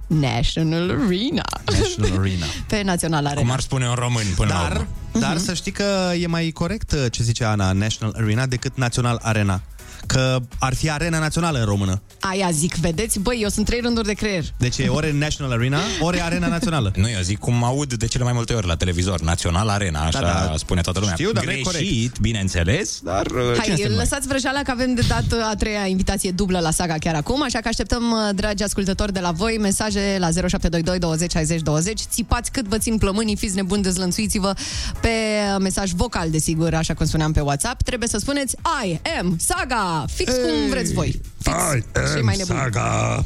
National 0.07 0.90
Arena. 0.90 1.42
National 1.64 2.18
Arena. 2.20 2.46
Pe 2.68 2.82
Național 2.82 3.26
Arena. 3.26 3.40
Cum 3.40 3.50
ar 3.50 3.61
spune 3.61 3.88
un 3.88 3.94
român 3.94 4.24
până 4.36 4.52
la 4.52 4.61
Dar, 4.68 4.72
urmă. 4.72 5.26
dar 5.26 5.36
să 5.36 5.55
știi 5.55 5.72
că 5.72 6.12
e 6.20 6.26
mai 6.26 6.50
corect 6.50 6.92
uh, 6.92 7.05
ce 7.11 7.22
zice 7.22 7.44
Ana, 7.44 7.72
National 7.72 8.14
Arena, 8.18 8.46
decât 8.46 8.76
Național 8.76 9.18
Arena. 9.22 9.61
Că 10.07 10.38
ar 10.59 10.74
fi 10.74 10.90
arena 10.90 11.18
națională 11.18 11.59
în 11.59 11.64
română. 11.64 12.02
Aia 12.20 12.50
zic, 12.50 12.74
vedeți? 12.74 13.18
Băi, 13.18 13.38
eu 13.42 13.48
sunt 13.48 13.66
trei 13.66 13.80
rânduri 13.80 14.07
de 14.07 14.12
creier. 14.12 14.44
Deci 14.59 14.78
e 14.78 14.88
ore 14.88 15.12
National 15.12 15.52
Arena, 15.52 15.78
ore 16.00 16.22
Arena 16.22 16.46
Națională. 16.48 16.92
Nu, 16.96 17.09
eu 17.09 17.20
zic 17.22 17.38
cum 17.38 17.64
aud 17.64 17.94
de 17.94 18.07
cele 18.07 18.24
mai 18.24 18.32
multe 18.32 18.52
ori 18.52 18.66
la 18.66 18.76
televizor. 18.76 19.20
Național 19.20 19.68
Arena, 19.68 20.00
așa 20.00 20.20
Da, 20.20 20.26
da. 20.26 20.55
spune 20.57 20.80
toată 20.80 20.98
lumea. 20.98 21.14
Știu, 21.14 21.32
dar 21.32 21.44
nu 21.44 21.50
e 21.50 21.61
Greșit, 21.68 22.18
bineînțeles, 22.20 23.00
dar... 23.02 23.26
uh, 23.26 23.32
cine 23.42 23.57
Hai, 23.57 23.66
suntem 23.66 23.88
noi? 23.88 23.96
lăsați 23.96 24.26
vrăjeala 24.26 24.61
că 24.62 24.70
avem 24.70 24.94
de 24.94 25.02
dat 25.09 25.24
uh, 25.32 25.48
a 25.50 25.55
treia 25.55 25.86
invitație 25.86 26.30
dublă 26.30 26.59
la 26.59 26.70
saga 26.70 26.94
chiar 26.98 27.14
acum, 27.14 27.42
așa 27.42 27.59
că 27.59 27.68
așteptăm, 27.68 28.02
uh, 28.11 28.34
dragi 28.34 28.62
ascultători, 28.62 29.12
de 29.12 29.20
la 29.20 29.30
voi 29.30 29.59
mesaje 29.61 30.16
la 30.18 30.26
0722 30.30 30.98
20 30.98 31.30
60 31.30 31.61
20. 31.61 32.00
Țipați 32.11 32.50
cât 32.50 32.66
vă 32.66 32.78
țin 32.78 32.98
plămânii, 32.98 33.36
fiți 33.36 33.55
nebuni, 33.55 33.82
dezlănțuiți-vă 33.82 34.55
pe 35.00 35.09
uh, 35.09 35.61
mesaj 35.61 35.90
vocal, 35.90 36.30
desigur, 36.30 36.74
așa 36.74 36.94
cum 36.94 37.07
spuneam 37.07 37.32
pe 37.32 37.40
WhatsApp. 37.40 37.82
Trebuie 37.82 38.09
să 38.09 38.18
spuneți 38.18 38.57
I 38.84 39.00
am 39.18 39.36
saga, 39.40 39.93
fix 40.14 40.32
cum 40.32 40.68
vreți 40.70 40.92
voi. 40.92 41.20
Fix. 41.42 42.12
Cei 42.12 42.22
mai 42.22 42.36
nebuni. 42.36 42.59
saga. 42.59 43.24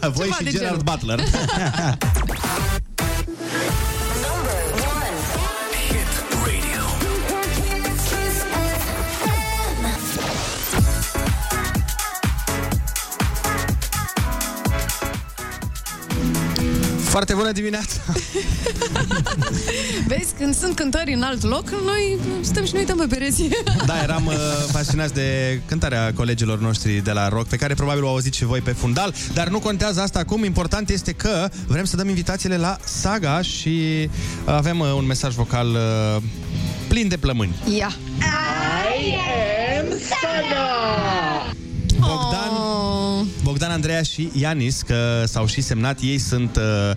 Voi 0.16 0.24
Ceva 0.24 0.36
și 0.38 0.44
de 0.44 0.50
Gerard 0.50 0.68
genul. 0.68 0.82
Butler. 0.82 1.20
Foarte 17.14 17.34
bună 17.34 17.52
dimineața! 17.52 18.00
Vezi, 20.08 20.34
când 20.38 20.54
sunt 20.54 20.76
cântări 20.76 21.12
în 21.12 21.22
alt 21.22 21.42
loc, 21.42 21.70
noi 21.70 22.18
stăm 22.40 22.64
și 22.64 22.72
ne 22.72 22.78
uităm 22.78 22.96
pe 22.96 23.06
pereți. 23.06 23.48
Da, 23.86 24.02
eram 24.02 24.26
uh, 24.26 24.34
fascinați 24.70 25.14
de 25.14 25.60
cântarea 25.66 26.12
colegilor 26.14 26.58
noștri 26.58 26.92
de 26.92 27.10
la 27.10 27.28
rock, 27.28 27.46
pe 27.46 27.56
care 27.56 27.74
probabil 27.74 28.04
o 28.04 28.08
auziți 28.08 28.36
și 28.36 28.44
voi 28.44 28.60
pe 28.60 28.70
fundal, 28.70 29.14
dar 29.34 29.48
nu 29.48 29.58
contează 29.58 30.00
asta 30.00 30.18
acum. 30.18 30.44
Important 30.44 30.88
este 30.88 31.12
că 31.12 31.48
vrem 31.66 31.84
să 31.84 31.96
dăm 31.96 32.08
invitațiile 32.08 32.56
la 32.56 32.76
saga 32.84 33.42
și 33.42 34.08
avem 34.44 34.80
uh, 34.80 34.92
un 34.96 35.06
mesaj 35.06 35.34
vocal 35.34 35.68
uh, 35.68 36.22
plin 36.88 37.08
de 37.08 37.16
plămâni. 37.16 37.54
Ia. 37.76 37.92
I 38.98 39.14
am 39.78 39.86
Saga! 39.88 41.63
Bogdan, 43.74 43.80
Bogdan, 43.80 43.80
Andreea 43.80 44.02
și 44.02 44.30
Ianis, 44.40 44.82
că 44.82 45.22
s-au 45.26 45.46
și 45.46 45.60
semnat, 45.60 45.98
ei 46.00 46.18
sunt 46.18 46.56
uh, 46.56 46.96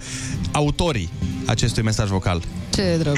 autorii 0.52 1.10
acestui 1.46 1.84
mesaj 1.84 2.10
vocal. 2.10 2.44
Ce 2.74 2.98
drăguț. 3.00 3.18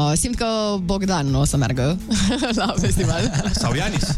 I 0.00 0.06
am 0.06 0.08
Saga! 0.08 0.10
Oh, 0.10 0.12
simt 0.16 0.34
că 0.34 0.46
Bogdan 0.84 1.34
o 1.34 1.44
să 1.44 1.56
meargă 1.56 1.98
la 2.54 2.74
festival. 2.78 3.42
Sau 3.52 3.74
Ianis. 3.74 4.16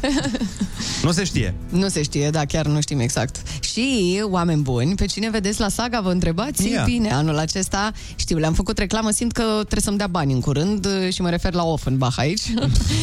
Nu 1.03 1.13
se 1.13 1.25
știe. 1.25 1.55
Nu 1.69 1.89
se 1.89 2.03
știe, 2.03 2.31
da, 2.31 2.45
chiar 2.45 2.67
nu 2.67 2.81
știm 2.81 3.01
exact. 3.01 3.37
Și, 3.61 4.21
oameni 4.25 4.63
buni, 4.63 4.95
pe 4.95 5.07
cine 5.07 5.31
vedeți 5.31 5.61
la 5.61 5.69
saga, 5.69 6.01
vă 6.01 6.11
întrebați? 6.11 6.71
Ia. 6.71 6.83
Bine, 6.85 7.13
anul 7.13 7.39
acesta, 7.39 7.93
știu, 8.15 8.39
le-am 8.39 8.53
făcut 8.53 8.79
reclamă, 8.79 9.11
simt 9.11 9.33
că 9.33 9.43
trebuie 9.43 9.81
să-mi 9.81 9.97
dea 9.97 10.07
bani 10.07 10.33
în 10.33 10.41
curând 10.41 10.87
uh, 10.87 11.13
și 11.13 11.23
mă 11.23 11.31
refer 11.31 11.53
la 11.53 11.65
Offenbach 11.65 12.19
aici. 12.19 12.43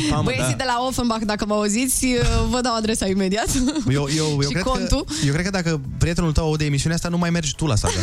Mamă, 0.10 0.24
Băieții 0.30 0.50
da. 0.50 0.56
de 0.58 0.64
la 0.66 0.86
Offenbach, 0.88 1.22
dacă 1.26 1.46
mă 1.46 1.54
auziți, 1.54 2.06
uh, 2.06 2.46
vă 2.50 2.62
dau 2.62 2.76
adresa 2.76 3.08
imediat. 3.08 3.48
Eu, 3.92 4.08
eu, 4.18 4.28
eu, 4.34 4.42
și 4.48 4.52
cred 4.52 4.64
contul. 4.64 5.04
că, 5.04 5.14
eu 5.26 5.32
cred 5.32 5.44
că 5.46 5.52
dacă 5.52 5.82
prietenul 5.98 6.32
tău 6.32 6.46
aude 6.46 6.66
emisiunea 6.66 6.96
asta, 6.96 7.10
nu 7.10 7.18
mai 7.18 7.30
mergi 7.30 7.56
tu 7.56 7.66
la 7.66 7.76
saga. 7.76 7.94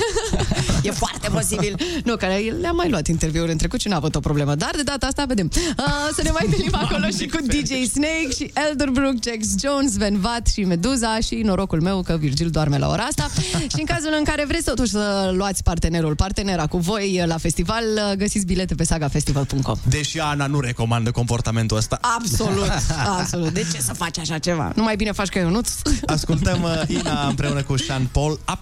E 0.83 0.91
foarte 0.91 1.29
posibil. 1.29 1.77
Nu, 2.05 2.17
că 2.17 2.27
le-am 2.61 2.77
mai 2.77 2.91
luat 2.91 3.07
interviuri 3.07 3.51
în 3.51 3.59
trecut 3.59 3.81
și 3.81 3.89
n-a 3.89 3.97
avut 3.97 4.15
o 4.15 4.21
problemă. 4.21 4.55
Dar 4.67 4.75
de 4.75 4.83
data 4.83 5.07
asta 5.07 5.25
vedem. 5.25 5.51
Uh, 5.55 5.85
să 6.15 6.23
ne 6.23 6.31
mai 6.31 6.43
întâlnim 6.45 6.75
acolo 6.85 7.07
și 7.19 7.27
cu 7.27 7.39
DJ 7.47 7.73
Snake 7.91 8.31
și 8.37 8.53
Elderbrook, 8.69 9.15
Jax 9.25 9.47
Jones, 9.65 9.97
Van 9.97 10.21
Vat 10.21 10.47
și 10.47 10.65
Meduza 10.65 11.21
și 11.21 11.35
norocul 11.35 11.81
meu 11.81 12.03
că 12.03 12.17
Virgil 12.17 12.51
doarme 12.51 12.79
la 12.79 12.89
ora 12.89 13.03
asta. 13.03 13.31
și 13.73 13.79
în 13.79 13.85
cazul 13.85 14.15
în 14.19 14.25
care 14.25 14.45
vreți 14.45 14.65
totuși 14.65 14.91
să 14.91 15.33
luați 15.35 15.63
partenerul, 15.63 16.15
partenera 16.15 16.67
cu 16.67 16.79
voi 16.79 17.23
la 17.27 17.37
festival, 17.37 17.85
găsiți 18.17 18.47
bilete 18.47 18.75
pe 18.75 18.85
sagafestival.com. 18.85 19.77
Deși 19.89 20.21
Ana 20.21 20.47
nu 20.47 20.61
recomandă 20.61 21.11
comportamentul 21.11 21.77
ăsta. 21.77 21.99
Absolut, 22.01 22.71
absolut. 23.19 23.53
De 23.53 23.67
ce 23.73 23.81
să 23.81 23.95
faci 23.95 24.19
așa 24.19 24.39
ceva? 24.39 24.73
Nu 24.75 24.83
mai 24.83 24.97
bine 24.97 25.13
faci 25.13 25.29
că 25.29 25.39
eu 25.39 25.51
nu 25.51 25.61
Ascultăm 26.07 26.63
uh, 26.63 26.83
Ina 26.87 27.27
împreună 27.29 27.63
cu 27.63 27.77
Sean 27.77 28.09
Paul 28.13 28.41
Up. 28.53 28.61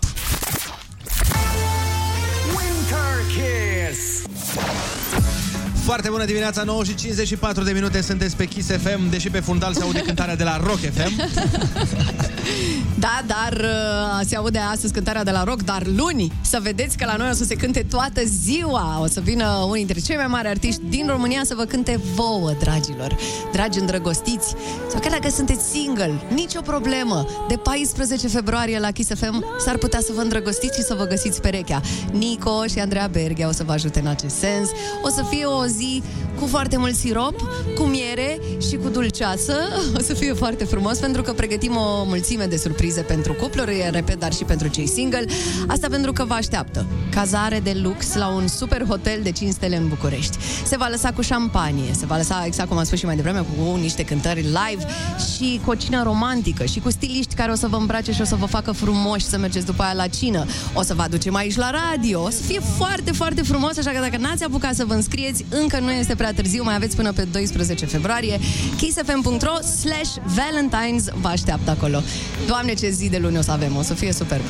Winter 2.56 3.16
Kiss. 3.34 4.24
Foarte 5.84 6.08
bună 6.10 6.24
dimineața, 6.24 6.62
9 6.62 6.84
și 6.84 6.94
54 6.94 7.62
de 7.62 7.72
minute 7.72 8.02
sunteți 8.02 8.36
pe 8.36 8.44
Kiss 8.44 8.68
FM, 8.68 9.10
deși 9.10 9.30
pe 9.30 9.40
fundal 9.40 9.74
se 9.74 9.82
aude 9.82 10.00
cântarea 10.00 10.36
de 10.36 10.44
la 10.44 10.56
Rock 10.56 10.78
FM. 10.78 11.12
Da, 12.98 13.20
dar 13.26 13.52
uh, 13.52 14.26
se 14.26 14.36
aude 14.36 14.58
astăzi 14.58 14.92
cântarea 14.92 15.24
de 15.24 15.30
la 15.30 15.44
rock, 15.44 15.62
dar 15.62 15.86
luni 15.86 16.32
să 16.40 16.58
vedeți 16.62 16.96
că 16.96 17.04
la 17.04 17.16
noi 17.16 17.28
o 17.30 17.34
să 17.34 17.44
se 17.44 17.54
cânte 17.54 17.86
toată 17.90 18.20
ziua. 18.24 18.98
O 19.02 19.06
să 19.06 19.20
vină 19.20 19.48
unii 19.68 19.84
dintre 19.84 20.00
cei 20.00 20.16
mai 20.16 20.26
mari 20.26 20.48
artiști 20.48 20.80
din 20.88 21.06
România 21.06 21.40
să 21.44 21.54
vă 21.54 21.64
cânte 21.64 22.00
vouă, 22.14 22.52
dragilor. 22.58 23.16
Dragi 23.52 23.78
îndrăgostiți, 23.78 24.54
sau 24.90 25.00
chiar 25.00 25.10
dacă 25.10 25.28
sunteți 25.34 25.64
single, 25.70 26.12
nicio 26.34 26.60
problemă. 26.60 27.26
De 27.48 27.56
14 27.56 28.28
februarie 28.28 28.78
la 28.78 28.90
Kiss 28.90 29.10
FM 29.14 29.44
s-ar 29.58 29.76
putea 29.76 30.00
să 30.00 30.12
vă 30.14 30.20
îndrăgostiți 30.20 30.78
și 30.78 30.84
să 30.84 30.94
vă 30.94 31.04
găsiți 31.04 31.40
perechea. 31.40 31.80
Nico 32.12 32.66
și 32.66 32.78
Andreea 32.78 33.06
Berghia 33.06 33.48
o 33.48 33.52
să 33.52 33.64
vă 33.64 33.72
ajute 33.72 34.00
în 34.00 34.06
acest 34.06 34.36
sens. 34.36 34.68
O 35.02 35.08
să 35.08 35.24
fie 35.30 35.44
o 35.44 35.66
zi 35.76 36.02
cu 36.40 36.46
foarte 36.46 36.76
mult 36.76 36.94
sirop, 36.94 37.34
cu 37.74 37.82
miere 37.82 38.38
și 38.68 38.76
cu 38.76 38.88
dulceață. 38.88 39.52
O 39.96 40.00
să 40.00 40.14
fie 40.14 40.32
foarte 40.32 40.64
frumos 40.64 40.98
pentru 40.98 41.22
că 41.22 41.32
pregătim 41.32 41.76
o 41.76 42.04
mulțime 42.06 42.44
de 42.44 42.56
surprize 42.56 43.00
pentru 43.00 43.32
cupluri, 43.32 43.88
repet, 43.90 44.18
dar 44.18 44.32
și 44.32 44.44
pentru 44.44 44.68
cei 44.68 44.88
single. 44.88 45.24
Asta 45.66 45.88
pentru 45.90 46.12
că 46.12 46.24
vă 46.24 46.34
așteaptă. 46.34 46.86
Cazare 47.10 47.60
de 47.60 47.80
lux 47.82 48.14
la 48.14 48.28
un 48.28 48.48
super 48.48 48.84
hotel 48.84 49.20
de 49.22 49.30
5 49.30 49.52
stele 49.52 49.76
în 49.76 49.88
București. 49.88 50.36
Se 50.66 50.76
va 50.76 50.88
lăsa 50.90 51.10
cu 51.10 51.22
șampanie, 51.22 51.92
se 51.92 52.06
va 52.06 52.16
lăsa, 52.16 52.42
exact 52.46 52.68
cum 52.68 52.78
am 52.78 52.84
spus 52.84 52.98
și 52.98 53.04
mai 53.04 53.16
devreme, 53.16 53.38
cu 53.38 53.76
niște 53.76 54.04
cântări 54.04 54.40
live 54.40 54.86
și 55.34 55.60
cu 55.64 55.70
o 55.70 55.74
cină 55.74 56.02
romantică 56.02 56.64
și 56.64 56.80
cu 56.80 56.90
stiliști 56.90 57.34
care 57.34 57.52
o 57.52 57.54
să 57.54 57.66
vă 57.66 57.76
îmbrace 57.76 58.12
și 58.12 58.20
o 58.20 58.24
să 58.24 58.34
vă 58.34 58.46
facă 58.46 58.72
frumoși 58.72 59.24
să 59.24 59.38
mergeți 59.38 59.66
după 59.66 59.82
aia 59.82 59.92
la 59.92 60.06
cină. 60.06 60.46
O 60.74 60.82
să 60.82 60.94
vă 60.94 61.02
aducem 61.02 61.34
aici 61.34 61.56
la 61.56 61.70
radio. 61.70 62.22
O 62.22 62.30
să 62.30 62.42
fie 62.42 62.60
foarte, 62.76 63.12
foarte 63.12 63.42
frumos, 63.42 63.78
așa 63.78 63.90
că 63.90 64.00
dacă 64.00 64.16
n-ați 64.16 64.44
apucat 64.44 64.74
să 64.74 64.84
vă 64.84 64.94
înscrieți, 64.94 65.44
încă 65.64 65.78
nu 65.80 65.92
este 65.92 66.14
prea 66.14 66.32
târziu, 66.32 66.62
mai 66.62 66.74
aveți 66.74 66.96
până 66.96 67.12
pe 67.12 67.22
12 67.32 67.86
februarie. 67.86 68.38
kissfm.ro 68.76 69.54
slash 69.80 70.10
Valentine's 70.34 71.14
vă 71.20 71.28
așteaptă 71.28 71.70
acolo. 71.70 72.02
Doamne, 72.46 72.74
ce 72.74 72.90
zi 72.90 73.08
de 73.08 73.18
luni 73.18 73.38
o 73.38 73.42
să 73.42 73.50
avem, 73.50 73.76
o 73.76 73.82
să 73.82 73.94
fie 73.94 74.12
superb. 74.12 74.42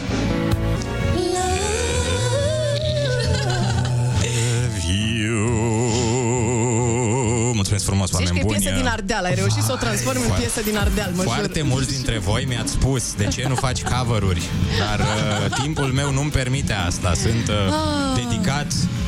Mulțumesc 7.54 7.84
frumos, 7.84 8.06
Zici 8.10 8.14
oameni 8.18 8.34
că 8.34 8.38
e 8.38 8.42
buni. 8.46 8.58
piesă 8.58 8.76
din 8.76 8.86
Ardeal, 8.86 9.24
ai 9.24 9.34
reușit 9.34 9.62
să 9.62 9.72
o 9.72 9.76
transformi 9.76 10.22
în 10.28 10.32
piesă 10.38 10.60
din 10.62 10.76
Ardeal, 10.76 11.10
mă 11.14 11.22
Foarte 11.22 11.58
jur. 11.58 11.68
mulți 11.68 11.92
dintre 11.92 12.18
voi 12.18 12.44
mi-ați 12.48 12.72
spus 12.72 13.14
de 13.14 13.24
ce 13.26 13.44
nu 13.48 13.54
faci 13.54 13.82
cover-uri, 13.82 14.42
dar 14.78 14.98
uh, 15.00 15.60
timpul 15.62 15.84
meu 15.92 16.12
nu-mi 16.12 16.30
permite 16.30 16.72
asta. 16.72 17.12
Sunt 17.14 17.48
uh, 17.48 17.54
Ah. 17.54 18.20
dedicat 18.22 18.66
uh, 18.72 19.03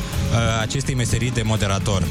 acestei 0.61 0.93
meserii 0.95 1.31
de 1.31 1.41
moderator. 1.41 2.03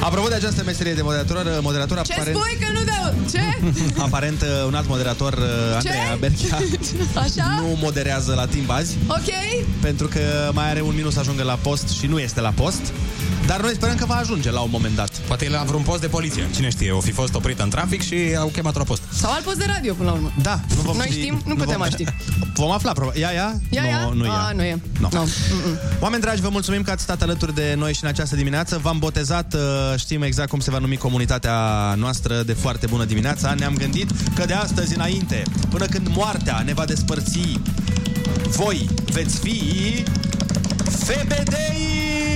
Apropo 0.00 0.28
de 0.28 0.34
această 0.34 0.62
meserie 0.64 0.92
de 0.94 1.02
moderator, 1.02 1.58
moderator 1.62 2.00
Ce 2.00 2.12
aparent, 2.12 2.36
spui 2.36 2.56
că 2.60 2.72
nu 2.72 2.80
dau? 2.84 3.14
Ce? 3.30 3.72
aparent 4.06 4.40
uh, 4.42 4.48
un 4.66 4.74
alt 4.74 4.88
moderator, 4.88 5.32
uh, 5.32 5.74
Andreea 5.74 6.16
Berchia, 6.20 6.58
Așa? 7.24 7.54
nu 7.60 7.76
moderează 7.80 8.34
la 8.34 8.46
timp 8.46 8.70
azi, 8.70 8.96
Ok. 9.06 9.30
pentru 9.80 10.06
că 10.06 10.50
mai 10.52 10.70
are 10.70 10.80
un 10.80 10.94
minut 10.94 11.12
să 11.12 11.18
ajungă 11.18 11.42
la 11.42 11.58
post 11.62 11.88
și 11.88 12.06
nu 12.06 12.18
este 12.18 12.40
la 12.40 12.50
post. 12.50 12.92
Dar 13.50 13.60
noi 13.60 13.74
sperăm 13.74 13.96
că 13.96 14.04
va 14.06 14.14
ajunge 14.14 14.50
la 14.50 14.60
un 14.60 14.68
moment 14.70 14.94
dat. 14.96 15.10
Poate 15.26 15.44
e 15.44 15.48
la 15.48 15.62
vreun 15.62 15.82
post 15.82 16.00
de 16.00 16.06
poliție. 16.06 16.48
Cine 16.54 16.68
știe, 16.70 16.90
o 16.90 17.00
fi 17.00 17.10
fost 17.10 17.34
oprit 17.34 17.58
în 17.60 17.68
trafic 17.70 18.02
și 18.02 18.16
au 18.38 18.48
chemat 18.48 18.76
la 18.76 18.82
post. 18.84 19.02
Sau 19.12 19.32
alt 19.32 19.44
post 19.44 19.56
de 19.58 19.64
radio, 19.74 19.94
până 19.94 20.08
la 20.08 20.14
urmă. 20.14 20.32
Da, 20.42 20.60
nu 20.76 20.80
vom 20.82 20.96
Noi 20.96 21.06
ști- 21.06 21.10
știm, 21.18 21.34
nu 21.34 21.40
nu 21.44 21.54
putem 21.54 21.68
vom- 21.68 21.78
mai 21.78 21.90
ști. 21.90 22.04
Vom 22.54 22.70
afla, 22.70 22.92
probabil. 22.92 23.20
Ia, 23.20 23.30
ia? 23.30 23.60
Ia, 23.70 23.82
nu, 23.82 23.88
ia? 23.88 24.10
nu 24.14 24.24
ia. 24.24 24.32
A, 24.32 24.52
nu 24.52 24.62
e. 24.62 24.80
No. 25.00 25.08
No. 25.12 25.22
Oameni 26.00 26.22
dragi, 26.22 26.40
vă 26.40 26.48
mulțumim 26.48 26.82
că 26.82 26.90
ați 26.90 27.02
stat 27.02 27.22
alături 27.22 27.54
de 27.54 27.74
noi 27.76 27.92
și 27.94 28.02
în 28.02 28.08
această 28.08 28.36
dimineață. 28.36 28.78
V-am 28.82 28.98
botezat, 28.98 29.54
uh, 29.54 29.60
știm 29.98 30.22
exact 30.22 30.48
cum 30.50 30.60
se 30.60 30.70
va 30.70 30.78
numi 30.78 30.96
comunitatea 30.96 31.54
noastră 31.96 32.42
de 32.42 32.52
foarte 32.52 32.86
bună 32.86 33.04
dimineața. 33.04 33.54
Ne-am 33.54 33.74
gândit 33.74 34.10
că 34.34 34.44
de 34.46 34.52
astăzi 34.52 34.94
înainte, 34.94 35.42
până 35.70 35.86
când 35.86 36.08
moartea 36.14 36.62
ne 36.64 36.72
va 36.72 36.84
despărți, 36.84 37.38
voi 38.56 38.88
veți 39.12 39.38
fi 39.38 39.58
FBDI! 40.84 42.29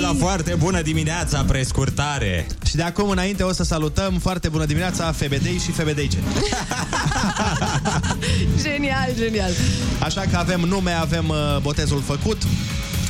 de 0.00 0.06
la 0.20 0.26
foarte 0.26 0.54
bună 0.58 0.82
dimineața, 0.82 1.44
prescurtare. 1.44 2.46
Și 2.66 2.76
de 2.76 2.82
acum 2.82 3.10
înainte 3.10 3.42
o 3.42 3.52
să 3.52 3.64
salutăm 3.64 4.18
foarte 4.18 4.48
bună 4.48 4.64
dimineața 4.64 5.12
FBDI 5.12 5.58
și 5.64 5.70
FBDIce. 5.70 6.16
Genial, 8.62 9.10
genial. 9.16 9.50
Așa 9.98 10.20
că 10.30 10.36
avem 10.36 10.60
nume, 10.60 10.90
avem 10.90 11.28
uh, 11.28 11.36
botezul 11.62 12.02
făcut. 12.06 12.42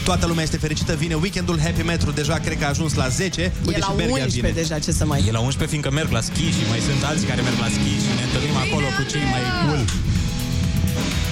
Toată 0.04 0.26
lumea 0.26 0.42
este 0.42 0.56
fericită, 0.56 0.94
vine 0.94 1.14
weekendul 1.14 1.60
Happy 1.60 1.82
Metro, 1.82 2.10
deja 2.10 2.34
cred 2.34 2.58
că 2.58 2.64
a 2.64 2.68
ajuns 2.68 2.94
la 2.94 3.08
10. 3.08 3.40
E 3.40 3.52
Uite 3.66 3.78
la 3.78 3.86
și 3.86 3.92
Berghia 3.96 4.12
11 4.12 4.40
vine. 4.40 4.52
deja, 4.60 4.78
ce 4.78 4.92
să 4.92 5.06
mai... 5.06 5.24
E 5.26 5.30
la 5.30 5.38
11 5.38 5.68
fiindcă 5.68 5.90
merg 5.90 6.10
la 6.10 6.20
schi 6.20 6.42
și 6.56 6.62
mai 6.68 6.78
sunt 6.78 7.04
alții 7.04 7.26
care 7.26 7.40
merg 7.40 7.58
la 7.58 7.66
schi 7.66 7.94
și 8.04 8.10
ne 8.18 8.22
întâlnim 8.22 8.56
acolo 8.56 8.86
cu 8.96 9.02
cei 9.10 9.22
mai 9.30 9.40
cool. 9.64 9.84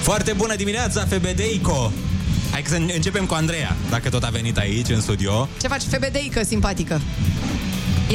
Foarte 0.01 0.33
bună 0.33 0.55
dimineața, 0.55 1.07
FBDIco! 1.09 1.91
Hai 2.51 2.63
să 2.67 2.75
începem 2.93 3.25
cu 3.25 3.33
Andreea, 3.33 3.75
dacă 3.89 4.09
tot 4.09 4.23
a 4.23 4.29
venit 4.29 4.57
aici 4.57 4.89
în 4.89 5.01
studio. 5.01 5.47
Ce 5.61 5.67
faci, 5.67 5.81
FBDI-că 5.81 6.43
simpatică? 6.43 7.01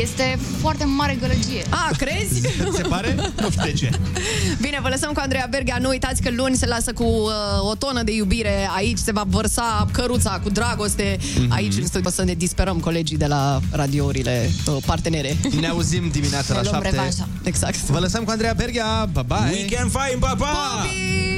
Este 0.01 0.39
foarte 0.61 0.85
mare 0.85 1.17
gălăgie. 1.21 1.65
A, 1.69 1.91
crezi? 1.97 2.41
Se 2.77 2.83
pare? 2.89 3.15
Nu 3.41 3.51
știu 3.51 3.63
de 3.65 3.73
ce. 3.73 3.91
Bine, 4.61 4.79
vă 4.83 4.89
lăsăm 4.89 5.13
cu 5.13 5.21
Andreea 5.23 5.47
Berghea. 5.51 5.77
Nu 5.81 5.89
uitați 5.89 6.23
că 6.23 6.31
luni 6.37 6.57
se 6.57 6.67
lasă 6.67 6.93
cu 6.93 7.03
uh, 7.05 7.31
o 7.71 7.75
tonă 7.75 8.03
de 8.03 8.15
iubire. 8.15 8.69
Aici 8.77 8.99
se 8.99 9.13
va 9.13 9.25
vărsa 9.27 9.87
căruța 9.93 10.41
cu 10.43 10.51
dragoste. 10.51 11.17
Mhm. 11.39 11.53
Aici 11.53 11.75
în 11.77 11.87
studio 11.87 12.09
o 12.09 12.13
să 12.13 12.25
ne 12.25 12.35
disperăm 12.35 12.79
colegii 12.79 13.17
de 13.17 13.27
la 13.27 13.61
radiourile 13.71 14.51
uh, 14.67 14.77
partenere. 14.87 15.37
Ne 15.61 15.69
auzim 15.69 16.09
dimineața 16.13 16.55
la 16.55 16.61
Ne 16.61 16.69
luăm 16.69 16.83
7. 16.83 16.97
revanșa. 16.97 17.29
Exact. 17.43 17.81
Vă 17.81 17.99
lăsăm 17.99 18.25
cu 18.25 18.31
Andreea 18.31 18.53
Berghia. 18.57 19.09
Bye 19.13 19.23
bye. 19.27 19.51
Weekend 19.51 19.91
fine, 19.91 20.17
pa, 20.21 20.35
pa! 20.39 20.47
Popi! 20.47 21.34